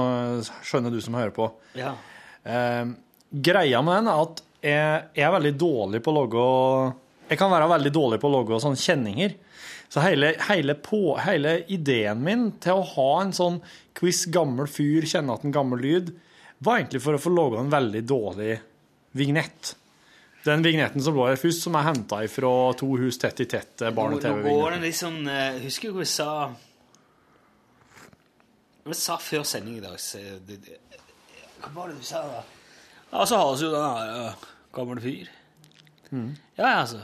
skjønner 0.70 0.94
du 0.94 1.00
som 1.04 1.18
hører 1.18 1.34
på. 1.36 1.50
Ja. 1.78 1.96
Eh, 2.46 2.86
greia 3.50 3.82
med 3.86 4.00
den 4.04 4.12
er 4.14 4.22
at 4.28 4.44
jeg, 4.66 5.02
jeg 5.18 5.26
er 5.28 5.34
veldig 5.36 5.56
dårlig 5.62 6.00
på 6.06 6.14
å 6.14 6.18
logge 6.22 6.46
Jeg 7.26 7.40
kan 7.42 7.50
være 7.50 7.70
veldig 7.72 7.92
dårlig 7.94 8.20
på 8.22 8.30
å 8.30 8.36
logge 8.36 8.60
sånne 8.62 8.80
kjenninger. 8.80 9.34
Så 9.90 10.02
hele, 10.04 10.34
hele, 10.50 10.76
på, 10.82 11.16
hele 11.22 11.60
ideen 11.72 12.22
min 12.26 12.46
til 12.62 12.82
å 12.82 12.86
ha 12.96 13.10
en 13.22 13.34
sånn 13.36 13.62
quiz 13.98 14.26
gammel 14.34 14.70
fyr, 14.70 15.06
kjenne 15.10 15.38
at 15.38 15.46
en 15.46 15.54
gammel 15.56 15.82
lyd, 15.82 16.14
var 16.66 16.80
egentlig 16.80 17.02
for 17.06 17.18
å 17.18 17.22
få 17.22 17.34
logga 17.34 17.62
en 17.62 17.74
veldig 17.74 18.04
dårlig 18.10 18.60
vignett. 19.18 19.76
Den 20.46 20.62
vignetten 20.66 21.02
som 21.02 21.18
lå 21.18 21.26
her 21.30 21.40
først, 21.42 21.64
som 21.66 21.78
er 21.78 21.88
henta 21.88 22.20
fra 22.30 22.54
To 22.78 22.92
hus 23.02 23.18
tett 23.22 23.42
i 23.42 23.48
tett, 23.50 23.82
eh, 23.82 23.94
barne-TV-vignetten. 23.96 24.84
litt 24.84 24.98
sånn 25.00 25.24
eh, 25.32 25.58
Husker 25.64 25.90
du 25.90 25.98
hva 25.98 26.06
jeg 26.06 26.12
sa 26.12 26.30
Vi 28.86 28.98
sa 29.00 29.18
før 29.18 29.42
sending 29.42 29.80
i 29.80 29.82
dag 29.82 29.98
så, 29.98 30.22
det, 30.46 30.60
det, 30.68 30.78
Hva 31.64 31.72
var 31.74 31.90
det 31.90 31.98
du 31.98 32.06
sa 32.06 32.22
da? 32.30 32.44
Ja, 33.10 33.26
så 33.26 33.40
har 33.42 33.56
vi 33.56 33.66
jo 33.66 33.72
den 33.74 34.46
gamle 34.76 35.02
fyr. 35.02 35.32
fyr. 36.12 36.36
Ja, 36.58 36.72
altså. 36.82 37.02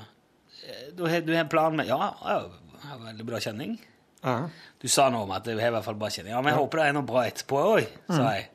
Eh, 0.65 0.91
Du 0.97 1.05
har, 1.07 1.21
du 1.25 1.33
har 1.33 1.43
en 1.45 1.49
plan 1.51 1.75
med 1.75 1.87
Ja, 1.89 2.13
ja, 2.25 2.39
har 2.87 3.01
veldig 3.05 3.25
bra 3.27 3.39
kjenning. 3.43 3.77
Ja. 4.23 4.37
Du 4.81 4.87
sa 4.89 5.09
noe 5.13 5.25
om 5.25 5.31
at 5.35 5.45
du 5.45 5.51
har 5.57 5.67
i 5.71 5.73
hvert 5.75 5.85
fall 5.85 5.97
bra 5.99 6.09
kjenning. 6.13 6.33
Ja, 6.35 6.41
men 6.41 6.53
jeg 6.53 6.59
håper 6.61 6.81
det 6.81 6.87
er 6.89 6.95
noe 6.97 7.07
bra 7.09 7.23
etterpå 7.29 7.61
òg, 7.75 7.87
sa 8.09 8.31
jeg. 8.37 8.49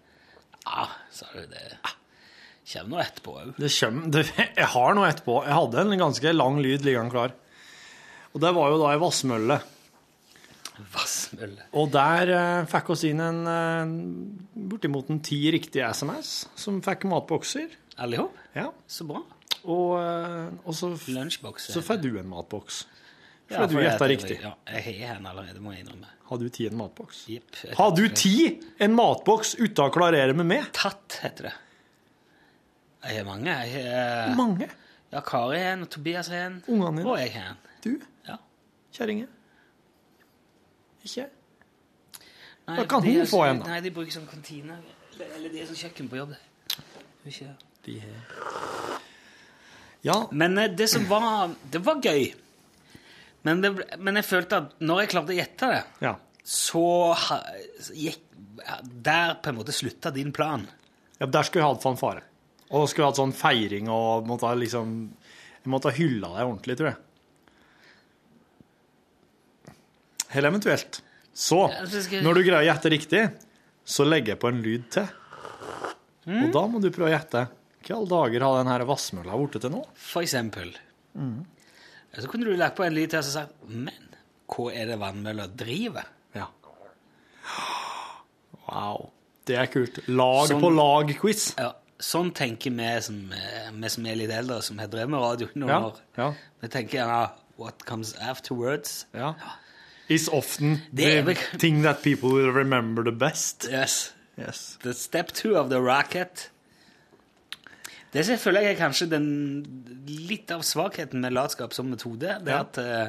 Ja, 0.67 0.89
sa 1.15 1.27
du 1.35 1.45
det. 1.51 1.65
Kommer 2.67 2.91
noe 2.97 3.05
etterpå 3.05 3.35
òg. 3.43 3.53
Jeg 3.63 4.69
har 4.75 4.95
noe 4.99 5.09
etterpå. 5.11 5.41
Jeg 5.47 5.55
hadde 5.59 5.83
en 5.85 5.99
ganske 6.01 6.33
lang 6.35 6.59
lyd 6.63 6.87
liggende 6.87 7.15
klar. 7.15 7.35
Og 8.35 8.43
det 8.43 8.51
var 8.57 8.73
jo 8.73 8.81
da 8.83 8.91
ei 8.93 8.99
vassmølle. 9.01 9.61
Vassmølle. 10.93 11.69
Og 11.81 11.89
der 11.95 12.33
eh, 12.37 12.67
fikk 12.69 12.91
oss 12.93 13.05
inn 13.09 13.23
en 13.25 13.39
eh, 13.49 13.95
bortimot 14.75 15.09
en 15.15 15.23
ti 15.25 15.39
riktige 15.55 15.87
SMS 15.95 16.35
som 16.59 16.83
fikk 16.85 17.07
matbokser. 17.09 17.71
Alle 18.03 18.19
i 18.19 18.21
hop? 18.21 18.43
Ja. 18.59 18.67
Så 18.91 19.07
bra. 19.09 19.23
Og, 19.67 19.97
eh, 19.99 20.53
og 20.65 20.75
så, 20.79 20.93
så 21.59 21.83
får 21.83 21.99
du 22.03 22.13
en 22.21 22.29
matboks. 22.31 22.85
Ja, 23.51 23.61
For 23.61 23.71
du 23.71 23.77
gjetta 23.79 24.07
riktig. 24.11 24.37
Ja, 24.43 24.53
jeg 24.75 25.07
har 25.07 25.19
en 25.21 25.27
allerede, 25.31 25.61
må 25.63 25.71
jeg 25.75 25.85
innrømme. 25.85 26.09
Har 26.27 26.39
du 26.43 26.49
ti 26.51 26.65
en 26.67 26.75
matboks? 26.81 27.25
Yep, 27.31 27.61
Har 27.79 27.93
du 27.95 28.03
ti 28.11 28.33
en 28.83 28.95
matboks 28.99 29.53
uten 29.61 29.85
å 29.85 29.93
klarere 29.95 30.35
med 30.35 30.49
meg? 30.51 30.67
Tatt, 30.75 31.21
heter 31.23 31.49
det. 31.51 31.53
Jeg 33.07 33.21
har 33.21 33.29
mange. 33.29 33.53
Jeg 33.71 33.85
har, 33.87 34.33
Mange. 34.35 34.67
ja, 35.13 35.21
Kari 35.23 35.61
har 35.63 35.77
en, 35.77 35.85
og 35.87 35.91
Tobias 35.95 36.27
har 36.33 36.49
en, 36.49 36.57
Ungene 36.67 36.97
dine. 37.05 37.11
og 37.13 37.21
jeg 37.23 37.33
har 37.37 37.53
en. 37.53 37.61
Du, 37.85 37.93
Ja. 38.27 38.37
kjerringe. 38.97 39.29
Ikke? 41.07 41.29
Nei, 42.67 42.77
Da 42.81 42.85
kan 42.91 43.03
hun 43.07 43.27
få 43.31 43.45
en, 43.47 43.61
da. 43.63 43.71
Nei, 43.71 43.81
de 43.85 43.91
bruker 43.95 44.11
sånn 44.11 44.27
kantine. 44.27 44.81
Eller 45.37 45.53
de 45.55 45.61
er 45.63 45.67
sånn 45.71 45.79
kjøkken 45.85 46.11
på 46.11 46.19
jobb. 46.19 46.35
Ikke. 47.31 47.53
De 47.87 48.01
har 48.03 48.99
Ja. 50.07 50.21
Men 50.31 50.59
eh, 50.59 50.71
det 50.71 50.89
som 50.93 51.07
var 51.11 51.55
Det 51.71 51.83
var 51.83 52.01
gøy. 52.03 52.29
Men, 53.47 53.61
det, 53.63 53.73
men 54.03 54.19
jeg 54.19 54.27
følte 54.27 54.63
at 54.63 54.79
når 54.83 55.05
jeg 55.05 55.13
klarte 55.13 55.35
å 55.35 55.37
gjette 55.37 55.71
det, 55.71 55.83
ja. 56.03 56.17
så 56.43 56.87
gikk 57.95 58.23
Der 58.83 59.37
på 59.43 59.53
en 59.53 59.59
måte 59.61 59.75
slutta 59.77 60.11
din 60.15 60.33
plan. 60.35 60.65
Ja, 61.21 61.29
der 61.29 61.47
skulle 61.47 61.63
jeg 61.63 61.77
hatt 61.77 61.85
fanfare. 61.85 62.25
Og 62.71 62.83
da 62.83 62.91
skulle 62.91 63.05
jeg 63.05 63.13
hatt 63.13 63.21
sånn 63.21 63.37
feiring 63.37 63.91
og 63.93 64.27
måtte 64.27 64.49
ha 64.49 64.57
liksom 64.59 64.95
Jeg 65.61 65.71
måtte 65.71 65.93
ha 65.93 65.99
hylla 65.99 66.33
deg 66.35 66.49
ordentlig, 66.49 66.79
tror 66.79 66.91
jeg. 66.93 67.03
Eller 70.37 70.51
eventuelt. 70.51 71.01
Så, 71.37 71.61
når 72.25 72.39
du 72.39 72.43
greier 72.43 72.63
å 72.63 72.67
gjette 72.67 72.91
riktig, 72.93 73.23
så 73.87 74.05
legger 74.07 74.35
jeg 74.35 74.41
på 74.43 74.51
en 74.51 74.61
lyd 74.65 74.87
til. 74.93 75.07
Mm. 76.27 76.41
Og 76.41 76.53
da 76.55 76.63
må 76.71 76.81
du 76.83 76.89
prøve 76.91 77.11
å 77.11 77.15
gjette. 77.15 77.43
Hva 77.87 77.97
alle 78.01 78.09
dager 78.11 78.43
har 78.43 78.57
den 78.65 78.73
her 78.73 78.85
vassmølla 78.89 79.37
blitt 79.39 79.61
til 79.63 79.71
nå? 79.71 79.85
For 79.95 80.23
eksempel. 80.27 80.73
Mm. 81.17 81.45
Så 82.19 82.29
kunne 82.33 82.45
du 82.49 82.57
lagt 82.57 82.77
på 82.79 82.85
en 82.87 82.95
lyd 82.97 83.11
til 83.13 83.19
og 83.21 83.25
sagt 83.29 83.53
Men 83.69 84.09
hva 84.49 84.71
er 84.75 84.87
det 84.91 84.99
vannmølla 85.01 85.47
driver? 85.57 86.07
Ja. 86.35 86.47
Wow. 88.67 89.11
Det 89.47 89.57
er 89.61 89.67
kult. 89.71 90.01
Lag 90.09 90.49
Sånn- 90.51 90.61
på 90.61 90.71
lag-quiz. 90.75 91.55
Ja, 91.59 91.73
sånn 92.03 92.33
tenker 92.35 92.71
vi 92.75 93.01
som, 93.03 93.33
eh, 93.33 93.71
vi 93.73 93.89
som 93.89 94.07
er 94.07 94.17
litt 94.17 94.31
eldre, 94.31 94.61
som 94.63 94.79
har 94.79 94.89
drevet 94.89 95.09
med 95.11 95.21
radio 95.21 95.49
noen 95.55 95.69
Ja, 95.69 95.81
år. 95.87 96.01
ja. 96.19 96.35
Vi 96.61 96.69
tenker 96.69 96.99
gjerne 96.99 97.31
What 97.59 97.85
comes 97.87 98.15
afterwards? 98.21 99.07
Ja. 99.15 99.35
Is 100.09 100.29
often 100.29 100.83
Det 100.93 101.05
the 101.05 101.23
vel- 101.23 101.59
thing 101.59 101.83
that 101.83 102.03
people 102.03 102.29
will 102.31 102.51
remember 102.53 103.03
the 103.03 103.13
best. 103.13 103.67
Yes. 103.71 104.13
Yes. 104.39 104.77
The 104.83 104.93
step 104.93 105.33
two 105.33 105.57
of 105.57 105.71
the 105.71 105.81
rocket. 105.81 106.51
Det 108.13 108.25
føler 108.41 108.65
jeg 108.65 108.77
er 108.77 108.79
kanskje 108.79 109.09
den 109.11 109.29
litt 110.07 110.51
av 110.55 110.63
svakheten 110.65 111.21
med 111.21 111.35
latskap 111.35 111.75
som 111.75 111.89
metode, 111.91 112.37
det 112.47 112.55
at 112.55 112.79
eh, 112.81 113.09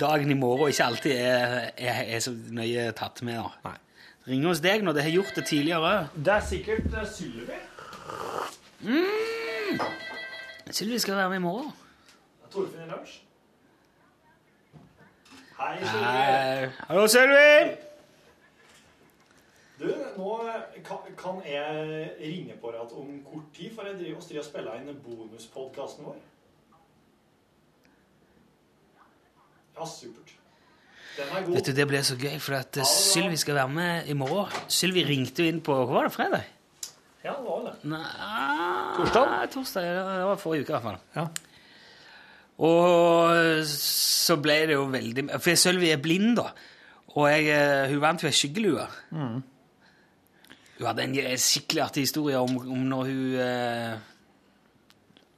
dagen 0.00 0.30
i 0.30 0.36
morgen 0.38 0.72
ikke 0.72 0.88
alltid 0.90 1.14
er, 1.14 1.70
er, 1.76 2.02
er 2.16 2.24
så 2.24 2.34
nøye 2.34 2.90
tatt 2.98 3.22
med. 3.26 3.40
Da. 3.64 3.76
Ring 4.28 4.44
hos 4.44 4.60
deg 4.60 4.84
når 4.84 4.98
det 4.98 5.06
har 5.06 5.14
gjort 5.14 5.38
det 5.38 5.46
tidligere. 5.48 5.92
Det 6.16 6.34
er 6.34 6.44
sikkert 6.44 6.90
uh, 6.92 7.06
Sylvi. 7.08 7.60
Sylvi 10.70 10.98
skal 10.98 11.16
være 11.16 11.32
med 11.32 11.40
i 11.40 11.46
morgen. 11.46 11.72
Torfinn 12.52 12.84
i 12.84 12.90
lunsj. 12.90 13.18
Hei, 15.58 15.74
Hei. 15.82 16.68
Hallo, 16.86 17.06
Sylvi! 17.10 17.87
Du, 19.78 19.86
nå 20.16 20.32
kan, 20.86 21.04
kan 21.18 21.36
jeg 21.46 22.08
ringe 22.18 22.56
på 22.58 22.72
deg 22.74 22.96
om 22.98 23.12
kort 23.26 23.52
tid, 23.54 23.70
for 23.76 23.86
jeg 23.86 24.00
driver 24.00 24.16
og 24.18 24.24
strir 24.26 24.40
og 24.42 24.46
spiller 24.48 24.80
inn 24.80 24.98
bonuspodkasten 25.04 26.08
vår. 26.08 26.18
Ja, 29.78 29.86
supert. 29.86 30.34
Den 31.18 31.30
er 31.30 31.44
god. 31.46 31.54
Vet 31.54 31.66
du, 31.66 31.72
Det 31.78 31.86
ble 31.90 32.00
så 32.06 32.16
gøy, 32.18 32.38
for 32.42 32.58
at 32.58 32.78
ja, 32.78 32.86
Sylvi 32.86 33.38
skal 33.38 33.58
være 33.58 33.74
med 33.74 34.10
i 34.10 34.16
morgen. 34.18 34.64
Sylvi 34.70 35.04
ringte 35.06 35.44
jo 35.44 35.52
inn 35.52 35.60
på 35.62 35.76
Hva 35.84 35.92
var 35.92 36.08
det, 36.08 36.14
fredag? 36.14 36.48
Ja, 37.24 37.34
det 37.34 37.44
var 37.44 37.62
det. 37.66 37.74
Nei, 37.90 38.00
Torsdag? 38.96 39.36
Torsdag, 39.52 39.86
Det 39.86 40.26
var 40.30 40.42
forrige 40.42 40.66
uke, 40.66 40.72
i 40.72 40.76
hvert 40.76 40.86
fall. 40.88 40.98
Ja. 41.14 41.26
Og 42.66 43.62
så 43.70 44.36
ble 44.42 44.58
det 44.66 44.74
jo 44.74 44.88
veldig 44.90 45.28
For 45.38 45.58
Sølvi 45.58 45.92
er 45.94 46.02
blind, 46.02 46.34
da. 46.40 46.48
Og 47.14 47.28
jeg, 47.30 47.46
eh, 47.54 47.90
hun 47.92 48.02
vant 48.02 48.22
jo 48.22 48.30
ei 48.30 48.34
skyggelue. 48.34 48.86
Mm. 49.14 49.38
Hun 50.78 50.86
hadde 50.86 51.04
en 51.08 51.42
skikkelig 51.42 51.82
artig 51.82 52.06
historie 52.06 52.38
om, 52.38 52.54
om 52.62 52.84
når 52.86 53.10
hun 53.10 53.34
eh, 53.42 53.98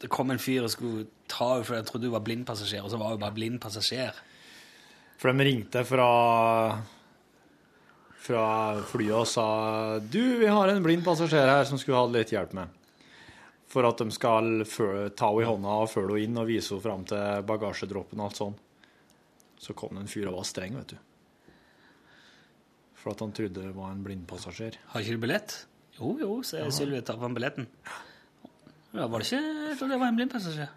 Det 0.01 0.11
kom 0.13 0.31
en 0.33 0.41
fyr 0.41 0.65
og 0.65 0.73
skulle 0.73 1.07
ta 1.31 1.55
henne 1.55 1.65
fordi 1.65 1.81
han 1.81 1.89
trodde 1.89 2.09
hun 2.09 2.17
var 2.17 2.25
blindpassasjer, 2.27 2.85
og 2.85 2.91
så 2.93 3.01
var 3.01 3.15
hun 3.15 3.23
bare 3.23 3.37
blindpassasjer. 3.37 4.17
For 5.21 5.33
de 5.33 5.47
ringte 5.47 5.85
fra 5.85 6.09
fra 8.21 8.45
flyet 8.85 9.17
og 9.17 9.29
sa 9.29 9.47
Du, 9.99 10.21
vi 10.41 10.49
har 10.51 10.69
en 10.69 10.85
blind 10.85 11.05
passasjer 11.05 11.49
her 11.49 11.65
som 11.69 11.81
skulle 11.81 11.99
ha 11.99 12.09
litt 12.11 12.33
hjelp 12.35 12.55
med. 12.57 12.79
For 13.71 13.87
at 13.87 14.01
de 14.03 14.11
skal 14.13 14.65
ta 14.67 15.31
henne 15.31 15.45
i 15.45 15.49
hånda 15.49 15.77
og 15.85 15.93
følge 15.93 16.19
henne 16.19 16.27
inn 16.27 16.43
og 16.43 16.51
vise 16.51 16.75
henne 16.75 16.85
fram 16.85 17.07
til 17.09 17.47
bagasjedroppen 17.49 18.21
og 18.21 18.29
alt 18.29 18.43
sånn. 18.43 18.59
Så 19.61 19.77
kom 19.77 19.95
det 19.95 20.05
en 20.05 20.11
fyr 20.11 20.31
og 20.31 20.41
var 20.41 20.49
streng, 20.49 20.77
vet 20.81 20.95
du. 20.95 21.10
For 23.01 23.15
at 23.15 23.21
han 23.25 23.33
trodde 23.33 23.63
det 23.65 23.73
var 23.77 23.93
en 23.95 24.03
blindpassasjer. 24.05 24.77
Har 24.93 25.01
ikke 25.05 25.17
du 25.17 25.23
billett? 25.23 25.55
Jo, 25.99 26.15
jo, 26.21 26.35
sier 26.45 26.69
Sylvi. 26.75 27.01
Tar 27.05 27.17
fram 27.21 27.35
billetten. 27.37 27.67
Ja, 28.93 29.07
var 29.07 29.23
det 29.23 29.29
ikke 29.31 29.41
Jeg 29.41 29.79
trodde 29.79 29.93
det 29.95 30.01
var 30.03 30.11
en 30.13 30.19
blindpassasjer. 30.21 30.69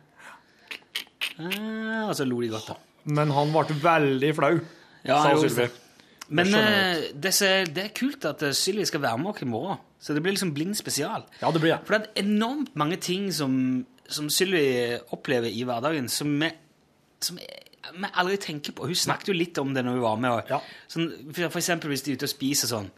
Eh, 1.39 2.01
og 2.07 2.13
så 2.17 2.25
lo 2.27 2.39
de 2.43 2.51
godt, 2.53 2.67
da. 2.73 2.77
Men 3.13 3.31
han 3.35 3.51
ble 3.51 3.77
veldig 3.83 4.29
flau, 4.37 4.53
Ja, 5.03 5.17
sa 5.23 5.33
Sylvi. 5.41 5.65
Men 6.33 6.47
Det 6.53 6.59
eh, 6.59 7.01
det, 7.19 7.31
er- 7.43 7.81
er 7.83 7.89
kult 7.95 8.25
at 8.25 8.43
eh, 8.47 8.53
Sylvi 8.55 8.85
skal 8.87 9.01
være 9.03 9.17
med 9.19 9.33
oss 9.33 9.41
i 9.43 9.45
morgen. 9.49 9.81
Så 9.99 10.13
det 10.15 10.23
blir 10.23 10.33
liksom 10.35 10.53
blind 10.55 10.75
spesial. 10.79 11.25
Ja, 11.41 11.51
det 11.51 11.61
blir 11.61 11.73
det. 11.75 11.81
For 11.87 11.97
det 11.97 12.07
er 12.15 12.23
enormt 12.23 12.75
mange 12.79 12.97
ting 12.97 13.29
som, 13.33 13.85
som 14.07 14.29
Sylvi 14.31 14.97
opplever 15.11 15.47
i 15.51 15.63
hverdagen, 15.67 16.07
som 16.11 16.31
er, 16.43 16.55
som 17.23 17.37
vi 17.91 18.09
aldri 18.13 18.37
tenker 18.39 18.71
på. 18.77 18.87
Hun 18.87 18.95
snakket 18.95 19.27
jo 19.33 19.35
litt 19.37 19.57
om 19.59 19.73
det 19.75 19.83
når 19.85 19.97
hun 19.97 20.03
var 20.05 20.19
med. 20.23 20.31
Og, 20.31 20.49
Ja. 20.53 20.59
sånn, 20.87 21.09
for, 21.33 21.49
for 21.49 21.59
eksempel 21.59 21.91
hvis 21.91 22.03
de 22.05 22.11
er 22.13 22.19
ute 22.21 22.29
og 22.29 22.33
spiser 22.33 22.71
sånn. 22.71 22.91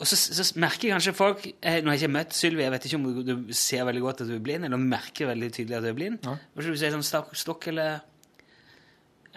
Og 0.00 0.06
så, 0.08 0.16
så 0.16 0.46
merker 0.56 0.94
kanskje 0.94 1.12
folk 1.12 1.42
eh, 1.60 1.82
Nå 1.84 1.90
har 1.90 1.98
jeg 1.98 2.06
ikke 2.06 2.14
møtt 2.14 2.32
Sylvi, 2.32 2.62
jeg 2.64 2.72
vet 2.72 2.86
ikke 2.88 2.96
om 2.96 3.02
du, 3.04 3.18
du 3.20 3.50
ser 3.52 3.82
veldig 3.84 4.00
godt 4.00 4.22
at 4.24 4.30
du 4.30 4.36
er 4.38 4.44
blind, 4.46 4.64
eller 4.64 4.80
merker 4.80 5.28
veldig 5.28 5.50
tydelig 5.52 5.76
at 5.76 5.84
du 5.84 5.90
er 5.90 5.98
blind. 5.98 6.22
Ja. 6.24 6.38
skal 6.56 6.70
du 6.72 6.78
si, 6.80 6.92
sånn 6.94 7.04
stokk, 7.04 7.34
stokk 7.36 7.66
eller 7.74 7.98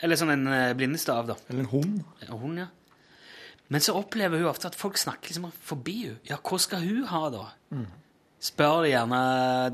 Eller 0.03 0.17
sånn 0.21 0.31
en 0.37 0.47
eh, 0.47 0.69
blindestav, 0.77 1.27
da. 1.27 1.35
Eller 1.49 1.65
en 1.65 1.69
hund. 1.73 1.99
En 2.23 2.31
hund, 2.39 2.61
ja. 2.63 2.69
Men 3.73 3.83
så 3.83 3.93
opplever 3.97 4.39
hun 4.41 4.47
ofte 4.49 4.69
at 4.71 4.77
folk 4.77 4.97
snakker 5.01 5.31
liksom 5.33 5.49
forbi 5.65 5.97
henne. 6.05 6.21
Ja, 6.29 6.37
hva 6.43 6.57
skal 6.61 6.81
hun 6.85 7.03
ha, 7.11 7.21
da? 7.33 7.43
Spør 8.43 8.83
de 8.83 8.89
gjerne 8.93 9.19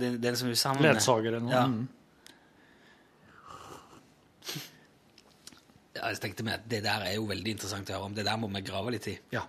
den, 0.02 0.20
den 0.22 0.36
som 0.39 0.47
hun 0.52 0.58
sammen 0.60 0.84
med. 0.84 0.97
Ledsager 0.97 1.32
eller 1.34 1.45
noe. 1.45 1.54
Ja. 1.56 1.64
Ja, 5.96 6.10
jeg 6.12 6.20
tenkte 6.24 6.46
meg 6.48 6.60
at 6.60 6.68
Det 6.70 6.80
der 6.86 7.06
er 7.10 7.16
jo 7.18 7.26
veldig 7.30 7.56
interessant 7.58 7.90
å 7.90 7.98
høre 7.98 8.10
om. 8.12 8.16
Det 8.16 8.26
der 8.28 8.38
må 8.40 8.50
vi 8.54 8.62
grave 8.66 8.94
litt 8.94 9.10
i. 9.12 9.18
Ja. 9.34 9.44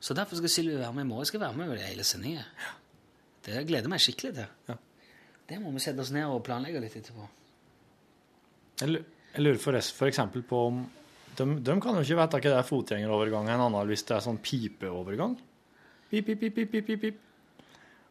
Så 0.00 0.14
derfor 0.16 0.38
skal 0.40 0.52
Sylvi 0.52 0.76
være 0.78 0.92
med 0.96 1.06
i 1.06 1.08
morgen. 1.08 1.24
Jeg 1.24 1.32
skal 1.32 1.44
være 1.44 1.58
med 1.58 1.70
over 1.70 1.82
hele 1.84 2.04
sendinga. 2.06 2.44
Det 3.46 3.62
gleder 3.68 3.86
jeg 3.86 3.92
meg 3.92 4.02
skikkelig 4.02 4.34
til. 4.36 4.52
Ja. 4.70 4.76
Det 5.46 5.58
må 5.62 5.70
vi 5.74 5.82
sette 5.84 6.02
oss 6.02 6.10
ned 6.14 6.26
og 6.26 6.42
planlegge 6.46 6.82
litt 6.82 6.96
etterpå. 6.98 7.28
Jeg 8.82 9.42
lurer 9.44 9.60
for 9.60 10.08
eksempel 10.08 10.42
på 10.44 10.62
om 10.70 10.80
de, 11.36 11.44
de 11.60 11.76
kan 11.80 11.96
jo 11.96 12.02
ikke 12.02 12.16
vite 12.18 12.40
hva 12.40 12.42
det 12.46 12.56
er 12.56 12.66
fotgjengerovergang 12.66 13.50
en 13.52 13.62
annen 13.66 13.88
hvis 13.90 14.04
det 14.08 14.16
er 14.16 14.24
sånn 14.24 14.40
pipeovergang. 14.42 15.36
Pip, 16.10 16.26
pip, 16.26 16.42
pip, 16.42 16.58
pip, 16.72 16.86
pip, 16.86 17.00
pip. 17.02 17.22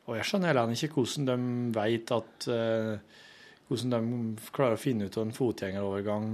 Og 0.06 0.18
jeg 0.20 0.28
skjønner 0.30 0.52
heller 0.52 0.74
ikke 0.76 1.02
hvordan 1.02 1.30
de 1.30 1.38
vet 1.74 2.12
at 2.14 2.48
eh, 2.54 3.22
Hvordan 3.70 3.94
de 3.94 4.48
klarer 4.54 4.78
å 4.78 4.82
finne 4.82 5.08
ut 5.08 5.16
av 5.18 5.26
en 5.26 5.34
fotgjengerovergang 5.34 6.26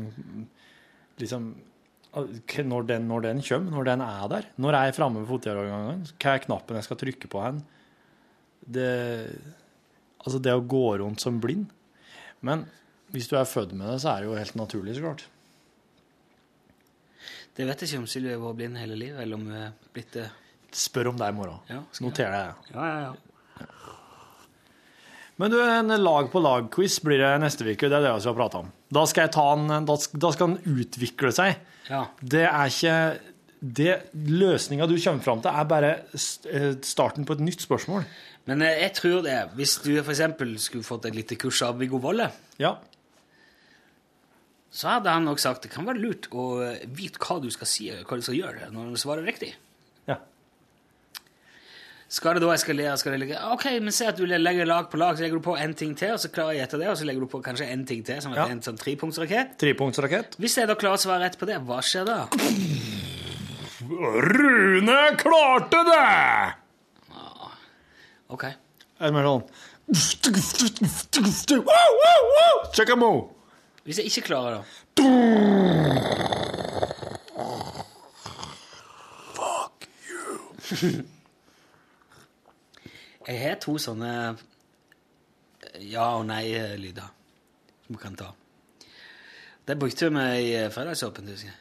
liksom 1.21 1.51
Når 2.11 2.88
den, 2.89 3.05
når 3.07 3.21
den 3.23 3.41
kommer, 3.45 3.71
når 3.71 3.86
den 3.88 4.01
er 4.03 4.23
der. 4.34 4.47
Når 4.59 4.75
jeg 4.75 4.91
er 4.91 4.97
framme 4.97 5.21
ved 5.21 5.29
fotgjengerovergangen, 5.32 6.01
hva 6.19 6.34
er 6.34 6.43
knappen 6.43 6.79
jeg 6.79 6.88
skal 6.89 6.99
trykke 6.99 7.29
på 7.32 7.43
hen? 7.45 7.61
Det, 8.61 8.89
altså 10.19 10.41
det 10.43 10.53
å 10.57 10.65
gå 10.75 10.86
rundt 10.99 11.23
som 11.23 11.39
blind. 11.41 11.71
Men 12.43 12.65
hvis 13.15 13.29
du 13.32 13.38
er 13.39 13.47
født 13.47 13.71
med 13.77 13.88
det, 13.88 14.01
så 14.03 14.11
er 14.11 14.21
det 14.21 14.27
jo 14.27 14.36
helt 14.36 14.59
naturlig, 14.59 14.97
så 14.97 15.05
klart. 15.05 15.23
Det 17.55 17.67
vet 17.67 17.82
jeg 17.82 17.91
ikke 17.91 18.03
om 18.03 18.11
Sylvi 18.11 18.32
har 18.32 18.43
vært 18.43 18.59
blind 18.59 18.79
hele 18.79 18.99
livet, 18.99 19.19
eller 19.23 19.39
om 19.39 19.47
hun 19.47 19.57
er 19.59 19.73
blitt 19.95 20.13
det. 20.15 20.29
Spør 20.71 21.11
om 21.11 21.17
det 21.19 21.27
i 21.27 21.36
morgen. 21.36 21.59
Ja. 21.67 21.82
Noter 22.03 22.32
det. 22.32 22.45
Ja, 22.71 22.86
ja, 22.88 22.99
ja. 23.07 23.67
Men 25.42 25.50
du, 25.54 25.58
en 25.64 25.89
lag-på-lag-quiz 26.04 27.00
blir 27.02 27.18
det 27.24 27.32
neste 27.42 27.66
uke. 27.66 27.89
Det 27.89 27.98
er 27.98 28.06
det 28.06 28.14
vi 28.14 28.24
skal 28.28 28.38
prate 28.38 28.60
om. 28.62 28.68
Da 28.94 29.06
skal, 29.10 29.32
en, 29.42 29.88
da, 29.89 29.96
skal 30.36 30.52
den 30.54 30.78
utvikle 30.84 31.32
seg. 31.34 31.58
Ja. 31.89 32.04
Det 32.22 32.44
er 32.46 32.70
ikke 32.70 32.96
det 33.62 33.96
Løsninga 34.14 34.88
du 34.89 34.96
kommer 34.98 35.22
fram 35.26 35.42
til, 35.44 35.54
er 35.54 35.68
bare 35.70 35.89
eh, 36.50 36.72
starten 36.86 37.26
på 37.30 37.36
et 37.38 37.44
nytt 37.46 37.62
spørsmål. 37.66 38.06
Men 38.50 38.64
eh, 38.66 38.80
jeg 38.88 38.96
tror 38.98 39.20
det, 39.26 39.36
hvis 39.58 39.76
du 39.84 39.92
eksempel 40.02 40.56
skulle 40.62 40.86
fått 40.88 41.06
et 41.10 41.18
lite 41.18 41.38
kurs 41.42 41.62
av 41.66 41.78
Viggo 41.82 42.00
Volle, 42.02 42.32
Ja. 42.62 42.76
så 44.72 44.88
hadde 44.96 45.14
han 45.14 45.26
nok 45.28 45.42
sagt 45.44 45.66
det 45.66 45.72
kan 45.74 45.86
være 45.86 46.02
lurt 46.02 46.30
å 46.34 46.48
eh, 46.66 46.86
vite 46.89 47.22
hva 47.22 47.38
du 47.44 47.50
skal 47.54 47.70
si, 47.70 47.89
hva 47.92 48.18
du 48.18 48.26
skal 48.26 48.38
gjøre 48.39 48.72
når 48.74 48.94
du 48.96 49.02
svarer 49.02 49.28
riktig. 49.30 49.54
ja. 50.10 50.18
Skal 52.12 52.36
det 52.36 52.41
da 52.43 52.49
eskalere? 52.51 52.97
Skal 52.99 53.14
det 53.16 53.20
legge... 53.22 53.38
Ok, 53.53 53.66
men 53.80 53.93
se 53.95 54.03
at 54.09 54.18
du 54.20 54.26
legger 54.28 54.68
lag 54.68 54.89
på 54.91 54.99
lag, 54.99 55.16
så 55.16 55.24
legger 55.24 55.39
du 55.39 55.45
på 55.45 55.53
en 55.55 55.74
ting 55.80 55.93
til, 55.95 56.12
og 56.18 56.20
så 56.20 56.28
klarer 56.34 56.57
jeg 56.57 56.66
etter 56.68 56.82
det, 56.82 56.89
og 56.91 56.97
så 56.99 57.05
legger 57.07 57.24
du 57.24 57.30
på 57.32 57.39
kanskje 57.45 57.70
en 57.72 57.86
ting 57.88 58.01
til, 58.07 58.20
som 58.24 58.34
Ja. 58.36 58.49
en 58.51 58.59
sånn 58.66 58.80
trepunktsrakett. 58.82 59.53
Trepunktsrakett. 59.62 60.36
Hvis 60.43 60.57
jeg 60.59 60.68
da 60.68 60.76
klarer 60.76 60.99
å 60.99 61.03
svare 61.05 61.24
rett 61.24 61.38
på 61.39 61.47
det, 61.47 61.62
hva 61.64 61.80
skjer 61.80 62.03
da? 62.09 62.18
Rune 64.28 64.99
klarte 65.24 65.80
det! 65.88 66.12
Ok. 68.32 68.43
Er 68.99 69.12
det 69.16 69.24
sånn! 69.28 69.43
Hvis 73.88 73.97
jeg 73.97 74.12
ikke 74.12 74.28
klarer 74.28 74.59
det, 74.59 74.64
Jeg 83.28 83.39
har 83.41 83.57
to 83.61 83.78
sånne 83.78 84.11
ja 85.86 86.05
og 86.17 86.26
nei-lyder 86.26 87.09
som 87.86 87.95
vi 87.95 87.99
kan 88.01 88.15
ta. 88.17 88.32
Det 89.67 89.78
brukte 89.80 90.09
vi 90.09 90.24
i 90.41 90.69
Fredagsåpent, 90.74 90.74
Fredagsåpen, 90.74 91.28
husker 91.30 91.51
jeg. 91.51 91.57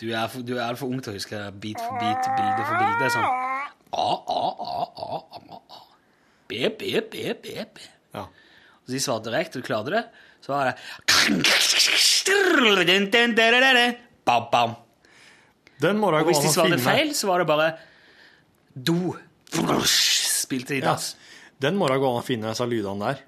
Du 0.00 0.06
er, 0.12 0.28
for, 0.28 0.42
du 0.42 0.56
er 0.56 0.62
altfor 0.62 0.86
ung 0.86 1.00
til 1.02 1.10
å 1.10 1.16
huske 1.16 1.38
bit 1.58 1.80
for 1.82 1.98
bit, 1.98 2.28
bilde 2.38 2.66
for 2.68 2.74
bilde. 2.78 3.08
Sånn. 3.10 3.24
A, 3.98 4.10
a, 4.30 4.42
a, 4.62 4.84
a, 4.94 5.16
a, 5.34 5.58
a. 5.74 5.80
B, 6.46 6.68
B, 6.70 7.00
B, 7.10 7.32
B, 7.42 7.64
B. 7.74 7.88
Ja. 8.14 8.28
Og 8.88 8.94
de 8.94 9.00
svarte 9.04 9.28
direkte, 9.28 9.60
du 9.60 9.66
klarte 9.66 9.92
det, 9.92 10.04
så 10.40 10.54
var 10.54 10.70
det 10.72 10.78
Bam, 14.24 14.46
bam. 14.52 14.74
Den 15.80 15.98
må 16.00 16.10
da 16.12 16.20
Og 16.22 16.26
gå 16.28 16.32
hvis 16.32 16.40
de 16.42 16.48
an 16.48 16.50
å 16.50 16.56
svarte 16.56 16.78
feil, 16.82 17.12
så 17.16 17.28
var 17.30 17.42
det 17.42 17.46
bare 17.48 17.68
do. 18.74 19.14
Spilte 19.88 20.74
de 20.76 20.80
Ja. 20.82 20.96
Den 21.60 21.76
må 21.78 21.88
da 21.88 21.96
gå 21.98 22.06
an 22.10 22.20
å 22.22 22.24
finne 22.26 22.50
disse 22.50 22.66
lydene 22.68 22.98
der 23.12 23.22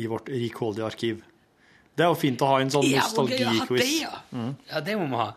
i 0.00 0.06
vårt 0.10 0.26
rikholdige 0.28 0.84
arkiv. 0.88 1.22
Det 1.94 2.02
er 2.04 2.10
jo 2.10 2.18
fint 2.18 2.40
å 2.42 2.46
ha 2.50 2.60
en 2.60 2.70
sånn 2.70 2.82
Ja, 2.84 3.02
ja. 3.02 3.26
det, 3.26 3.40
nostalgiquiz. 3.44 4.00
ja. 4.02 4.22
Ja, 4.70 4.80
det 4.80 4.96
må 4.98 5.06
vi 5.08 5.16
ha. 5.20 5.28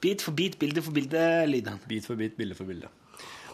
Bit 0.00 0.22
for 0.22 0.32
bit, 0.32 0.58
bilde 0.58 0.82
for 0.82 0.92
bilde-lydene. 0.92 1.78
Bit 1.88 2.06
for 2.06 2.14
bit, 2.16 2.36
bilde 2.36 2.54
for 2.54 2.64
bilde. 2.64 2.88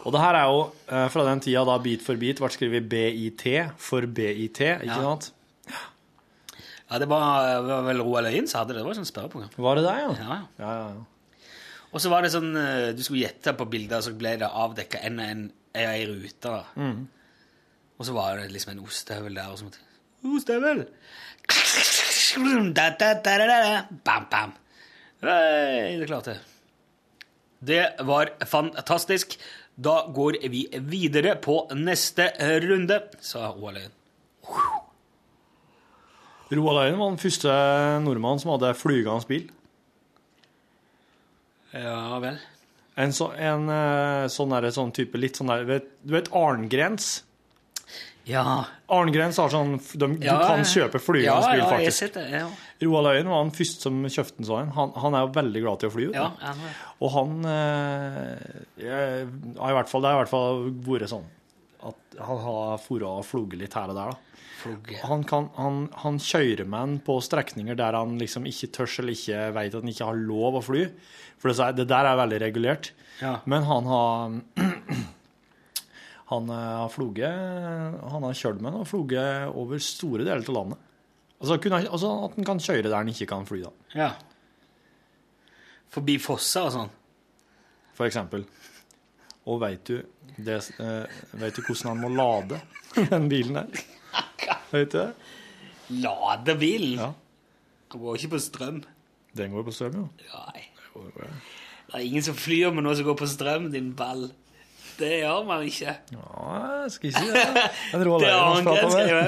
Og 0.05 0.11
det 0.13 0.19
her 0.21 0.35
er 0.35 0.45
jo 0.49 0.71
eh, 0.89 1.07
fra 1.09 1.23
den 1.25 1.39
tida 1.39 1.63
da 1.65 1.77
bit 1.79 2.01
for 2.01 2.15
bit 2.15 2.39
ble 2.41 2.49
skrevet 2.49 2.87
BIT 2.89 3.43
for 3.77 4.01
BIT, 4.05 4.59
ikke 4.59 4.85
Ja. 4.85 4.95
sant? 5.01 5.31
Ja, 6.91 6.99
det 6.99 7.07
var, 7.07 7.61
var 7.63 7.85
vel 7.87 8.03
Roald 8.03 8.27
Øyen 8.27 8.49
som 8.51 8.61
hadde 8.61 8.75
det. 8.75 8.81
Det 8.81 8.89
var 8.89 8.97
sånn 8.99 9.07
spørreprogram. 9.07 9.53
Var 9.55 9.79
det 9.79 9.83
der, 9.85 9.99
ja? 10.03 10.11
Ja, 10.19 10.37
ja. 10.59 10.73
Ja. 10.75 11.47
Og 11.91 12.03
så 12.03 12.11
var 12.11 12.23
det 12.23 12.31
sånn 12.33 12.51
eh, 12.55 12.91
Du 12.95 13.01
skulle 13.03 13.25
gjette 13.25 13.53
på 13.55 13.67
bilder, 13.71 14.03
så 14.03 14.13
ble 14.15 14.35
det 14.41 14.47
avdekka 14.47 15.01
en 15.07 15.19
og 15.19 15.31
en 15.31 15.45
ei 15.81 16.03
rute. 16.09 16.57
Mm. 16.75 17.05
Og 17.95 18.07
så 18.07 18.15
var 18.15 18.41
det 18.41 18.51
liksom 18.51 18.73
en 18.73 18.83
ostehøvel 18.83 19.39
der. 19.39 19.51
og 19.51 19.59
så 19.59 19.67
måtte 19.69 19.87
Ostehøvel! 20.35 20.83
Bam, 24.05 24.27
bam. 24.31 24.53
Hei, 25.23 25.97
det 25.99 26.07
klarte 26.11 26.35
jeg. 26.35 26.45
Det 27.71 27.81
var 28.07 28.31
fantastisk. 28.49 29.35
Da 29.75 30.01
går 30.13 30.39
vi 30.51 30.67
videre 30.91 31.35
på 31.41 31.63
neste 31.77 32.31
runde, 32.67 33.01
sa 33.21 33.51
Roald 33.55 33.83
Øyen. 33.83 34.80
Roald 36.51 36.83
Øyen 36.83 36.99
var 36.99 37.11
den 37.13 37.21
første 37.21 37.57
nordmannen 38.03 38.41
som 38.43 38.51
hadde 38.55 38.73
flygende 38.75 39.27
bil. 39.29 39.49
Ja 41.71 42.19
vel. 42.19 42.39
En, 42.99 43.13
så, 43.15 43.29
en 43.39 43.69
eh, 43.71 44.25
sånn, 44.31 44.51
der, 44.51 44.67
sånn 44.75 44.91
type 44.95 45.19
litt 45.19 45.39
sånn 45.39 45.51
der 45.51 45.63
vet, 45.63 45.85
Du 46.03 46.11
vet 46.17 46.27
Arngrens? 46.35 47.21
Ja. 48.27 48.43
Arngrens 48.91 49.39
har 49.39 49.49
sånn 49.49 49.77
de, 49.79 50.09
Du 50.19 50.27
kan 50.27 50.65
kjøpe 50.67 50.99
flygende 51.01 51.39
ja, 51.39 51.53
bil, 51.53 51.63
Ja, 51.63 51.69
faktisk. 51.71 51.97
sett 52.03 52.19
det. 52.19 52.27
Ja. 52.35 52.49
Roald 52.83 53.13
Øyen 53.13 53.31
var 53.31 53.45
den 53.45 53.55
første 53.55 53.87
som 53.87 54.01
kjøpte 54.03 54.43
en 54.43 54.49
sånn. 54.51 54.73
Han, 54.75 54.91
han 55.05 55.15
er 55.17 55.25
jo 55.25 55.31
veldig 55.39 55.63
glad 55.63 55.81
til 55.81 55.91
å 55.91 55.95
fly. 55.95 56.07
Ja, 56.17 56.27
ja, 56.43 56.53
ja. 56.67 56.73
Og 56.99 57.13
han 57.15 57.37
eh, 57.55 58.49
jeg, 58.83 59.29
har 59.55 59.71
i 59.71 59.77
hvert 59.79 59.91
fall, 59.93 60.03
Det 60.03 60.11
har 60.11 60.19
i 60.19 60.23
hvert 60.25 60.35
fall 60.35 60.65
vært 60.91 61.13
sånn 61.15 61.29
at 61.89 62.19
han 62.21 62.43
har 62.45 62.81
fora 62.83 63.15
og 63.19 63.25
floget 63.27 63.59
litt 63.61 63.77
her 63.77 63.93
og 63.93 63.97
der. 63.97 64.11
da. 64.13 64.41
Han, 65.09 65.23
kan, 65.25 65.47
han, 65.57 65.87
han 66.03 66.19
kjører 66.21 66.67
med 66.69 66.77
han 66.79 66.91
på 67.01 67.15
strekninger 67.25 67.77
der 67.79 67.97
han 67.97 68.19
liksom 68.21 68.45
ikke 68.49 68.69
tørs 68.75 68.99
eller 69.01 69.17
ikke 69.17 69.39
vet 69.55 69.73
at 69.73 69.81
han 69.81 69.93
ikke 69.93 70.09
har 70.11 70.19
lov 70.19 70.59
å 70.59 70.65
fly. 70.65 70.83
For 71.41 71.49
det, 71.49 71.71
det 71.79 71.87
der 71.89 72.09
er 72.11 72.19
veldig 72.19 72.39
regulert. 72.43 72.91
Ja. 73.21 73.39
Men 73.49 73.65
han 73.69 73.89
har 73.89 74.37
Han 76.31 76.47
eh, 76.47 76.55
har 76.79 76.89
floget 76.93 77.97
Han 78.13 78.23
har 78.23 78.37
kjørt 78.39 78.61
med 78.63 78.71
han 78.71 78.85
og 78.85 78.87
floget 78.87 79.51
over 79.51 79.81
store 79.83 80.23
deler 80.23 80.45
av 80.45 80.55
landet. 80.55 80.87
Altså, 81.41 81.57
kunne, 81.57 81.81
altså 81.89 82.11
at 82.27 82.37
han 82.37 82.47
kan 82.47 82.61
kjøre 82.61 82.85
der 82.85 82.99
han 82.99 83.09
ikke 83.11 83.27
kan 83.33 83.47
fly, 83.49 83.63
da. 83.65 83.71
Ja. 83.97 84.09
Forbi 85.91 86.15
fosser 86.21 86.69
og 86.69 86.75
sånn. 86.75 86.91
For 87.97 88.07
eksempel. 88.07 88.45
Og 89.49 89.61
veit 89.63 89.81
du, 89.89 90.01
det, 90.37 90.57
eh, 90.79 91.21
vet 91.41 91.55
du 91.57 91.63
hvordan 91.65 91.89
han 91.95 92.01
må 92.03 92.11
lade 92.13 92.59
den 93.09 93.29
bilen 93.31 93.57
der? 93.57 93.85
Vet 94.71 94.91
du 94.93 94.99
det? 94.99 95.07
Lade 96.03 96.55
bilen? 96.61 96.99
Ja. 96.99 97.11
Han 97.91 98.03
går 98.03 98.19
ikke 98.19 98.35
på 98.35 98.39
strøm. 98.43 98.83
Den 99.37 99.55
går 99.55 99.65
på 99.67 99.73
strøm, 99.75 99.97
jo. 100.03 100.05
Nei. 100.35 100.67
Det 101.91 101.97
er 101.97 102.05
ingen 102.05 102.23
som 102.23 102.37
flyr 102.37 102.71
med 102.75 102.85
noe 102.85 102.95
som 102.95 103.07
går 103.09 103.17
på 103.19 103.27
strøm, 103.27 103.71
din 103.73 103.91
ball. 103.97 104.29
Det 105.01 105.09
gjør 105.23 105.45
man 105.47 105.63
ikke. 105.65 105.95
Ja, 106.13 106.81
jeg 106.83 106.91
skal 106.93 107.09
ikke 107.09 107.21
si 107.23 107.31
det. 107.33 107.45
Det 107.91 107.99
er 107.99 108.05
jo, 108.05 108.17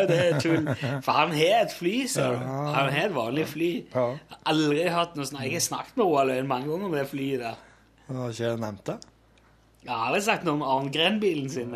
det 0.07 0.17
er 0.19 0.39
tull. 0.43 0.67
For 1.01 1.11
han 1.17 1.33
har 1.33 1.63
et 1.63 1.73
fly, 1.73 1.93
ser 2.11 2.35
du. 2.35 2.43
Han 2.45 2.91
har 2.93 3.07
et 3.07 3.15
vanlig 3.15 3.47
fly. 3.49 3.71
Jeg 3.81 3.95
har 3.95 4.19
aldri 4.51 4.83
hatt 4.93 5.17
noe 5.17 5.25
sånt. 5.25 5.41
Jeg 5.41 5.55
har 5.57 5.65
snakket 5.65 5.97
med 5.97 6.05
Roald 6.05 6.35
Øyen 6.35 6.51
mange 6.51 6.69
ganger 6.69 6.91
om 6.91 6.95
det 6.99 7.07
flyet 7.09 7.41
der. 7.47 7.57
Har 8.11 8.35
ikke 8.35 8.53
nevnt 8.61 8.85
det. 8.91 8.99
Jeg 9.83 9.91
har 9.91 10.07
aldri 10.07 10.21
sagt 10.23 10.45
noe 10.47 10.55
om 10.55 10.63
Arngren-bilen 10.63 11.49
sin. 11.51 11.73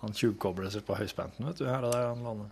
Han 0.00 0.14
tjuvkobler 0.16 0.70
seg 0.72 0.84
på 0.86 0.96
høyspenten, 0.96 1.44
vet 1.50 1.58
du. 1.60 1.66
Her 1.68 1.84
og 1.84 1.92
der 1.92 2.06
han 2.08 2.22
lander. 2.24 2.50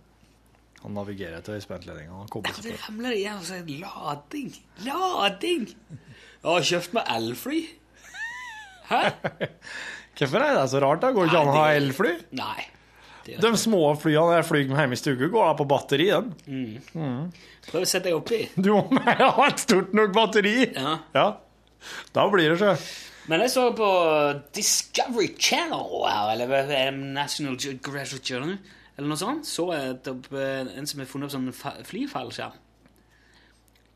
Han 0.83 0.93
navigerer 0.95 1.39
etter 1.41 1.57
høyspentledninga. 1.57 2.13
Han 2.21 2.29
kobler 2.31 2.53
Det 2.55 2.63
seg 2.63 2.75
på. 2.77 2.81
ramler 2.85 3.15
igjen 3.17 3.39
og 3.41 3.47
sier 3.47 3.71
lading. 3.81 4.51
Lading! 4.85 5.65
Jeg 5.89 6.45
har 6.45 6.67
kjøpt 6.69 6.93
meg 6.95 7.09
elfly. 7.15 7.61
Hæ? 8.89 9.01
Hvorfor 10.19 10.43
er 10.45 10.53
det 10.59 10.67
så 10.71 10.79
rart? 10.83 11.01
da? 11.03 11.09
Går 11.15 11.25
det 11.25 11.31
ikke 11.33 11.41
an 11.41 11.51
å 11.51 11.57
ha 11.57 11.65
elfly? 11.79 12.13
Nei. 12.39 12.67
Det 13.25 13.35
De 13.43 13.51
små 13.61 13.81
flyene 14.01 14.37
jeg 14.39 14.45
flyr 14.47 14.69
med 14.71 14.79
hjemme 14.83 14.95
i 14.95 14.99
stugu, 14.99 15.25
går 15.29 15.43
da 15.49 15.57
på 15.59 15.65
batteri, 15.69 16.07
den. 16.09 16.31
Prøv 17.67 17.83
å 17.83 17.89
sette 17.89 18.07
deg 18.07 18.15
oppi. 18.17 18.39
Du 18.55 18.71
må 18.73 18.85
ha 19.03 19.45
et 19.49 19.61
stort 19.65 19.91
nok 19.97 20.13
batteri! 20.15 20.55
Ja. 20.73 20.95
Ja. 21.17 21.27
Da 22.15 22.25
blir 22.31 22.53
det 22.55 22.59
så. 22.61 22.71
Men 23.29 23.43
jeg 23.45 23.51
så 23.53 23.67
på 23.77 23.87
Discovery 24.57 25.29
Channel, 25.37 25.85
her, 26.09 26.31
eller 26.33 26.53
er 26.73 26.95
National 26.97 27.57
Geographic 27.61 28.23
Journal, 28.25 28.55
eller 28.97 29.11
noe 29.11 29.19
sånt, 29.21 29.45
så 29.47 29.67
jeg 29.75 29.99
eh, 30.33 30.71
en 30.79 30.89
som 30.89 30.99
har 31.03 31.07
funnet 31.11 31.35
opp 31.37 31.55
fa- 31.55 31.77
flyfallskjerm. 31.87 32.57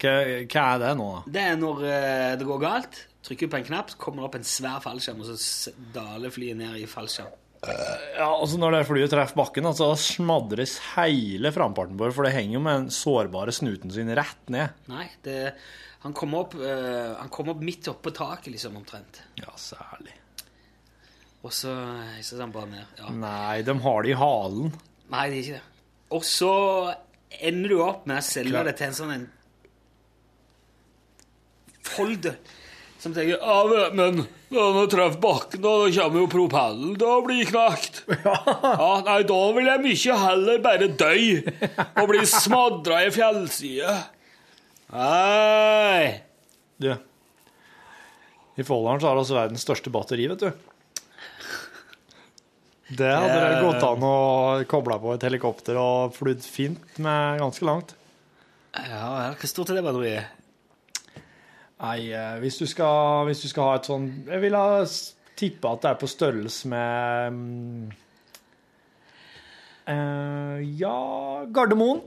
Hva, 0.03 0.13
hva 0.51 0.63
er 0.75 0.81
det 0.83 0.91
nå? 0.99 1.09
Det 1.31 1.43
er 1.49 1.57
når 1.59 1.83
eh, 1.87 2.31
det 2.39 2.47
går 2.47 2.61
galt. 2.63 3.01
Trykker 3.23 3.47
på 3.51 3.59
en 3.61 3.67
knapp, 3.69 3.93
kommer 4.01 4.21
det 4.23 4.27
opp 4.29 4.37
en 4.41 4.47
svær 4.47 4.81
fallskjerm, 4.83 5.21
og 5.23 5.29
så 5.39 5.71
daler 5.95 6.33
flyet 6.33 6.59
ned 6.59 6.81
i 6.81 6.87
fallskjerm. 6.91 7.39
Ja, 7.63 8.25
altså 8.27 8.57
Når 8.59 8.73
det 8.75 8.79
flyet 8.89 9.13
treffer 9.13 9.39
bakken, 9.39 9.67
altså, 9.69 9.93
da 9.93 9.99
smadres 10.03 10.73
hele 10.97 11.51
framparten 11.55 11.95
det, 11.95 12.09
for 12.11 12.27
det 12.27 12.33
henger 12.35 12.57
jo 12.57 12.63
med 12.65 12.81
den 12.81 12.89
sårbare 12.91 13.53
snuten 13.55 13.93
sin 13.95 14.11
rett 14.19 14.51
ned. 14.51 14.73
Nei, 14.91 15.05
det, 15.23 15.37
han 16.03 16.15
kom 16.15 16.35
opp, 16.35 16.55
uh, 16.59 17.15
han 17.19 17.31
kom 17.31 17.53
opp 17.53 17.61
midt 17.63 17.87
oppå 17.91 18.11
taket, 18.15 18.51
liksom, 18.55 18.75
omtrent. 18.79 19.21
Ja, 19.39 19.53
særlig. 19.59 20.15
Og 21.43 21.51
så 21.51 21.73
så 22.23 22.37
er 22.37 22.45
han 22.45 22.55
bare 22.55 22.71
ned. 22.71 22.97
Ja. 22.99 23.11
Nei, 23.11 23.61
de 23.67 23.75
har 23.83 24.03
det 24.03 24.13
i 24.13 24.19
halen. 24.19 24.73
Nei, 25.11 25.23
det 25.29 25.37
er 25.37 25.41
ikke 25.43 25.59
det. 25.59 25.87
Og 26.13 26.27
så 26.27 26.51
ender 27.43 27.73
du 27.73 27.79
opp 27.83 28.05
med 28.07 28.21
å 28.21 28.25
selge 28.25 28.53
Klar. 28.53 28.67
det 28.69 28.75
til 28.79 28.91
en 28.91 28.99
sånn 28.99 29.15
en 29.15 29.29
folder 31.83 32.37
som 33.03 33.11
tenker 33.11 33.35
ja, 33.35 33.87
men 33.91 34.21
når 34.53 34.77
den 34.77 34.91
treffer 34.93 35.19
bakken, 35.19 35.63
da 35.65 35.71
kommer 35.91 36.21
jo 36.21 36.27
propellen 36.31 36.93
til 36.95 37.09
å 37.09 37.23
bli 37.25 37.43
knakt. 37.49 38.03
Ja. 38.23 39.01
nei, 39.03 39.17
da 39.27 39.39
vil 39.57 39.67
jeg 39.67 39.83
mye 39.83 40.19
heller 40.21 40.61
bare 40.63 40.87
dø 41.01 41.15
og 41.99 42.05
bli 42.13 42.21
smadra 42.29 43.01
i 43.03 43.11
fjellside. 43.11 43.97
Nei. 44.93 46.21
Du, 46.77 46.91
i 48.55 48.63
Folldalen 48.65 49.01
så 49.01 49.09
har 49.09 49.17
også 49.17 49.37
verdens 49.37 49.65
største 49.65 49.91
batteri, 49.93 50.27
vet 50.29 50.43
du. 50.43 50.51
Det 52.93 53.09
hadde 53.09 53.39
det 53.41 53.63
gått 53.63 53.85
an 53.87 54.05
å 54.05 54.17
koble 54.69 54.99
på 55.01 55.15
et 55.15 55.25
helikopter 55.25 55.79
og 55.81 56.13
flydd 56.13 56.45
fint 56.45 56.99
med 57.01 57.41
ganske 57.41 57.65
langt. 57.65 57.95
Ja 58.73 59.33
hvor 59.33 59.49
stort 59.49 59.71
er 59.71 59.79
det 59.79 59.85
batteriet? 59.85 60.39
Nei, 61.83 61.97
eh, 62.13 62.37
hvis 62.41 62.59
du 62.61 62.67
skal, 62.69 63.25
hvis 63.27 63.41
du 63.43 63.49
skal 63.49 63.67
ha 63.67 63.73
et 63.77 63.85
sånn 63.89 64.05
Jeg 64.25 64.39
ville 64.41 64.57
ha 64.57 64.85
tippa 65.37 65.73
at 65.73 65.83
det 65.83 65.89
er 65.91 65.99
på 65.99 66.09
størrelse 66.09 66.69
med 66.71 67.33
um, 67.33 67.91
uh, 69.89 70.61
Ja, 70.79 70.97
Gardermoen. 71.53 72.05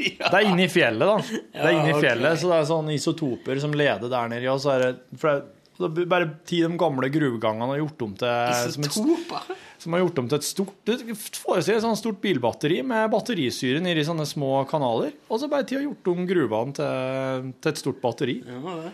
Det 0.00 0.36
er 0.36 0.46
inne 0.46 0.66
i 0.66 0.70
fjellet, 0.70 1.06
da. 1.06 1.40
Det 1.54 1.64
er 1.64 1.74
inne 1.76 1.94
i 1.94 2.00
fjellet, 2.00 2.38
Så 2.40 2.50
det 2.50 2.58
er 2.58 2.68
sånne 2.68 2.94
isotoper 2.96 3.58
som 3.62 3.74
leder 3.76 4.12
der 4.12 4.30
nede. 4.30 4.46
Og 4.52 4.60
så 4.62 4.76
er 4.76 4.84
det, 4.84 4.92
for 5.20 5.42
det, 5.80 5.90
er 6.04 6.08
bare 6.10 6.28
ti 6.46 6.60
de 6.62 6.78
gamle 6.80 7.10
gruvegangene 7.12 7.72
har 7.72 7.82
gjort 7.82 8.06
om 8.06 8.14
til 8.20 8.78
Isotoper? 8.84 9.58
som 9.80 9.94
har 9.96 10.02
gjort 10.02 10.18
om 10.20 10.26
til 10.28 10.36
et 10.36 10.44
stort 10.44 10.90
du 10.90 11.12
forestiller 11.16 11.78
et 11.78 11.84
sånt 11.86 11.98
stort 12.00 12.18
bilbatteri 12.20 12.82
med 12.84 13.06
batterisyre 13.12 13.80
nedi 13.80 14.02
sånne 14.04 14.26
små 14.28 14.58
kanaler. 14.68 15.14
Og 15.30 15.40
så 15.40 15.48
bare 15.48 15.64
de 15.68 15.78
har 15.78 15.86
gjort 15.86 16.10
om 16.12 16.26
gruvene 16.28 16.76
til, 16.76 17.54
til 17.56 17.72
et 17.72 17.80
stort 17.80 18.02
batteri. 18.02 18.36
Ja. 18.44 18.90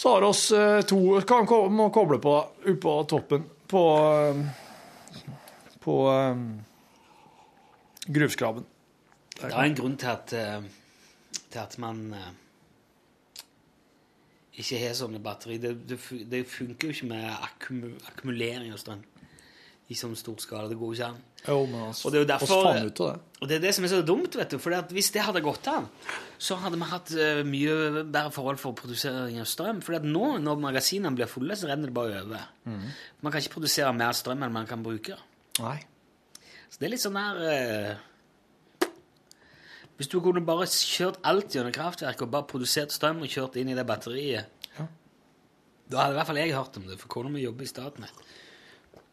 Så 0.00 0.16
har 0.16 0.26
oss 0.26 0.48
eh, 0.56 0.80
to 0.88 1.20
kan 1.28 1.46
må 1.70 1.90
koble 1.94 2.18
på 2.22 2.34
oppå 2.72 2.96
toppen 3.10 3.44
på 3.70 3.84
eh, 4.00 4.42
på 5.80 5.96
gruvskraben. 8.08 8.66
Det 9.40 9.50
er 9.50 9.64
en 9.64 9.76
grunn 9.78 9.96
til 10.00 10.12
at, 10.12 10.32
eh, 10.36 10.62
til 11.50 11.60
at 11.62 11.76
man 11.80 12.02
eh, 12.16 12.30
ikke 14.60 14.80
har 14.82 14.96
sånne 14.98 15.22
batteri. 15.24 15.58
Det, 15.62 15.74
det, 15.88 16.00
det 16.30 16.44
funker 16.48 16.90
jo 16.90 16.96
ikke 16.96 17.10
med 17.12 17.26
akkum, 17.32 17.80
akkumulering 18.12 18.74
av 18.74 18.82
strøm 18.82 19.04
i 19.90 19.96
sånn 19.98 20.14
stor 20.14 20.36
skala. 20.38 20.68
Det 20.70 20.76
går 20.78 20.92
jo 20.92 20.96
ikke 20.98 21.06
an. 21.08 21.22
Jo, 21.40 21.56
men 21.66 21.80
altså, 21.88 22.06
Og 22.06 22.12
det 22.12 22.18
er 22.18 22.22
jo 22.22 22.28
derfor 22.30 22.60
ut 22.76 23.00
av 23.02 23.08
det. 23.08 23.38
Og 23.40 23.48
det 23.50 23.56
er 23.56 23.62
det 23.64 23.72
som 23.74 23.86
er 23.86 23.90
så 23.90 24.02
dumt, 24.06 24.36
vet 24.38 24.52
du. 24.52 24.58
For 24.62 24.92
hvis 24.94 25.08
det 25.16 25.24
hadde 25.26 25.42
gått 25.42 25.66
an, 25.72 25.88
så 26.38 26.58
hadde 26.62 26.78
vi 26.78 26.90
hatt 26.92 27.10
eh, 27.16 27.40
mye 27.48 28.04
bedre 28.04 28.30
forhold 28.34 28.60
for 28.62 28.76
produsering 28.78 29.40
av 29.42 29.48
strøm. 29.50 29.80
For 29.82 29.98
nå, 30.04 30.26
når 30.44 30.62
magasinene 30.62 31.16
blir 31.16 31.30
fulle, 31.30 31.56
så 31.58 31.70
renner 31.72 31.90
det 31.90 31.96
bare 31.96 32.22
over. 32.22 32.44
Man 32.70 33.32
kan 33.32 33.42
ikke 33.42 33.56
produsere 33.56 33.90
mer 33.96 34.14
strøm 34.14 34.46
enn 34.46 34.54
man 34.54 34.68
kan 34.70 34.84
bruke. 34.84 35.18
Nei. 35.58 35.78
Så 36.70 36.78
det 36.78 36.86
er 36.86 36.94
litt 36.94 37.02
sånn 37.02 37.18
der 37.18 37.40
uh, 37.42 38.88
Hvis 39.98 40.10
du 40.12 40.20
kunne 40.22 40.42
bare 40.46 40.68
kjørt 40.70 41.20
alt 41.28 41.56
gjennom 41.56 41.74
kraftverket 41.74 42.24
og 42.24 42.32
bare 42.32 42.48
produsert 42.48 42.94
strøm 42.94 43.24
og 43.24 43.32
kjørt 43.32 43.58
inn 43.60 43.72
i 43.72 43.76
det 43.78 43.86
batteriet 43.88 44.70
Ja. 44.78 44.86
Da 45.90 46.04
hadde 46.04 46.14
i 46.14 46.18
hvert 46.20 46.30
fall 46.30 46.38
jeg 46.38 46.54
hørt 46.54 46.78
om 46.78 46.86
det, 46.86 47.00
for 47.00 47.10
kona 47.10 47.32
mi 47.34 47.42
jobber 47.42 47.66
i 47.66 47.70
Statnett. 47.70 48.22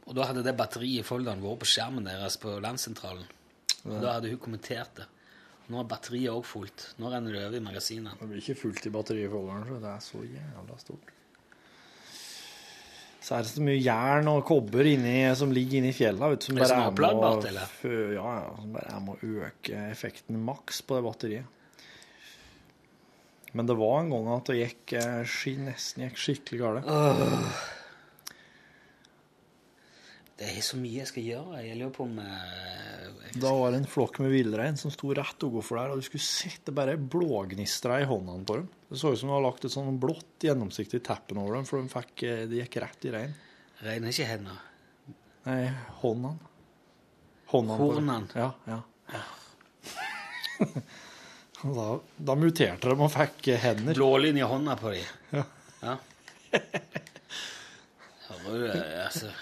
Og 0.06 0.14
da 0.16 0.28
hadde 0.30 0.44
det 0.46 0.54
batteriet 0.56 1.02
i 1.02 1.08
folderen 1.08 1.42
vært 1.42 1.64
på 1.64 1.70
skjermen 1.74 2.06
deres 2.06 2.38
på 2.40 2.54
landssentralen. 2.64 3.26
Og 3.88 3.98
da 4.04 4.14
hadde 4.18 4.30
hun 4.30 4.44
kommentert 4.44 5.00
det. 5.00 5.08
Nå 5.68 5.82
er 5.82 5.90
batteriet 5.90 6.32
òg 6.32 6.46
fullt. 6.48 6.86
Nå 7.02 7.10
renner 7.12 7.34
det 7.34 7.44
over 7.48 7.58
i 7.60 7.66
magasinene. 7.66 8.14
Det 8.20 8.30
blir 8.30 8.44
ikke 8.44 8.62
fullt 8.62 8.88
i 8.88 8.94
batteriet 8.94 9.28
i 9.28 9.34
folderen, 9.34 9.66
så 9.68 9.80
det 9.84 9.90
er 9.92 10.06
så 10.06 10.22
jævla 10.24 10.78
stort. 10.80 11.17
Så 13.28 13.36
er 13.36 13.44
det 13.44 13.52
så 13.52 13.64
mye 13.66 13.80
jern 13.84 14.30
og 14.32 14.46
kobber 14.48 14.88
inni, 14.88 15.18
som 15.36 15.52
ligger 15.52 15.82
inni 15.82 15.90
fjella, 15.92 16.30
vet 16.32 16.46
du, 16.46 16.48
som 16.48 16.60
bare 16.62 16.78
er 16.80 16.94
med 16.96 17.48
eller? 17.50 17.74
Ja, 18.16 18.36
ja, 18.40 18.52
som 18.56 18.70
bare 18.78 18.94
er 18.94 19.02
med 19.04 19.18
å 19.18 19.32
øke 19.44 19.82
effekten 19.92 20.40
maks 20.48 20.80
på 20.88 20.96
det 20.96 21.04
batteriet. 21.04 21.50
Men 23.52 23.68
det 23.68 23.76
var 23.80 24.00
en 24.00 24.14
gang 24.14 24.30
at 24.32 24.48
det 24.48 24.58
gikk 24.62 24.94
eh, 25.02 25.36
nesten 25.66 26.06
gikk 26.06 26.22
skikkelig 26.24 26.62
galt. 26.62 26.88
Det 30.38 30.46
er 30.54 30.62
så 30.62 30.78
mye 30.78 31.00
jeg 31.00 31.10
skal 31.10 31.24
gjøre. 31.26 31.60
Jeg 31.66 31.78
lurer 31.80 31.94
på 31.96 32.04
om 32.06 32.20
eh, 32.22 33.30
Da 33.42 33.52
var 33.58 33.72
det 33.74 33.80
en 33.82 33.88
flokk 33.90 34.20
med 34.22 34.30
villrein 34.30 34.76
som 34.78 34.92
sto 34.94 35.10
rett 35.18 35.46
overfor 35.48 35.80
der, 35.80 35.94
og 35.94 35.98
du 35.98 36.06
skulle 36.06 36.22
sett 36.22 36.62
det 36.68 36.76
bare 36.78 36.94
blågnistra 36.98 37.98
i 38.04 38.06
håndene 38.06 38.46
på 38.46 38.60
dem. 38.60 38.68
Det 38.92 39.00
så 39.02 39.14
ut 39.14 39.18
som 39.18 39.32
du 39.32 39.34
hadde 39.34 39.48
lagt 39.48 39.66
et 39.66 39.74
sånn 39.74 39.98
blått, 40.02 40.36
gjennomsiktig 40.46 41.02
teppe 41.08 41.34
over 41.34 41.58
dem, 41.58 41.66
for 41.66 41.82
de, 41.82 41.90
fikk, 41.90 42.14
eh, 42.28 42.44
de 42.52 42.62
gikk 42.62 42.78
rett 42.84 43.08
i 43.10 43.14
rein. 43.16 43.34
regner 43.88 44.14
ikke 44.14 44.30
hender. 44.30 44.62
Nei, 45.48 45.58
håndene. 46.04 46.54
Håndene. 47.50 47.80
Hornene. 47.82 48.30
Ja, 48.38 48.52
ja. 48.70 48.80
ja. 49.16 49.24
da, 51.80 51.88
da 52.30 52.38
muterte 52.38 52.94
de 52.94 53.00
og 53.00 53.14
fikk 53.16 53.50
eh, 53.56 53.64
hender. 53.66 53.98
Blålinje 53.98 54.46
i 54.46 54.52
hånda 54.54 54.78
på 54.78 54.94
dem. 54.94 55.10
Ja. 55.34 55.48
Ja. 55.82 55.98
Hører 58.28 58.62
du 58.62 58.70
det? 58.70 58.86
Altså 59.02 59.34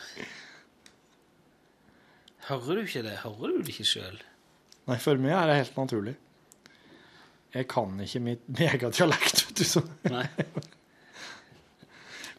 Hører 2.49 2.77
du 2.77 2.83
ikke 2.85 3.01
det? 3.05 3.15
Hører 3.23 3.53
du 3.55 3.61
det 3.65 3.73
ikke 3.73 3.87
sjøl? 3.89 4.19
Nei, 4.85 4.97
for 5.01 5.17
meg 5.21 5.33
er 5.33 5.49
det 5.49 5.59
helt 5.63 5.77
naturlig. 5.79 6.13
Jeg 7.55 7.67
kan 7.71 7.95
ikke 8.03 8.19
mitt 8.21 8.43
megadialekt, 8.59 9.45
vet 9.47 9.61
du. 9.61 9.65
Så. 9.67 9.81
Nei. 10.11 10.25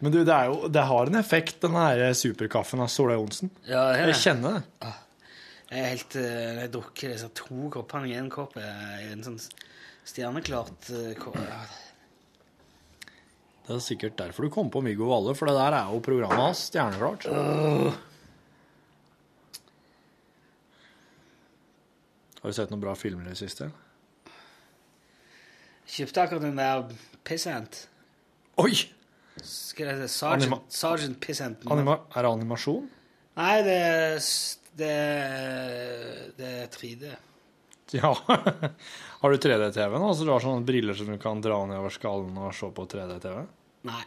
Men 0.04 0.12
du, 0.12 0.18
det, 0.28 0.34
er 0.34 0.50
jo, 0.52 0.68
det 0.68 0.82
har 0.90 1.08
en 1.08 1.16
effekt, 1.16 1.56
den 1.64 1.76
her 1.78 2.02
superkaffen 2.14 2.82
av 2.84 2.90
Solveig 2.92 3.16
Johnsen. 3.16 3.48
Ja, 3.64 3.86
er 3.96 4.10
Jeg 4.12 4.20
kjenner 4.26 4.58
det. 4.58 4.90
Jeg 5.70 5.80
er 5.80 5.88
helt 5.94 6.16
når 6.20 6.60
Jeg 6.60 6.72
drukker 6.76 7.14
disse 7.14 7.30
to 7.40 7.70
koppene 7.74 8.10
i 8.10 8.14
én 8.20 8.28
kopp. 8.30 8.58
eh, 8.60 9.06
I 9.06 9.08
en 9.16 9.24
sånn 9.24 9.40
stjerneklart 10.06 10.90
eh, 10.94 11.14
kopp. 11.18 11.40
Det 13.66 13.74
er 13.74 13.80
sikkert 13.82 14.14
derfor 14.20 14.46
du 14.46 14.52
kom 14.54 14.68
på 14.70 14.84
Viggo 14.84 15.08
Valle, 15.10 15.32
for 15.34 15.48
det 15.50 15.56
der 15.56 15.74
er 15.80 15.88
jo 15.90 15.98
programmet 16.04 16.38
hans, 16.44 16.60
stjerneklart. 16.68 17.24
Har 22.46 22.52
du 22.52 22.54
sett 22.60 22.70
noen 22.70 22.78
bra 22.78 22.92
filmer 22.94 23.26
i 23.26 23.32
det 23.32 23.40
siste? 23.40 23.66
Kjøpte 25.90 26.22
akkurat 26.22 26.44
den 26.44 26.60
der 26.60 26.92
Pissant. 27.26 27.80
Oi! 28.62 28.70
Skal 29.42 29.88
jeg 29.88 29.96
hete 29.96 30.06
Anima- 30.06 30.60
Sergeant, 30.62 30.76
Sergeant 30.76 31.16
Pissant? 31.24 31.64
Anima 31.74 31.96
er 32.14 32.22
det 32.22 32.30
animasjon? 32.30 32.84
Nei, 33.40 33.56
det 33.66 33.80
det, 34.78 34.92
det 36.38 36.52
er 36.62 36.70
3D. 36.70 37.10
Ja. 37.98 38.12
Har 39.24 39.34
du 39.34 39.38
3D-TV 39.42 39.98
nå, 39.98 40.14
så 40.14 40.22
du 40.22 40.30
har 40.30 40.46
sånne 40.46 40.62
briller 40.70 40.94
som 40.94 41.10
du 41.10 41.18
kan 41.18 41.42
dra 41.42 41.58
nedover 41.66 41.96
skallen 41.98 42.38
og 42.46 42.54
se 42.54 42.70
på 42.78 42.86
3D-TV? 42.94 43.40
Nei. 43.90 44.04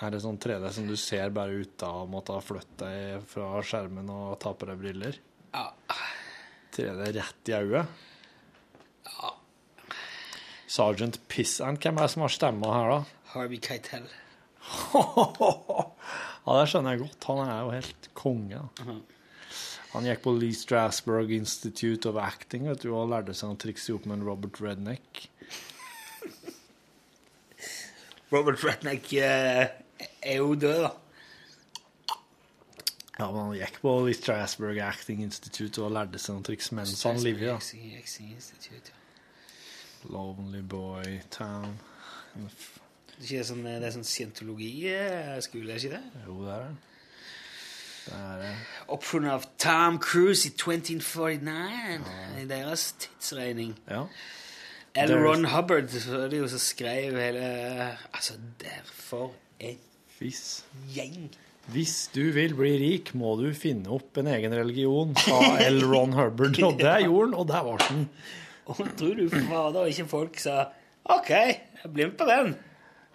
Er 0.00 0.14
det 0.16 0.22
sånn 0.24 0.40
3D 0.40 0.72
som 0.72 0.88
du 0.88 0.96
ser 0.96 1.28
bare 1.36 1.60
ut 1.60 1.84
av 1.84 2.06
å 2.06 2.08
måtte 2.08 2.32
ha 2.32 2.40
flyttet 2.40 2.80
deg 2.86 3.28
fra 3.28 3.50
skjermen 3.60 4.08
og 4.16 4.38
ta 4.40 4.56
på 4.56 4.70
deg 4.72 4.80
briller? 4.80 5.20
Ja. 5.52 5.68
3D 6.78 7.10
rett 7.18 7.50
i 7.52 7.56
øyet? 7.58 8.06
Ja. 9.10 9.34
Sergeant 10.68 11.20
Pissant, 11.28 11.82
hvem 11.82 11.98
er 11.98 12.06
det 12.06 12.14
som 12.14 12.24
har 12.24 12.32
stemma 12.32 12.72
her, 12.76 12.90
da? 12.94 13.22
Harvey 13.34 13.60
Keitel. 13.62 14.08
Ja, 16.48 16.54
det 16.62 16.68
skjønner 16.70 16.94
jeg 16.94 17.02
godt. 17.02 17.24
Han 17.28 17.40
er 17.44 17.58
jo 17.60 17.72
helt 17.74 18.06
konge. 18.16 18.60
da. 18.78 18.94
Han 19.92 20.06
gikk 20.08 20.22
på 20.24 20.32
Lee 20.36 20.56
Strasberg 20.56 21.32
Institute 21.36 22.08
of 22.08 22.16
Acting 22.22 22.64
vet 22.70 22.86
du, 22.86 22.90
og 22.96 23.10
lærte 23.12 23.34
seg 23.36 23.52
å 23.52 23.58
trikse 23.60 23.92
opp 23.92 24.06
med 24.08 24.16
en 24.18 24.24
Robert 24.24 24.56
Redneck. 24.64 25.26
Robert 28.32 28.64
Redneck 28.64 29.12
eh, 29.20 29.68
er 30.22 30.40
jo 30.40 30.54
død, 30.56 30.86
da. 30.86 30.92
Ja, 33.18 33.26
men 33.32 33.40
han 33.40 33.54
gikk 33.58 33.80
på 33.82 33.92
The 34.06 34.14
Strasbourg 34.14 34.78
Acting 34.84 35.24
Institute 35.24 35.82
og 35.82 35.90
lærte 35.96 36.20
seg 36.22 36.36
noen 36.36 36.46
triks 36.46 36.70
mens 36.76 37.02
han 37.02 37.18
levde. 37.24 37.50
Ja. 37.50 37.58
Lonely 40.08 40.62
Boy 40.62 41.18
Town. 41.34 41.78
Det 42.36 42.44
er 43.18 43.24
ikke 43.24 43.46
sånn, 43.48 43.64
det 43.66 43.82
er 43.82 43.94
sånn 43.96 44.06
scientologiskole, 44.06 45.72
er 45.74 45.80
ikke 45.82 45.96
det? 45.96 46.04
Jo, 46.28 46.36
det 46.44 46.52
er 46.54 46.68
det. 46.68 46.76
Det 48.08 48.18
er 48.18 48.38
det. 48.44 48.52
Oppfunnet 48.94 49.34
av 49.34 49.48
Tom 49.60 49.98
Cruise 50.00 50.46
i 50.46 50.52
1949, 50.54 52.06
i 52.38 52.46
deres 52.48 52.86
tidsregning. 53.02 53.74
Ja. 53.90 54.04
L. 54.98 55.12
Ron 55.18 55.44
Hubbard 55.50 55.90
var 56.06 56.30
det 56.30 56.38
jo 56.40 56.46
som 56.50 56.62
skrev 56.62 57.18
hele 57.18 57.42
Altså, 58.14 58.38
derfor 58.62 59.34
en 59.60 59.78
Fis. 60.18 60.64
gjeng. 60.94 61.28
Hvis 61.72 61.94
du 62.14 62.22
vil 62.32 62.54
bli 62.56 62.70
rik, 62.80 63.12
må 63.18 63.34
du 63.40 63.50
finne 63.56 63.90
opp 63.92 64.16
en 64.22 64.30
egen 64.32 64.54
religion, 64.56 65.10
sa 65.20 65.40
L. 65.66 65.82
Ron 65.84 66.14
Hubbard. 66.16 66.56
Og 66.64 66.78
det 66.80 66.94
gjorde 67.06 67.26
han, 67.26 67.34
og 67.42 67.48
der 67.50 67.66
var 67.66 67.84
han. 67.90 68.06
Og 68.68 68.80
tror 69.00 69.16
du 69.16 69.28
fader 69.32 69.90
ikke 69.92 70.08
folk 70.10 70.40
sa 70.40 70.66
OK, 71.08 71.28
jeg 71.32 71.92
blir 71.94 72.10
med 72.10 72.16
på 72.20 72.26
den. 72.28 72.50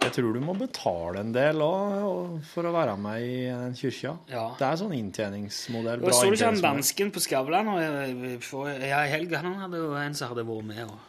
Jeg 0.03 0.11
tror 0.17 0.33
du 0.35 0.39
må 0.43 0.53
betale 0.57 1.21
en 1.21 1.29
del 1.31 1.61
òg 1.63 2.39
for 2.49 2.65
å 2.67 2.71
være 2.73 2.95
med 2.99 3.23
i 3.23 3.35
den 3.47 3.75
kyrkja. 3.77 4.15
Ja. 4.33 4.47
Det 4.59 4.65
er 4.67 4.79
sånn 4.81 4.95
inntjeningsmodell. 4.97 6.01
Og 6.03 6.11
så 6.17 6.25
du 6.27 6.33
ikke 6.35 6.49
han 6.49 6.59
dansken 6.63 7.11
på 7.15 7.21
Skavlan 7.23 7.69
og 7.71 7.79
jeg- 7.79 8.41
for- 8.43 8.67
ja, 8.73 9.03
i 9.05 9.11
helga? 9.13 9.39
Han 9.45 9.53
hadde 9.61 9.79
jo 9.79 9.93
en 9.95 10.13
som 10.17 10.33
hadde 10.33 10.43
vært 10.49 10.65
med. 10.73 10.81
Og... 10.89 10.99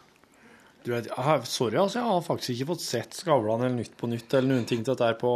Du 0.85 0.93
vet, 0.93 1.09
sorry, 1.49 1.75
altså, 1.81 1.99
jeg 1.99 2.07
har 2.07 2.21
faktisk 2.29 2.53
ikke 2.55 2.69
fått 2.75 2.85
sett 2.85 3.17
Skavlan 3.17 3.65
eller 3.65 3.75
Nytt 3.81 3.97
på 3.97 4.07
Nytt 4.13 4.33
eller 4.37 4.53
noen 4.53 4.67
ting 4.69 4.85
til 4.85 4.93
dette 4.95 5.11
på 5.19 5.33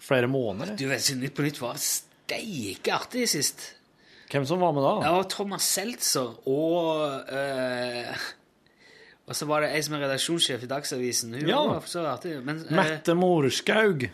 flere 0.00 0.26
måneder. 0.30 0.76
Du 0.78 0.86
vet, 0.90 1.10
Nytt 1.16 1.34
på 1.36 1.42
Nytt 1.46 1.60
var 1.62 1.76
steike 1.80 2.94
artig 2.96 3.28
sist. 3.30 3.74
Hvem 4.32 4.46
som 4.48 4.58
var 4.60 4.72
med 4.74 4.82
da? 4.82 4.94
Ja, 5.06 5.12
var 5.18 5.28
Thomas 5.30 5.62
Seltzer 5.62 6.32
og 6.50 7.28
uh, 7.30 8.24
Og 9.28 9.36
så 9.36 9.46
var 9.46 9.62
det 9.62 9.70
ei 9.76 9.82
som 9.84 9.94
er 9.94 10.02
redaksjonssjef 10.08 10.64
i 10.66 10.68
Dagsavisen. 10.68 11.34
Hun 11.38 11.48
Ja. 11.48 11.60
var 11.68 11.84
så 11.86 12.02
artig. 12.10 12.34
Men, 12.44 12.64
uh, 12.66 12.72
Mette 12.76 13.14
Morskaug. 13.14 14.08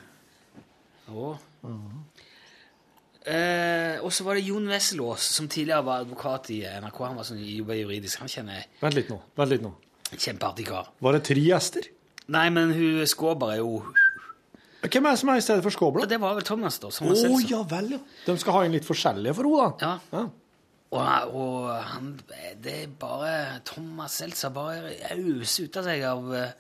Uh, 3.20 3.96
og 4.00 4.12
så 4.16 4.24
var 4.24 4.38
det 4.38 4.46
Jon 4.48 4.68
Wesselås, 4.70 5.26
som 5.36 5.48
tidligere 5.48 5.84
var 5.84 6.00
advokat 6.04 6.50
i 6.54 6.60
NRK. 6.64 7.00
Han 7.04 7.18
var 7.20 7.26
sånn, 7.28 7.40
jobba 7.44 7.76
juridisk. 7.76 8.20
Han 8.22 8.30
kjenner 8.32 8.60
jeg. 8.60 8.68
Vent 8.80 8.96
litt 8.96 9.10
nå. 9.12 9.18
vent 9.36 9.50
litt 9.52 9.64
nå. 9.64 9.72
Kjempeartig 10.10 10.66
kar. 10.70 10.88
Var 11.04 11.12
det 11.18 11.22
tre 11.28 11.42
gjester? 11.42 11.90
Nei, 12.30 12.46
men 12.54 12.72
hun 12.74 13.02
Skåber 13.10 13.52
er 13.54 13.60
jo 13.60 13.82
Hvem 14.80 15.06
er 15.06 15.10
det 15.12 15.20
som 15.20 15.28
er 15.28 15.36
i 15.40 15.42
stedet 15.44 15.62
for 15.64 15.70
Skåbla? 15.74 16.06
Det 16.08 16.16
var 16.20 16.34
vel 16.38 16.44
Thomas, 16.46 16.78
da. 16.80 16.88
Thomas 16.94 17.20
Seltzer. 17.20 17.50
ja 17.52 17.60
vel, 17.68 17.90
ja. 17.96 18.00
De 18.24 18.36
skal 18.40 18.52
ha 18.56 18.60
inn 18.64 18.72
litt 18.72 18.88
forskjellige 18.88 19.34
for 19.36 19.44
henne, 19.50 19.72
da. 19.80 19.90
Ja. 20.14 20.22
Og, 20.90 21.02
og 21.38 21.54
han, 21.92 22.06
det 22.64 22.74
er 22.86 22.90
bare 22.98 23.32
Thomas 23.68 24.12
Seltzer 24.18 24.50
bare 24.54 24.76
auser 25.12 25.64
ut 25.68 25.76
av 25.78 25.84
seg 25.86 25.98
av 26.08 26.20
uh, 26.32 26.54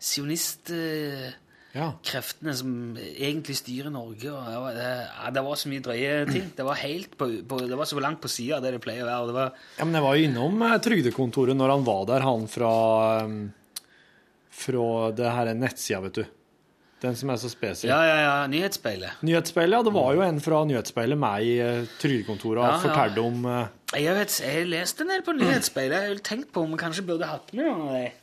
sionistkreftene 0.00 2.52
som 2.56 2.70
egentlig 3.02 3.56
styrer 3.58 3.90
Norge. 3.92 4.30
Det, 4.30 4.56
var, 4.62 4.72
det, 4.78 4.92
det 5.36 5.42
var 5.48 5.56
så 5.60 5.68
mye 5.72 5.84
drøye 5.84 6.14
ting. 6.30 6.46
Det 6.56 6.64
var, 6.70 6.76
helt 6.80 7.10
på, 7.18 7.24
på, 7.50 7.54
det 7.66 7.76
var 7.82 7.88
så 7.90 8.00
langt 8.00 8.20
på 8.22 8.28
sida 8.32 8.54
av 8.56 8.62
det 8.64 8.70
det 8.78 8.84
pleier 8.86 9.04
å 9.04 9.10
være. 9.10 9.36
var, 9.36 9.48
Ja, 9.76 9.82
men 9.84 9.94
jeg 9.98 10.04
var 10.06 10.12
jo 10.16 10.24
innom 10.30 10.54
eh, 10.70 10.78
trygdekontoret 10.86 11.56
når 11.58 11.68
han 11.74 11.84
var 11.90 12.02
der, 12.14 12.20
han 12.30 12.42
fra 12.48 12.72
um, 13.26 13.36
Fra 14.56 14.88
det 15.12 15.28
her 15.34 15.46
nettsida, 15.52 16.00
vet 16.06 16.16
du. 16.22 16.24
Den 17.02 17.16
som 17.18 17.28
er 17.28 17.36
så 17.36 17.50
spesiell. 17.52 17.90
ja, 17.92 17.98
ja, 18.08 18.16
ja, 18.24 18.36
Nyhetsspeilet. 18.48 19.18
Nyhetsspeilet, 19.26 19.76
ja. 19.76 19.82
Det 19.84 19.92
var 19.92 20.14
jo 20.16 20.22
en 20.24 20.38
fra 20.40 20.62
Nyhetsspeilet 20.64 21.18
med 21.20 21.42
i 21.44 21.50
eh, 21.60 21.82
trygdekontoret 22.00 22.62
og 22.62 22.64
Ja, 22.64 22.70
ja. 22.72 22.78
fortalte 22.86 23.20
om 23.24 23.42
uh, 23.44 23.66
Jeg 23.92 24.14
vet, 24.16 24.36
jeg 24.40 24.54
har 24.54 24.70
lest 24.70 25.02
en 25.04 25.10
del 25.12 25.24
på 25.26 25.34
Nyhetsspeilet. 25.36 25.96
Jeg 26.06 26.14
har 26.14 26.22
tenkt 26.24 26.52
på 26.56 26.64
om 26.64 26.72
vi 26.72 26.78
kanskje 26.80 27.04
burde 27.10 27.28
hatt 27.28 27.52
med 27.52 27.68
noen 27.68 27.82
av 27.84 27.98
dem. 27.98 28.22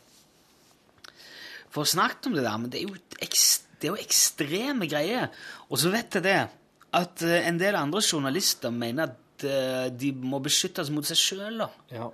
For 1.74 1.82
å 1.86 1.90
snakke 1.90 2.28
om 2.30 2.34
det 2.36 2.44
der, 2.46 2.58
men 2.62 2.70
det 2.70 2.80
er 2.82 2.88
jo, 2.90 2.98
ekst, 3.24 3.64
det 3.82 3.88
er 3.88 3.94
jo 3.96 4.02
ekstreme 4.02 4.86
greier. 4.90 5.30
Og 5.70 5.78
så 5.82 5.90
vet 5.94 6.18
jeg 6.18 6.26
det, 6.26 6.36
at 6.94 7.24
eh, 7.26 7.46
en 7.48 7.58
del 7.58 7.78
andre 7.78 8.02
journalister 8.02 8.74
mener 8.74 9.10
at 9.14 9.46
eh, 9.48 9.88
de 9.90 10.12
må 10.18 10.38
beskyttes 10.44 10.90
mot 10.94 11.06
seg 11.08 11.18
sjøl. 11.18 11.64
Ja. 11.94 12.10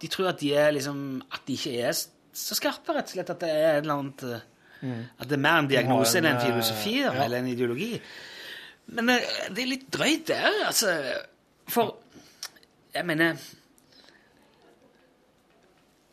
De 0.00 0.08
tror 0.12 0.32
at 0.32 0.40
de, 0.40 0.52
er 0.56 0.72
liksom, 0.76 1.20
at 1.32 1.44
de 1.48 1.56
ikke 1.56 1.76
er 1.80 1.92
så 1.96 2.56
skarpe, 2.56 2.92
rett 2.96 3.08
og 3.08 3.16
slett. 3.18 3.32
At 3.36 3.40
det 3.44 3.52
er 3.52 3.68
et 3.78 3.82
eller 3.84 3.98
annet 4.00 4.26
At 4.82 5.28
det 5.28 5.36
er 5.36 5.42
mer 5.44 5.58
en 5.60 5.68
diagnose 5.70 6.18
enn 6.18 6.28
en 6.30 6.40
filosofi 6.40 6.98
ja. 7.02 7.12
eller 7.24 7.42
en 7.42 7.48
ideologi. 7.52 7.94
Men 8.96 9.12
eh, 9.14 9.26
det 9.54 9.62
er 9.64 9.68
litt 9.70 9.88
drøyt, 9.92 10.32
òg, 10.34 10.60
altså. 10.66 10.94
For 11.70 11.96
jeg 12.94 13.06
mener 13.06 13.36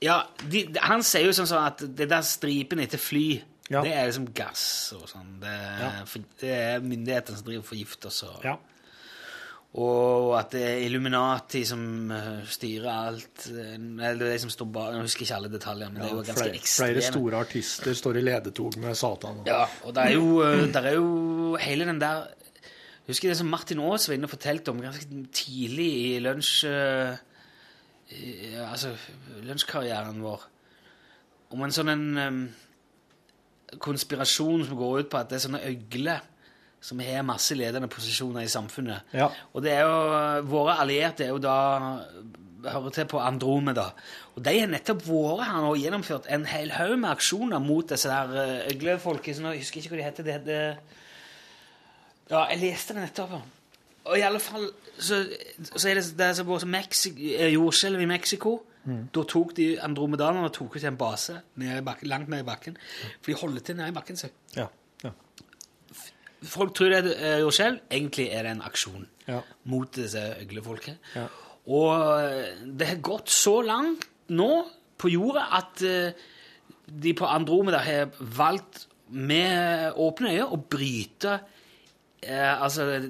Ja, 0.03 0.20
de, 0.45 0.68
han 0.86 1.01
sier 1.01 1.26
jo 1.26 1.34
sånn 1.34 1.49
at 1.57 1.82
det 1.97 2.05
der 2.11 2.26
stripen 2.28 2.84
etter 2.84 3.01
fly, 3.01 3.41
Ja. 3.72 3.82
det 3.82 3.91
er 3.97 4.05
liksom 4.05 4.28
gass 4.38 4.93
og 4.95 5.07
sånn. 5.09 5.39
Det, 5.41 5.55
det 6.43 6.51
er 6.53 6.84
myndighetene 6.86 7.39
som 7.39 7.47
driver 7.47 7.63
og 7.65 7.72
forgifter 7.72 8.11
oss. 8.11 8.22
Og, 8.24 8.43
Ja. 8.45 8.57
Og 9.74 10.32
at 10.39 10.51
det 10.55 10.61
er 10.63 10.86
Illuminati 10.88 11.65
som 11.68 12.11
eh, 12.11 12.45
styrer 12.49 12.88
alt. 12.88 13.47
eh, 13.51 13.74
Eller 13.76 14.15
det 14.18 14.28
er 14.30 14.34
de 14.34 14.39
som 14.39 14.49
står 14.49 14.65
bak 14.74 14.93
Jeg 14.93 15.01
husker 15.01 15.22
ikke 15.28 15.36
alle 15.36 15.51
detaljene, 15.51 15.91
men 15.93 16.01
det 16.01 16.07
er 16.07 16.15
jo 16.15 16.22
ganske 16.24 16.38
flere, 16.39 16.55
ekstreme. 16.55 16.93
flere 16.95 17.11
store 17.11 17.38
artister 17.43 17.93
står 17.93 18.18
i 18.18 18.22
ledetog 18.26 18.78
med 18.82 18.95
Satan. 18.95 19.43
Ja, 19.45 19.65
og 19.84 19.93
det 19.93 20.03
er 20.03 20.15
jo, 20.15 20.41
det 20.41 20.74
der 20.74 20.82
er 20.82 20.95
jo 20.95 21.55
hele 21.61 21.86
den 21.86 22.01
der 22.01 22.28
husker 23.07 23.30
det 23.30 23.38
som 23.38 23.47
Martin 23.47 23.80
Aas 23.80 24.07
var 24.09 24.15
inne 24.18 24.28
og 24.28 24.34
fortalte 24.34 24.70
om 24.72 24.82
ganske 24.82 25.05
tidlig 25.32 25.89
i 26.15 26.20
lunsj... 26.20 26.65
eh, 26.68 27.18
altså 28.72 28.95
lunsjkarrieren 29.43 30.22
vår. 30.24 30.47
Om 31.51 31.61
en 31.63 31.72
sånn 31.76 31.91
en 31.91 32.49
konspirasjon 33.84 34.65
som 34.68 34.80
går 34.80 34.99
ut 35.03 35.09
på 35.11 35.20
at 35.20 35.30
det 35.30 35.38
er 35.38 35.43
sånne 35.45 35.63
øgler 35.70 36.24
som 36.82 36.99
har 37.03 37.23
masse 37.25 37.55
ledende 37.57 37.88
posisjoner 37.91 38.45
i 38.45 38.51
samfunnet. 38.51 39.01
Ja. 39.17 39.28
Og 39.53 39.63
det 39.65 39.71
er 39.73 39.82
jo, 39.88 40.43
våre 40.51 40.78
allierte 40.84 41.25
er 41.25 41.34
jo 41.34 41.39
da 41.43 41.55
hører 42.67 42.89
til 42.95 43.05
på 43.09 43.19
Andromeda. 43.21 43.89
Og 44.36 44.43
de 44.45 44.53
har 44.59 44.69
nettopp 44.71 45.03
vært 45.07 45.43
her 45.47 45.59
nå 45.63 45.73
og 45.73 45.82
gjennomført 45.82 46.30
en 46.34 46.45
hel 46.49 46.71
haug 46.75 46.95
med 46.99 47.09
aksjoner 47.13 47.59
mot 47.63 47.88
disse 47.89 48.09
der 48.11 48.34
eh, 48.43 48.71
øglefolket. 48.73 49.39
Nå 49.43 49.53
jeg 49.55 49.63
husker 49.65 49.80
jeg 49.82 49.86
ikke 49.88 49.95
hva 49.95 50.01
de 50.01 50.07
heter. 50.09 50.28
Det 50.28 50.38
heter 50.39 50.80
Ja, 52.32 52.41
jeg 52.51 52.59
leste 52.65 52.93
det 52.97 53.05
nettopp. 53.05 53.38
Og 54.07 54.15
i 54.19 54.23
alle 54.23 54.39
fall 54.39 54.69
så, 54.97 55.21
så 55.75 55.89
er 55.89 55.99
det, 55.99 56.05
det 56.19 56.32
som 56.39 56.49
Mexi- 56.71 57.13
eh, 57.36 57.53
jordskjelv 57.53 58.01
i 58.03 58.09
Mexico. 58.09 58.59
Da 58.88 59.23
tok 59.28 59.49
de 59.57 59.73
andromedanerne 59.84 60.47
tok 60.55 60.78
ut 60.80 60.84
en 60.88 60.95
base 60.99 61.34
nede 61.59 61.82
i 61.82 61.84
bakken, 61.84 62.07
langt 62.07 62.30
ned 62.32 62.39
i 62.39 62.47
bakken. 62.47 62.78
For 63.19 63.34
de 63.34 63.36
holder 63.41 63.65
til 63.67 63.75
nede 63.75 63.89
i 63.91 63.95
bakken. 63.97 64.15
Så. 64.15 64.30
Ja. 64.55 64.67
Ja. 65.03 65.11
Folk 66.44 66.76
tror 66.78 66.90
det 66.94 67.16
er 67.24 67.38
jo 67.42 67.50
selv. 67.52 67.80
Egentlig 67.92 68.28
er 68.32 68.44
det 68.44 68.52
en 68.52 68.62
aksjon 68.62 69.08
Ja. 69.28 69.40
mot 69.66 69.92
disse 69.96 70.22
øglefolket. 70.42 70.98
Ja. 71.16 71.26
Og 71.68 72.24
eh, 72.24 72.46
det 72.80 72.88
har 72.88 72.96
gått 73.04 73.30
så 73.34 73.58
langt 73.66 74.06
nå 74.30 74.66
på 74.98 75.10
jorda 75.12 75.48
at 75.58 75.82
eh, 75.84 76.12
de 76.88 77.14
på 77.14 77.26
Andromeda 77.28 77.78
har 77.84 78.06
valgt 78.20 78.86
med 79.10 79.92
åpne 79.96 80.30
øyne 80.36 80.48
å 80.52 80.58
bryte 80.70 81.40
eh, 82.24 82.62
altså 82.64 83.02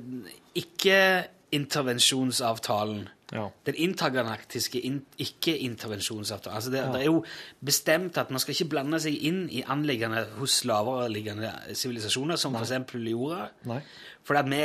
ikke-intervensjonsavtalen. 0.56 3.08
Ja. 3.34 3.50
Den 3.68 3.76
intergalaktiske 3.76 4.80
in 4.88 5.02
ikke-intervensjonsavtalen. 5.20 6.56
Altså 6.56 6.72
det, 6.72 6.84
det 6.94 7.02
er 7.02 7.10
jo 7.10 7.24
bestemt 7.66 8.18
at 8.18 8.30
man 8.32 8.40
skal 8.40 8.56
ikke 8.56 8.70
blande 8.72 9.02
seg 9.04 9.18
inn 9.28 9.42
i 9.52 9.66
anliggende 9.68 10.24
hos 10.38 10.62
lavereliggende 10.68 11.52
sivilisasjoner, 11.76 12.40
som 12.40 12.56
f.eks. 12.56 12.72
jorda. 12.96 13.50
Nei. 13.68 13.82
For 14.28 14.40
at 14.40 14.48
vi 14.52 14.62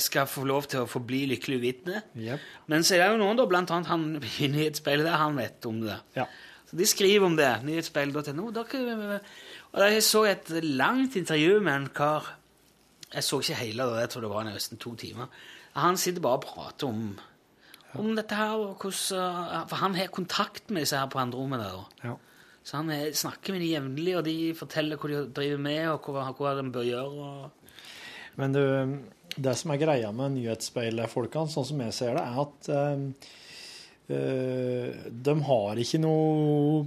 skal 0.00 0.28
få 0.28 0.46
lov 0.48 0.68
til 0.72 0.84
å 0.84 0.88
forbli 0.88 1.26
lykkelig 1.34 1.60
uvitende. 1.60 2.02
Yep. 2.16 2.48
Men 2.72 2.84
så 2.84 2.96
er 2.96 3.04
det 3.04 3.12
jo 3.14 3.20
noen, 3.20 3.36
da, 3.36 3.48
blant 3.48 3.72
annet 3.76 3.92
han 3.92 4.08
i 4.20 4.48
nyhetsspeilet 4.52 5.08
der, 5.08 5.20
han 5.20 5.36
vet 5.40 5.68
om 5.68 5.84
det. 5.84 6.00
Ja. 6.16 6.26
Så 6.70 6.76
de 6.80 6.88
skriver 6.88 7.26
om 7.26 7.36
det. 7.36 7.50
Nyhetsspeilet.no. 7.66 8.50
Og 9.70 9.80
jeg 9.84 10.04
så 10.06 10.26
et 10.30 10.52
langt 10.64 11.16
intervju 11.20 11.60
med 11.60 11.74
en 11.76 11.88
kar 11.94 12.36
Jeg 13.10 13.24
så 13.26 13.40
ikke 13.42 13.56
hele, 13.58 13.82
da, 13.90 14.04
jeg 14.04 14.10
tror 14.12 14.22
det 14.22 14.28
var 14.30 14.44
nesten 14.46 14.78
to 14.78 14.92
timer. 14.94 15.26
Han 15.74 15.96
sitter 15.98 16.22
bare 16.22 16.38
og 16.38 16.44
prater 16.44 16.86
om, 16.86 17.08
om 17.98 18.10
dette 18.14 18.36
her. 18.38 18.54
og 18.54 18.76
hvordan, 18.78 19.68
For 19.70 19.76
han 19.82 19.94
har 19.98 20.12
kontakt 20.14 20.70
med 20.70 20.84
disse 20.84 20.98
her 20.98 21.10
på 21.10 21.18
Andromeda. 21.18 21.70
da. 21.74 22.10
Ja. 22.10 22.16
Så 22.62 22.76
han 22.76 22.90
er, 22.92 23.10
snakker 23.16 23.54
med 23.54 23.64
dem 23.64 23.72
jevnlig, 23.72 24.16
og 24.18 24.24
de 24.26 24.36
forteller 24.54 25.00
hva 25.00 25.08
de 25.10 25.22
driver 25.34 25.62
med, 25.64 25.80
og 25.90 26.10
hva, 26.12 26.28
hva 26.36 26.54
de 26.60 26.66
bør 26.70 26.86
gjøre. 26.86 27.30
og... 27.30 27.50
Men 28.38 28.54
du, 28.54 28.62
det 29.36 29.56
som 29.58 29.72
er 29.72 29.80
greia 29.80 30.10
med 30.14 30.36
nyhetsspeilet-folkene, 30.36 31.50
sånn 31.50 31.66
som 31.72 31.84
jeg 31.86 31.96
ser 31.96 32.18
det, 32.18 32.24
er 32.24 32.40
at 32.44 32.70
øh, 32.76 33.06
eh, 34.16 35.06
de 35.10 35.36
har 35.48 35.80
ikke 35.82 36.02
noe 36.04 36.84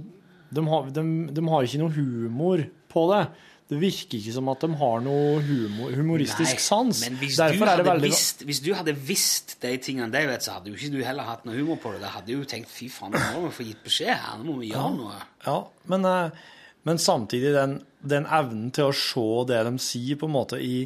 de 0.54 0.62
har, 0.68 0.90
de, 0.94 1.02
de 1.34 1.44
har 1.50 1.66
ikke 1.66 1.80
noe 1.80 1.94
humor 1.96 2.62
på 2.92 3.04
det. 3.10 3.22
Det 3.64 3.78
virker 3.80 4.18
ikke 4.18 4.32
som 4.34 4.48
at 4.52 4.60
de 4.60 4.68
har 4.76 4.98
noe 5.00 5.38
humor, 5.40 5.92
humoristisk 5.96 6.58
Nei, 6.58 6.60
sans. 6.60 6.98
Men 7.06 7.14
hvis 7.16 7.38
Derfor 7.40 7.64
du, 7.64 7.88
hadde 7.88 8.02
visst, 8.02 8.42
hvis 8.44 8.60
du 8.60 8.68
hadde 8.76 8.92
visst 9.08 9.54
de 9.62 9.70
tingene 9.80 10.10
de 10.12 10.20
vet, 10.28 10.44
så 10.44 10.58
hadde 10.58 10.68
jo 10.68 10.76
ikke 10.76 10.92
du 10.92 10.98
heller 11.00 11.24
hatt 11.30 11.46
noe 11.48 11.56
humor 11.56 11.78
på 11.80 11.94
det. 11.94 12.02
Da 12.02 12.10
hadde 12.12 12.28
du 12.28 12.34
jo 12.34 12.48
tenkt 12.48 12.68
fy 12.68 12.90
faen, 12.92 13.16
nå 13.16 13.40
må 13.40 13.46
vi 13.46 13.54
få 13.56 13.66
gitt 13.70 13.80
beskjed 13.86 14.12
her, 14.12 14.36
nå 14.42 14.50
må 14.50 14.58
vi 14.60 14.68
gjøre 14.74 14.90
noe. 14.98 15.16
Ja, 15.46 15.56
men, 15.92 16.04
eh, 16.10 16.44
men 16.84 17.00
samtidig 17.00 17.54
den, 17.56 17.78
den 18.04 18.28
evnen 18.28 18.68
til 18.76 18.90
å 18.90 18.98
se 19.00 19.26
det 19.48 19.62
de 19.70 19.74
sier, 19.80 20.20
på 20.20 20.28
en 20.28 20.36
måte 20.36 20.60
i, 20.60 20.76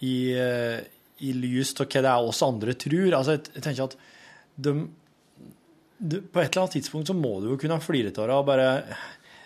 i, 0.00 0.16
eh, 0.32 0.80
i 1.28 1.34
lys 1.36 1.74
av 1.76 1.90
hva 1.90 2.04
det 2.06 2.14
er 2.14 2.30
oss 2.30 2.40
andre 2.46 2.76
tror. 2.86 3.18
Altså, 3.18 3.36
jeg, 3.36 3.50
jeg 3.58 3.66
tenker 3.68 3.90
at 3.90 3.98
de, 4.64 4.74
de, 6.00 6.24
på 6.24 6.40
et 6.40 6.48
eller 6.48 6.64
annet 6.64 6.78
tidspunkt 6.78 7.12
så 7.12 7.18
må 7.20 7.36
du 7.44 7.50
jo 7.52 7.60
kunne 7.60 7.82
flire 7.84 8.16
av 8.16 8.32
det 8.32 8.38
og 8.40 8.48
bare 8.48 8.70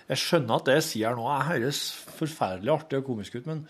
Jeg 0.08 0.20
skjønner 0.22 0.56
at 0.56 0.68
det 0.68 0.74
jeg 0.78 0.86
sier 0.88 1.16
nå, 1.18 1.26
jeg 1.28 1.48
høres 1.52 1.80
forferdelig 2.18 2.72
artig 2.72 3.00
og 3.02 3.08
komisk 3.10 3.34
ut, 3.36 3.48
men 3.50 3.64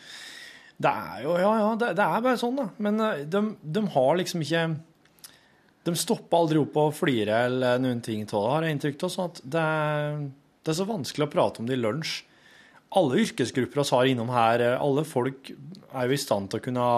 det 0.78 0.92
er 0.92 1.24
jo 1.24 1.32
Ja, 1.40 1.52
ja, 1.58 1.70
det, 1.80 1.88
det 1.98 2.04
er 2.04 2.22
bare 2.22 2.38
sånn, 2.38 2.60
da. 2.60 2.68
Men 2.78 3.00
eh, 3.02 3.24
de, 3.26 3.42
de 3.62 3.82
har 3.96 4.16
liksom 4.20 4.44
ikke 4.46 4.66
de 5.88 5.94
stopper 5.96 6.36
aldri 6.36 6.58
opp 6.60 6.74
og 6.76 6.94
flirer 6.98 7.46
eller 7.48 7.78
noen 7.80 8.00
ting 8.04 8.24
av 8.26 8.30
det, 8.34 8.48
har 8.52 8.64
jeg 8.66 8.74
inntrykk 8.76 9.04
av. 9.06 9.12
sånn 9.14 9.30
at 9.30 9.38
det 9.56 9.60
er, 9.64 10.18
det 10.66 10.72
er 10.74 10.76
så 10.82 10.86
vanskelig 10.88 11.24
å 11.26 11.30
prate 11.32 11.62
om 11.62 11.68
det 11.70 11.78
i 11.78 11.80
lunsj. 11.80 12.16
Alle 12.98 13.20
yrkesgrupper 13.22 13.80
vi 13.82 13.86
har 13.96 14.08
innom 14.10 14.30
her, 14.32 14.64
alle 14.80 15.04
folk 15.08 15.50
er 15.52 16.08
jo 16.10 16.16
i 16.16 16.20
stand 16.20 16.50
til 16.52 16.60
å 16.60 16.64
kunne 16.64 16.88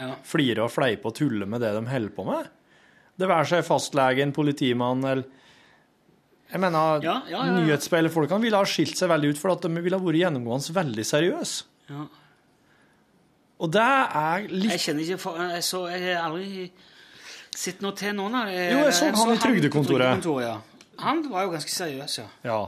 Ja. 0.00 0.10
flire 0.26 0.64
og 0.66 0.70
fleipe 0.74 1.06
og 1.10 1.14
tulle 1.18 1.46
med 1.46 1.62
det 1.62 1.70
de 1.76 1.84
holder 1.90 2.14
på 2.16 2.26
med. 2.26 2.50
Det 3.18 3.28
være 3.28 3.46
seg 3.52 3.64
fastlegen, 3.66 4.32
politimann 4.34 5.04
eller 5.04 5.24
Jeg 6.50 6.60
mener, 6.60 7.02
Ja, 7.04 7.16
ja, 7.30 7.44
ja, 7.46 7.58
nyhetsspillerfolkene 7.60 8.42
ville 8.42 8.58
ha 8.58 8.66
skilt 8.66 8.98
seg 8.98 9.10
veldig 9.12 9.34
ut 9.34 9.38
for 9.38 9.54
at 9.54 9.62
de 9.62 9.82
ville 9.82 9.98
ha 9.98 10.02
vært 10.02 10.18
gjennomgående 10.24 10.74
veldig 10.74 11.04
seriøse. 11.06 11.68
Ja. 11.90 12.06
Og 13.60 13.70
det 13.74 13.84
er 13.84 14.46
litt 14.48 14.72
Jeg 14.72 14.82
kjenner 14.86 15.04
ikke 15.04 15.20
for, 15.20 15.40
jeg, 15.52 15.64
så, 15.66 15.84
jeg 15.92 16.16
har 16.16 16.30
aldri 16.30 16.70
sett 17.60 17.82
noe 17.84 17.96
til 17.98 18.14
noen 18.16 18.38
av. 18.40 18.50
Jo, 18.50 18.84
jeg 18.86 18.96
så 18.96 19.10
han 19.10 19.14
i 19.14 19.36
på 19.36 19.42
Trygdekontoret. 19.44 20.06
Trygdekontoret, 20.06 20.46
ja. 20.48 20.56
Han 21.04 21.22
var 21.32 21.46
jo 21.46 21.52
ganske 21.54 21.72
seriøs, 21.72 22.16
ja. 22.22 22.26
Ja. 22.46 22.60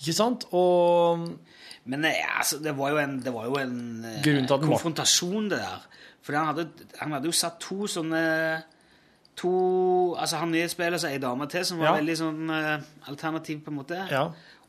Ikke 0.00 0.16
sant? 0.16 0.46
Og 0.56 1.28
Men 1.90 2.04
eh, 2.04 2.18
altså, 2.38 2.58
det 2.62 2.74
var 2.76 2.92
jo 2.92 2.98
en, 3.02 3.16
det 3.24 3.32
var 3.34 3.46
jo 3.48 3.56
en 3.60 4.04
eh, 4.04 4.42
konfrontasjon, 4.50 5.48
det 5.50 5.62
der. 5.62 5.86
For 6.20 6.36
han 6.36 6.50
hadde, 6.50 6.66
han 7.00 7.14
hadde 7.16 7.30
jo 7.30 7.36
satt 7.36 7.56
to 7.62 7.86
sånne 7.88 8.20
To 9.40 10.14
Altså, 10.20 10.36
han 10.42 10.50
nyhetsspiller 10.52 10.98
seg 11.00 11.14
ei 11.16 11.22
dame 11.22 11.46
til 11.50 11.64
som 11.64 11.78
var 11.80 11.92
Ja. 11.94 11.98
veldig 12.00 12.16
sånn 12.18 12.50
eh, 12.50 12.82
alternativ, 13.08 13.62
på 13.64 13.70
en 13.72 13.78
måte. 13.80 14.00
Ja. 14.10 14.24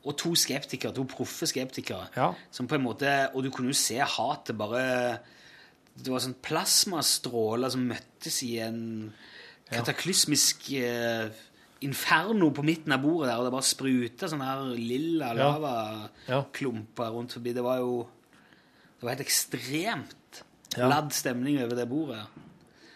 Og 0.05 0.15
to 0.17 0.31
skeptikere, 0.35 0.93
to 0.95 1.03
proffe 1.05 1.45
skeptikere. 1.49 2.07
Ja. 2.15 2.31
Som 2.51 2.67
på 2.67 2.75
en 2.75 2.83
måte 2.85 3.29
Og 3.35 3.43
du 3.43 3.49
kunne 3.51 3.69
jo 3.69 3.77
se 3.77 3.99
hatet 3.99 4.57
bare 4.57 5.19
Det 5.97 6.07
var 6.09 6.19
sånn 6.23 6.35
plasmastråler 6.41 7.69
som 7.73 7.83
møttes 7.89 8.41
i 8.47 8.59
en 8.63 9.13
kataklysmisk 9.71 10.71
eh, 10.79 11.29
inferno 11.81 12.49
på 12.53 12.63
midten 12.63 12.91
av 12.93 13.01
bordet 13.01 13.29
der, 13.29 13.37
og 13.39 13.45
det 13.47 13.51
bare 13.53 13.67
spruta 13.67 14.27
sånne 14.29 14.45
her 14.45 14.63
lilla 14.77 15.33
Ja. 15.35 15.51
lavaklumper 15.57 17.09
rundt 17.11 17.33
forbi. 17.33 17.53
Det 17.53 17.63
var 17.63 17.77
jo 17.79 18.07
Det 18.99 19.03
var 19.07 19.15
helt 19.15 19.27
ekstremt 19.27 20.43
Ja. 20.77 20.87
ladd 20.87 21.11
stemning 21.11 21.57
over 21.63 21.75
det 21.75 21.89
bordet. 21.89 22.25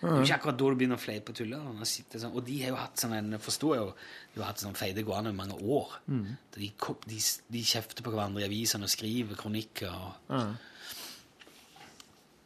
Det 0.05 0.13
er 0.13 0.21
jo 0.21 0.27
ikke 0.27 0.37
akkurat 0.37 0.57
da 0.59 0.69
du 0.69 0.77
begynner 0.79 0.99
å 0.99 1.01
fleipe 1.01 1.33
og 1.33 1.37
tulle. 1.39 1.59
Sånn. 1.85 2.31
Og 2.31 2.43
de 2.45 2.59
har 2.61 2.71
jo 2.71 2.77
hatt 2.79 3.01
sånn 3.01 3.15
en 3.17 3.39
forstår 3.41 3.73
jeg 3.75 3.83
jo, 3.83 3.89
de 4.35 4.41
har 4.43 4.51
hatt 4.51 4.61
sånn 4.63 4.77
feide 4.77 5.03
gående 5.07 5.33
i 5.33 5.37
mange 5.37 5.57
år. 5.57 5.97
Mm. 6.11 6.27
De, 6.55 6.69
de, 7.09 7.19
de 7.57 7.63
kjefter 7.65 8.05
på 8.05 8.13
hverandre 8.13 8.43
i 8.43 8.47
avisene 8.47 8.87
og 8.87 8.93
skriver 8.93 9.39
kronikker. 9.39 9.89
Og, 9.89 10.13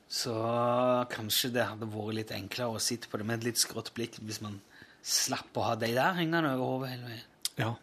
Så 0.10 0.34
kanskje 1.12 1.52
det 1.54 1.68
hadde 1.70 1.92
vært 1.92 2.18
litt 2.18 2.34
enklere 2.34 2.80
å 2.80 2.82
sitte 2.82 3.12
på 3.12 3.20
det 3.22 3.28
med 3.30 3.42
et 3.42 3.52
litt 3.52 3.62
skrått 3.62 3.92
blikk 3.94 4.18
hvis 4.24 4.42
man 4.42 4.58
slapp 5.06 5.56
å 5.60 5.68
ha 5.68 5.76
de 5.80 5.92
der 5.94 6.18
hengende 6.18 6.56
over 6.56 6.66
hodet 6.80 6.96
hele 6.96 7.12
veien. 7.12 7.30
ja. 7.62 7.76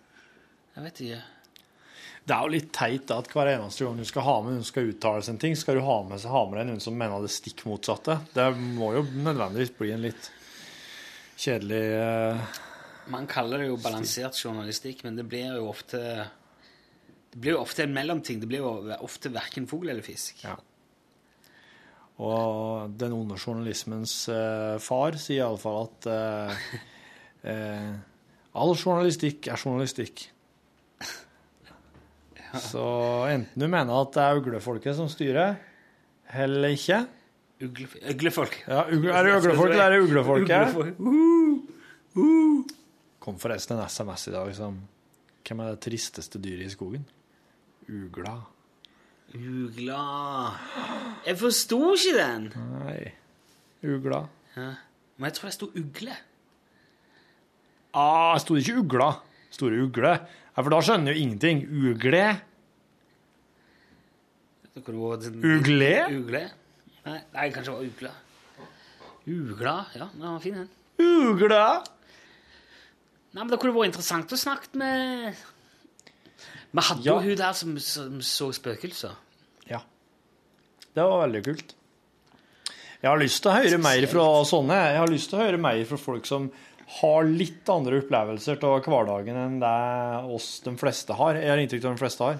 Jeg 0.77 0.85
vet 0.85 0.99
ikke. 1.07 1.20
Det 2.27 2.35
er 2.35 2.43
jo 2.43 2.55
litt 2.57 2.72
teit 2.74 3.11
at 3.14 3.29
hver 3.31 3.53
eneste 3.53 3.85
gang 3.87 4.01
du 4.01 4.07
skal 4.09 4.24
ha 4.27 4.33
med 4.43 4.57
noen 4.57 4.64
som 4.64 4.72
skal 4.72 4.89
uttale 4.91 5.22
seg 5.22 5.37
en 5.37 5.43
ting, 5.45 5.53
skal 5.59 5.77
du 5.79 5.85
ha 5.87 6.01
med, 6.09 6.24
ha 6.27 6.41
med 6.51 6.59
deg 6.59 6.66
noen 6.72 6.83
som 6.83 6.97
mener 6.99 7.22
det 7.22 7.31
stikk 7.31 7.62
motsatte. 7.70 8.16
Det 8.35 8.47
må 8.57 8.89
jo 8.97 9.05
nødvendigvis 9.14 9.70
bli 9.79 9.93
en 9.95 10.03
litt 10.09 10.31
kjedelig 11.39 11.85
uh, 12.01 12.59
Man 13.14 13.31
kaller 13.31 13.62
det 13.62 13.70
jo 13.70 13.79
balansert 13.79 14.41
journalistikk, 14.43 15.05
men 15.07 15.20
det 15.20 15.29
blir 15.31 15.55
jo 15.55 15.68
ofte 15.70 16.03
Det 17.31 17.39
blir 17.39 17.55
jo 17.55 17.62
ofte 17.62 17.87
en 17.87 17.95
mellomting. 17.95 18.43
Det 18.43 18.51
blir 18.51 18.64
jo 18.64 18.74
ofte 19.07 19.31
verken 19.31 19.70
fugl 19.70 19.95
eller 19.95 20.03
fisk. 20.03 20.43
Ja. 20.43 20.59
Og 22.27 22.91
den 22.99 23.14
onde 23.14 23.39
journalismens 23.39 24.24
uh, 24.33 24.83
far 24.83 25.14
sier 25.20 25.45
iallfall 25.45 25.85
at 25.85 26.09
uh, 26.11 26.70
uh, 27.47 27.93
all 28.64 28.74
journalistikk 28.74 29.47
er 29.53 29.62
journalistikk. 29.62 30.33
Så 32.62 32.84
enten 33.30 33.61
du 33.61 33.66
mener 33.68 33.92
at 34.02 34.12
det 34.16 34.22
er 34.24 34.40
uglefolket 34.40 34.96
som 34.98 35.09
styrer, 35.12 35.57
eller 36.34 36.68
ikke 36.74 37.02
Ugle, 37.62 37.86
Uglefolk. 38.12 38.59
ja, 38.68 38.82
ugle, 38.92 39.12
Er 39.16 39.22
det 39.24 39.32
øglefolk, 39.38 39.70
eller 39.70 39.84
er 39.84 39.90
det 39.94 40.00
uglefolket? 40.04 40.74
Uglefolk. 41.00 42.72
kom 43.24 43.38
forresten 43.40 43.78
en 43.78 43.86
SMS 43.88 44.28
i 44.28 44.34
dag 44.34 44.50
som 44.54 44.76
Hvem 45.46 45.61
er 45.62 45.70
det 45.76 45.80
tristeste 45.86 46.38
dyret 46.42 46.66
i 46.66 46.72
skogen? 46.74 47.04
Ugla. 47.88 48.34
Ugla 49.34 50.00
Jeg 51.26 51.38
forsto 51.38 51.78
ikke 51.94 52.16
den. 52.18 52.48
Nei. 52.82 53.12
Ugla. 53.86 54.24
Ja. 54.57 54.72
Men 55.16 55.28
jeg 55.30 55.34
tror 55.38 55.46
det 55.48 55.54
sto 55.54 55.68
ugle. 55.78 56.16
Ah, 57.94 58.34
sto 58.42 58.54
det 58.57 58.66
ikke 58.66 58.80
ugla? 58.82 59.11
Store 59.54 59.78
ugle? 59.86 60.12
Ja, 60.57 60.62
for 60.64 60.72
da 60.72 60.78
skjønner 60.80 61.12
jeg 61.12 61.18
jo 61.20 61.24
ingenting. 61.26 61.59
Ugle? 61.68 62.22
Ugle? 64.76 65.90
Ugle? 66.12 66.42
Nei, 67.07 67.18
nei, 67.34 67.44
kanskje 67.54 67.70
det 67.70 67.74
var 67.74 67.84
ugla. 67.86 68.12
Ugla? 69.26 69.74
Ja, 69.96 70.09
den 70.12 70.24
var 70.26 70.40
fin, 70.42 70.57
den. 70.59 70.70
Ugla? 71.02 71.62
Nei, 73.36 73.42
men 73.44 73.52
Det 73.52 73.59
kunne 73.61 73.76
vært 73.76 73.90
interessant 73.92 74.32
å 74.32 74.38
snakke 74.40 74.78
med 74.80 75.36
Vi 76.72 76.84
hadde 76.88 77.04
Ja. 77.04 77.14
jo 77.14 77.20
hun 77.20 77.36
der 77.36 77.52
som, 77.57 77.76
som 77.78 78.20
så 78.24 78.50
spøkelser. 78.57 79.12
Ja. 79.70 79.80
Det 80.96 81.04
var 81.04 81.26
veldig 81.26 81.42
kult. 81.44 81.74
Jeg 83.02 83.11
har 83.11 83.20
lyst 83.20 83.42
til 83.44 83.52
å 83.52 83.57
høre 83.57 83.78
mer 83.78 84.07
fra 84.11 84.24
sånne. 84.48 84.76
Jeg 84.92 84.98
har 84.98 85.09
lyst 85.12 85.30
til 85.30 85.38
å 85.38 85.44
høre 85.44 85.61
mer 85.61 85.84
fra 85.88 85.96
folk 86.00 86.26
som 86.26 86.50
har 86.87 87.26
litt 87.26 87.66
andre 87.72 87.99
opplevelser 88.03 88.61
av 88.64 88.84
hverdagen 88.87 89.39
enn 89.41 89.57
det 89.62 89.78
oss 90.37 90.61
de 90.64 90.76
fleste 90.78 91.16
har. 91.18 91.39
Jeg 91.41 91.51
har 91.51 91.62
inntrykk 91.62 91.89
av 91.89 91.97
de 91.97 92.03
fleste 92.03 92.28
har. 92.28 92.39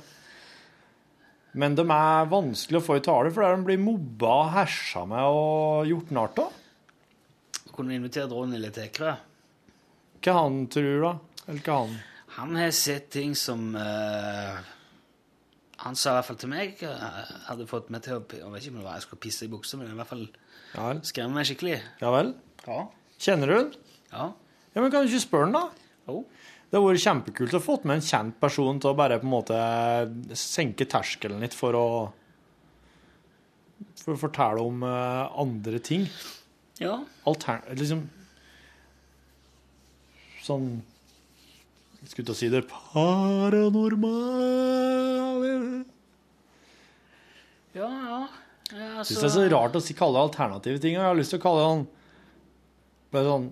Men 1.57 1.74
de 1.74 1.86
er 1.88 2.28
vanskelig 2.30 2.82
å 2.82 2.84
få 2.84 2.99
i 2.99 3.05
tale, 3.05 3.32
for 3.32 3.42
de 3.42 3.64
blir 3.64 3.80
mobba, 3.80 4.34
hersa 4.59 5.07
med 5.09 5.24
og 5.24 5.88
gjort 5.88 6.12
narr 6.14 6.42
av. 6.44 6.62
Kunne 7.76 7.97
invitere 7.97 8.28
Ronny 8.30 8.61
litt 8.61 8.78
ekle. 8.80 9.16
Hva 10.24 10.36
han 10.38 10.62
tror, 10.72 10.94
da? 11.03 11.12
Eller 11.47 11.64
hva 11.64 11.80
han 11.82 11.99
Han 12.36 12.57
har 12.59 12.72
sett 12.74 13.11
ting 13.14 13.36
som 13.38 13.68
uh, 13.78 14.57
Han 15.84 15.94
sa 15.94 16.11
i 16.11 16.16
hvert 16.16 16.26
fall 16.26 16.38
til 16.40 16.51
meg 16.51 16.80
jeg 16.82 17.12
Hadde 17.47 17.68
fått 17.70 17.92
meg 17.94 18.03
til 18.03 18.16
å 18.16 18.22
Jeg 18.24 18.51
vet 18.51 18.64
ikke 18.64 18.72
om 18.72 18.80
det 18.80 18.86
var 18.88 18.97
jeg 18.97 19.05
skulle 19.05 19.22
pisse 19.22 19.47
i 19.47 19.53
buksa, 19.53 19.78
men 19.78 19.92
i 19.92 19.99
hvert 20.01 20.11
fall 20.11 20.24
Ja 20.72 20.88
skremme 21.07 21.38
meg 21.38 21.47
skikkelig. 21.49 21.76
Ja 22.03 22.11
vel? 22.16 22.32
Ja. 22.66 22.80
Kjenner 23.22 23.53
du 23.53 23.55
den? 23.55 23.70
Ja. 24.16 24.26
Ja, 24.76 24.82
men 24.82 24.90
kan 24.92 25.04
du 25.04 25.08
ikke 25.08 25.22
spørre 25.24 25.46
den, 25.48 25.56
da? 25.56 25.64
Jo. 26.10 26.20
Det 26.66 26.74
hadde 26.76 26.88
vært 26.90 27.04
kjempekult 27.04 27.54
å 27.56 27.62
få 27.62 27.74
med 27.86 27.96
en 28.00 28.04
kjent 28.04 28.34
person 28.42 28.80
til 28.82 28.90
å 28.90 28.98
bare 28.98 29.20
på 29.22 29.26
en 29.28 29.32
måte 29.32 29.56
senke 30.36 30.84
terskelen 30.90 31.40
litt 31.44 31.54
for 31.56 31.78
å 31.78 31.86
For 34.02 34.14
å 34.14 34.20
fortelle 34.20 34.60
om 34.62 34.82
eh, 34.86 35.24
andre 35.42 35.78
ting. 35.82 36.08
ja. 36.82 36.98
Altern... 37.26 37.62
Liksom 37.78 38.04
Sånn 40.46 40.66
Jeg 42.02 42.08
skulle 42.12 42.26
til 42.28 42.34
å 42.34 42.38
si 42.38 42.48
det 42.52 42.64
paranormale 42.70 44.24
Ja, 47.74 47.88
ja. 47.90 48.20
Jeg 48.66 48.82
altså, 48.98 49.12
syns 49.12 49.20
det 49.22 49.26
er 49.28 49.34
så 49.36 49.46
rart 49.52 49.76
å 49.78 49.80
kalle 49.98 50.16
det 50.18 50.24
alternative 50.26 50.78
ting, 50.82 50.94
jeg 50.98 51.06
har 51.06 51.14
lyst 51.18 51.30
til 51.34 51.38
å 51.40 51.44
kalle 51.44 51.60
det 51.62 51.66
sånn 51.70 51.86
Bare 53.14 53.30
sånn 53.30 53.48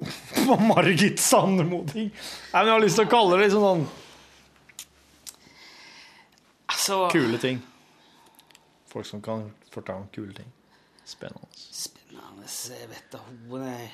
Margit 0.70 1.20
Sandemo-ting. 1.20 2.08
Nei, 2.10 2.60
men 2.60 2.66
jeg 2.70 2.74
har 2.74 2.84
lyst 2.84 2.96
til 3.00 3.06
å 3.08 3.10
kalle 3.12 3.36
det 3.36 3.46
liksom 3.48 3.66
sånn 3.66 3.84
altså 6.70 7.00
kule 7.12 7.38
ting. 7.42 7.60
Folk 8.90 9.06
som 9.06 9.22
kan 9.22 9.50
fortelle 9.70 10.00
om 10.02 10.08
kule 10.14 10.32
ting. 10.34 10.48
Spennende. 11.04 11.46
Spennende. 11.54 12.48
Jeg 12.48 12.88
vet 12.90 13.10
da 13.12 13.20
hun 13.26 13.62
er 13.66 13.90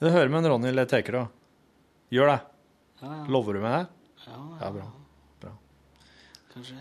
Det 0.00 0.10
hører 0.10 0.32
med 0.32 0.44
en 0.44 0.50
Ronny 0.54 0.72
Leteker, 0.74 1.20
da. 1.20 1.26
Gjør 2.14 2.32
det. 2.32 2.40
Ja, 3.02 3.10
ja. 3.12 3.24
Lover 3.30 3.56
du 3.58 3.60
meg 3.62 3.76
det? 3.76 3.86
ja, 4.26 4.40
Ja, 4.60 4.70
bra. 4.70 5.54
kanskje. 6.54 6.78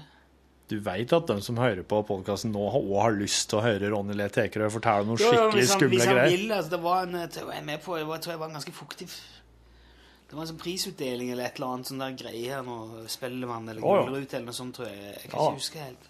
Du 0.74 0.80
veit 0.82 1.12
at 1.14 1.28
de 1.30 1.36
som 1.46 1.60
hører 1.62 1.84
på 1.86 2.00
podkasten 2.08 2.50
nå, 2.56 2.64
òg 2.80 2.94
har 3.04 3.14
lyst 3.14 3.52
til 3.52 3.60
å 3.60 3.64
høre 3.66 3.92
Ronny 3.94 4.16
Le 4.18 4.26
Tekerø 4.34 4.72
fortelle 4.74 5.06
noen 5.06 5.20
Jo, 5.22 5.28
jo, 5.30 5.34
skikkelig 5.52 5.66
skumle 5.70 5.90
greier. 6.00 6.00
hvis 6.00 6.08
han. 6.10 6.32
Vil, 6.32 6.54
altså, 6.56 6.72
det 6.74 6.80
var 6.82 7.04
en, 7.06 7.18
jeg 7.22 7.46
var 7.50 7.60
med 7.68 7.84
på, 7.84 7.98
det 8.00 8.08
var, 8.10 8.18
jeg 8.18 8.26
tror 8.26 8.34
jeg 8.34 8.42
var 8.42 8.50
en 8.50 8.58
ganske 8.58 8.74
fuktig 8.74 9.08
Det 9.12 10.38
var 10.38 10.42
en 10.46 10.50
sånn 10.50 10.62
prisutdeling 10.64 11.30
eller 11.36 11.46
et 11.46 11.60
eller 11.60 11.76
annet 11.76 11.92
sånn 11.92 12.02
der 12.02 12.16
greie 12.24 12.56
her 12.56 12.64
nå. 12.66 12.78
Spellemann 13.14 13.70
eller 13.70 13.86
ja. 13.86 14.00
Eller 14.08 14.48
noe 14.48 14.56
sånt, 14.58 14.74
tror 14.80 14.90
jeg. 14.90 14.98
Jeg 15.12 15.30
kan 15.30 15.38
Ja. 15.38 15.52
ikke 15.52 15.62
huske 15.62 15.84
helt. 15.84 16.10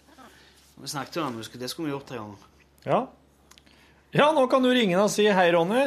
Vi 0.80 0.88
snakket 0.94 1.18
om 1.22 1.36
det, 1.36 1.60
det 1.60 1.68
skulle 1.70 1.90
vi 1.90 1.94
gjort 1.94 2.06
tre 2.08 2.22
ganger. 2.22 2.48
Ja. 2.86 3.02
ja, 4.16 4.30
nå 4.32 4.46
kan 4.50 4.64
du 4.64 4.70
ringe 4.72 4.96
og 5.02 5.10
si 5.12 5.28
hei, 5.28 5.50
Ronny. 5.52 5.84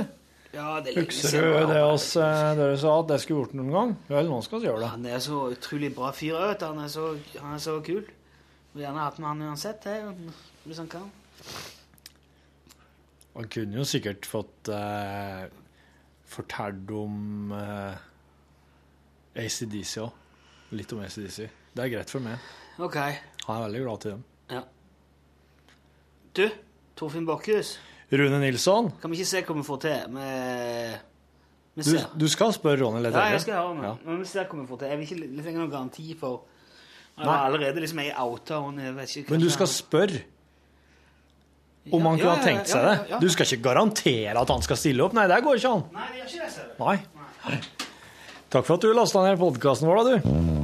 Ja, 0.53 0.77
det 0.85 0.93
Husker 0.95 1.33
du 1.33 1.49
jeg 1.57 1.67
det 1.73 1.81
oss, 1.83 2.11
eh, 2.15 2.53
dere 2.55 2.77
sa 2.79 2.93
at 3.01 3.09
det 3.09 3.17
skulle 3.25 3.41
gjort 3.41 3.57
noen 3.57 3.73
gang? 3.73 3.97
Vel, 4.07 4.29
nå 4.29 4.37
skal 4.45 4.61
vi 4.61 4.69
gjøre 4.69 4.85
det. 4.85 4.91
Han 4.93 5.09
er 5.09 5.19
så 5.25 5.41
utrolig 5.51 5.89
bra 5.97 6.13
fyr. 6.15 6.37
Han 6.61 6.79
er 6.85 6.87
så, 6.93 7.09
han 7.41 7.57
er 7.57 7.59
så 7.65 7.75
kul. 7.83 8.05
Vil 8.73 8.83
gjerne 8.85 9.05
hatt 9.05 9.17
med 9.21 9.29
han 9.29 9.45
uansett, 9.47 9.87
jeg, 9.87 10.13
hvis 10.67 10.81
han 10.81 10.89
kan. 10.91 11.07
Han 13.37 13.49
kunne 13.53 13.79
jo 13.79 13.85
sikkert 13.87 14.25
fått 14.25 14.69
eh, 14.73 15.47
fortalt 16.27 16.93
om 16.97 17.51
eh, 17.55 17.99
ACDC 19.37 19.97
òg. 20.03 20.23
Litt 20.75 20.93
om 20.93 21.03
ACDC. 21.05 21.45
Det 21.73 21.83
er 21.83 21.91
greit 21.93 22.11
for 22.11 22.23
meg. 22.25 22.41
OK. 22.83 22.97
Han 23.47 23.59
er 23.59 23.67
veldig 23.67 23.83
glad 23.83 24.01
til 24.03 24.15
dem. 24.17 24.23
Ja. 24.51 24.63
Du, 26.37 26.47
Torfinn 26.97 27.27
Bakkhus. 27.29 27.77
Rune 28.11 28.39
Nilsson, 28.39 28.89
kan 29.01 29.11
vi 29.11 29.19
ikke 29.19 29.29
se 29.29 29.43
hva 29.43 29.55
vi 29.57 29.63
får 29.67 29.79
til 29.83 30.11
med 30.15 31.07
du, 31.77 31.97
du 32.17 32.25
skal 32.31 32.53
spørre 32.55 32.79
Ronny 32.81 33.03
litt 33.03 33.13
Ja, 33.13 33.27
jeg 33.35 33.43
skal 33.43 33.59
høre. 33.59 33.81
Ja. 33.85 33.89
Men 34.05 34.21
vi 34.23 34.29
ser 34.29 34.47
hva 34.49 34.57
vi 34.57 34.65
får 34.69 34.79
til. 34.81 34.93
Jeg 34.93 34.97
vil 34.97 35.09
ikke 35.11 35.43
trenger 35.43 35.61
noen 35.61 35.73
garanti 35.73 36.05
for 36.17 36.47
Jeg 37.17 37.25
var 37.25 37.47
allerede 37.47 37.81
liksom 37.81 37.99
jeg 38.03 38.13
outa 38.21 38.59
Men 38.67 39.41
du 39.41 39.49
skal 39.49 39.69
spørre 39.71 40.19
om 41.91 42.03
han 42.03 42.19
kunne 42.19 42.35
ha 42.35 42.43
tenkt 42.43 42.69
seg 42.69 42.83
det. 42.83 43.19
Du 43.23 43.29
skal 43.31 43.47
ikke 43.47 43.69
garantere 43.69 44.35
at 44.37 44.53
han 44.53 44.61
skal 44.65 44.77
stille 44.79 45.05
opp. 45.05 45.15
Nei, 45.17 45.25
det 45.31 45.39
går 45.45 45.61
ikke 45.61 45.71
an. 45.71 45.85
Nei, 45.95 46.07
det 46.11 46.19
gjør 46.19 46.29
ikke 46.29 46.43
det, 46.43 46.51
ser 46.53 46.67
du. 46.67 46.83
Nei. 46.83 47.59
Takk 48.53 48.67
for 48.67 48.77
at 48.77 48.85
du 48.85 48.93
lasta 48.95 49.23
ned 49.23 49.39
podkasten 49.39 49.89
vår, 49.89 50.03
da, 50.03 50.19
du. 50.19 50.56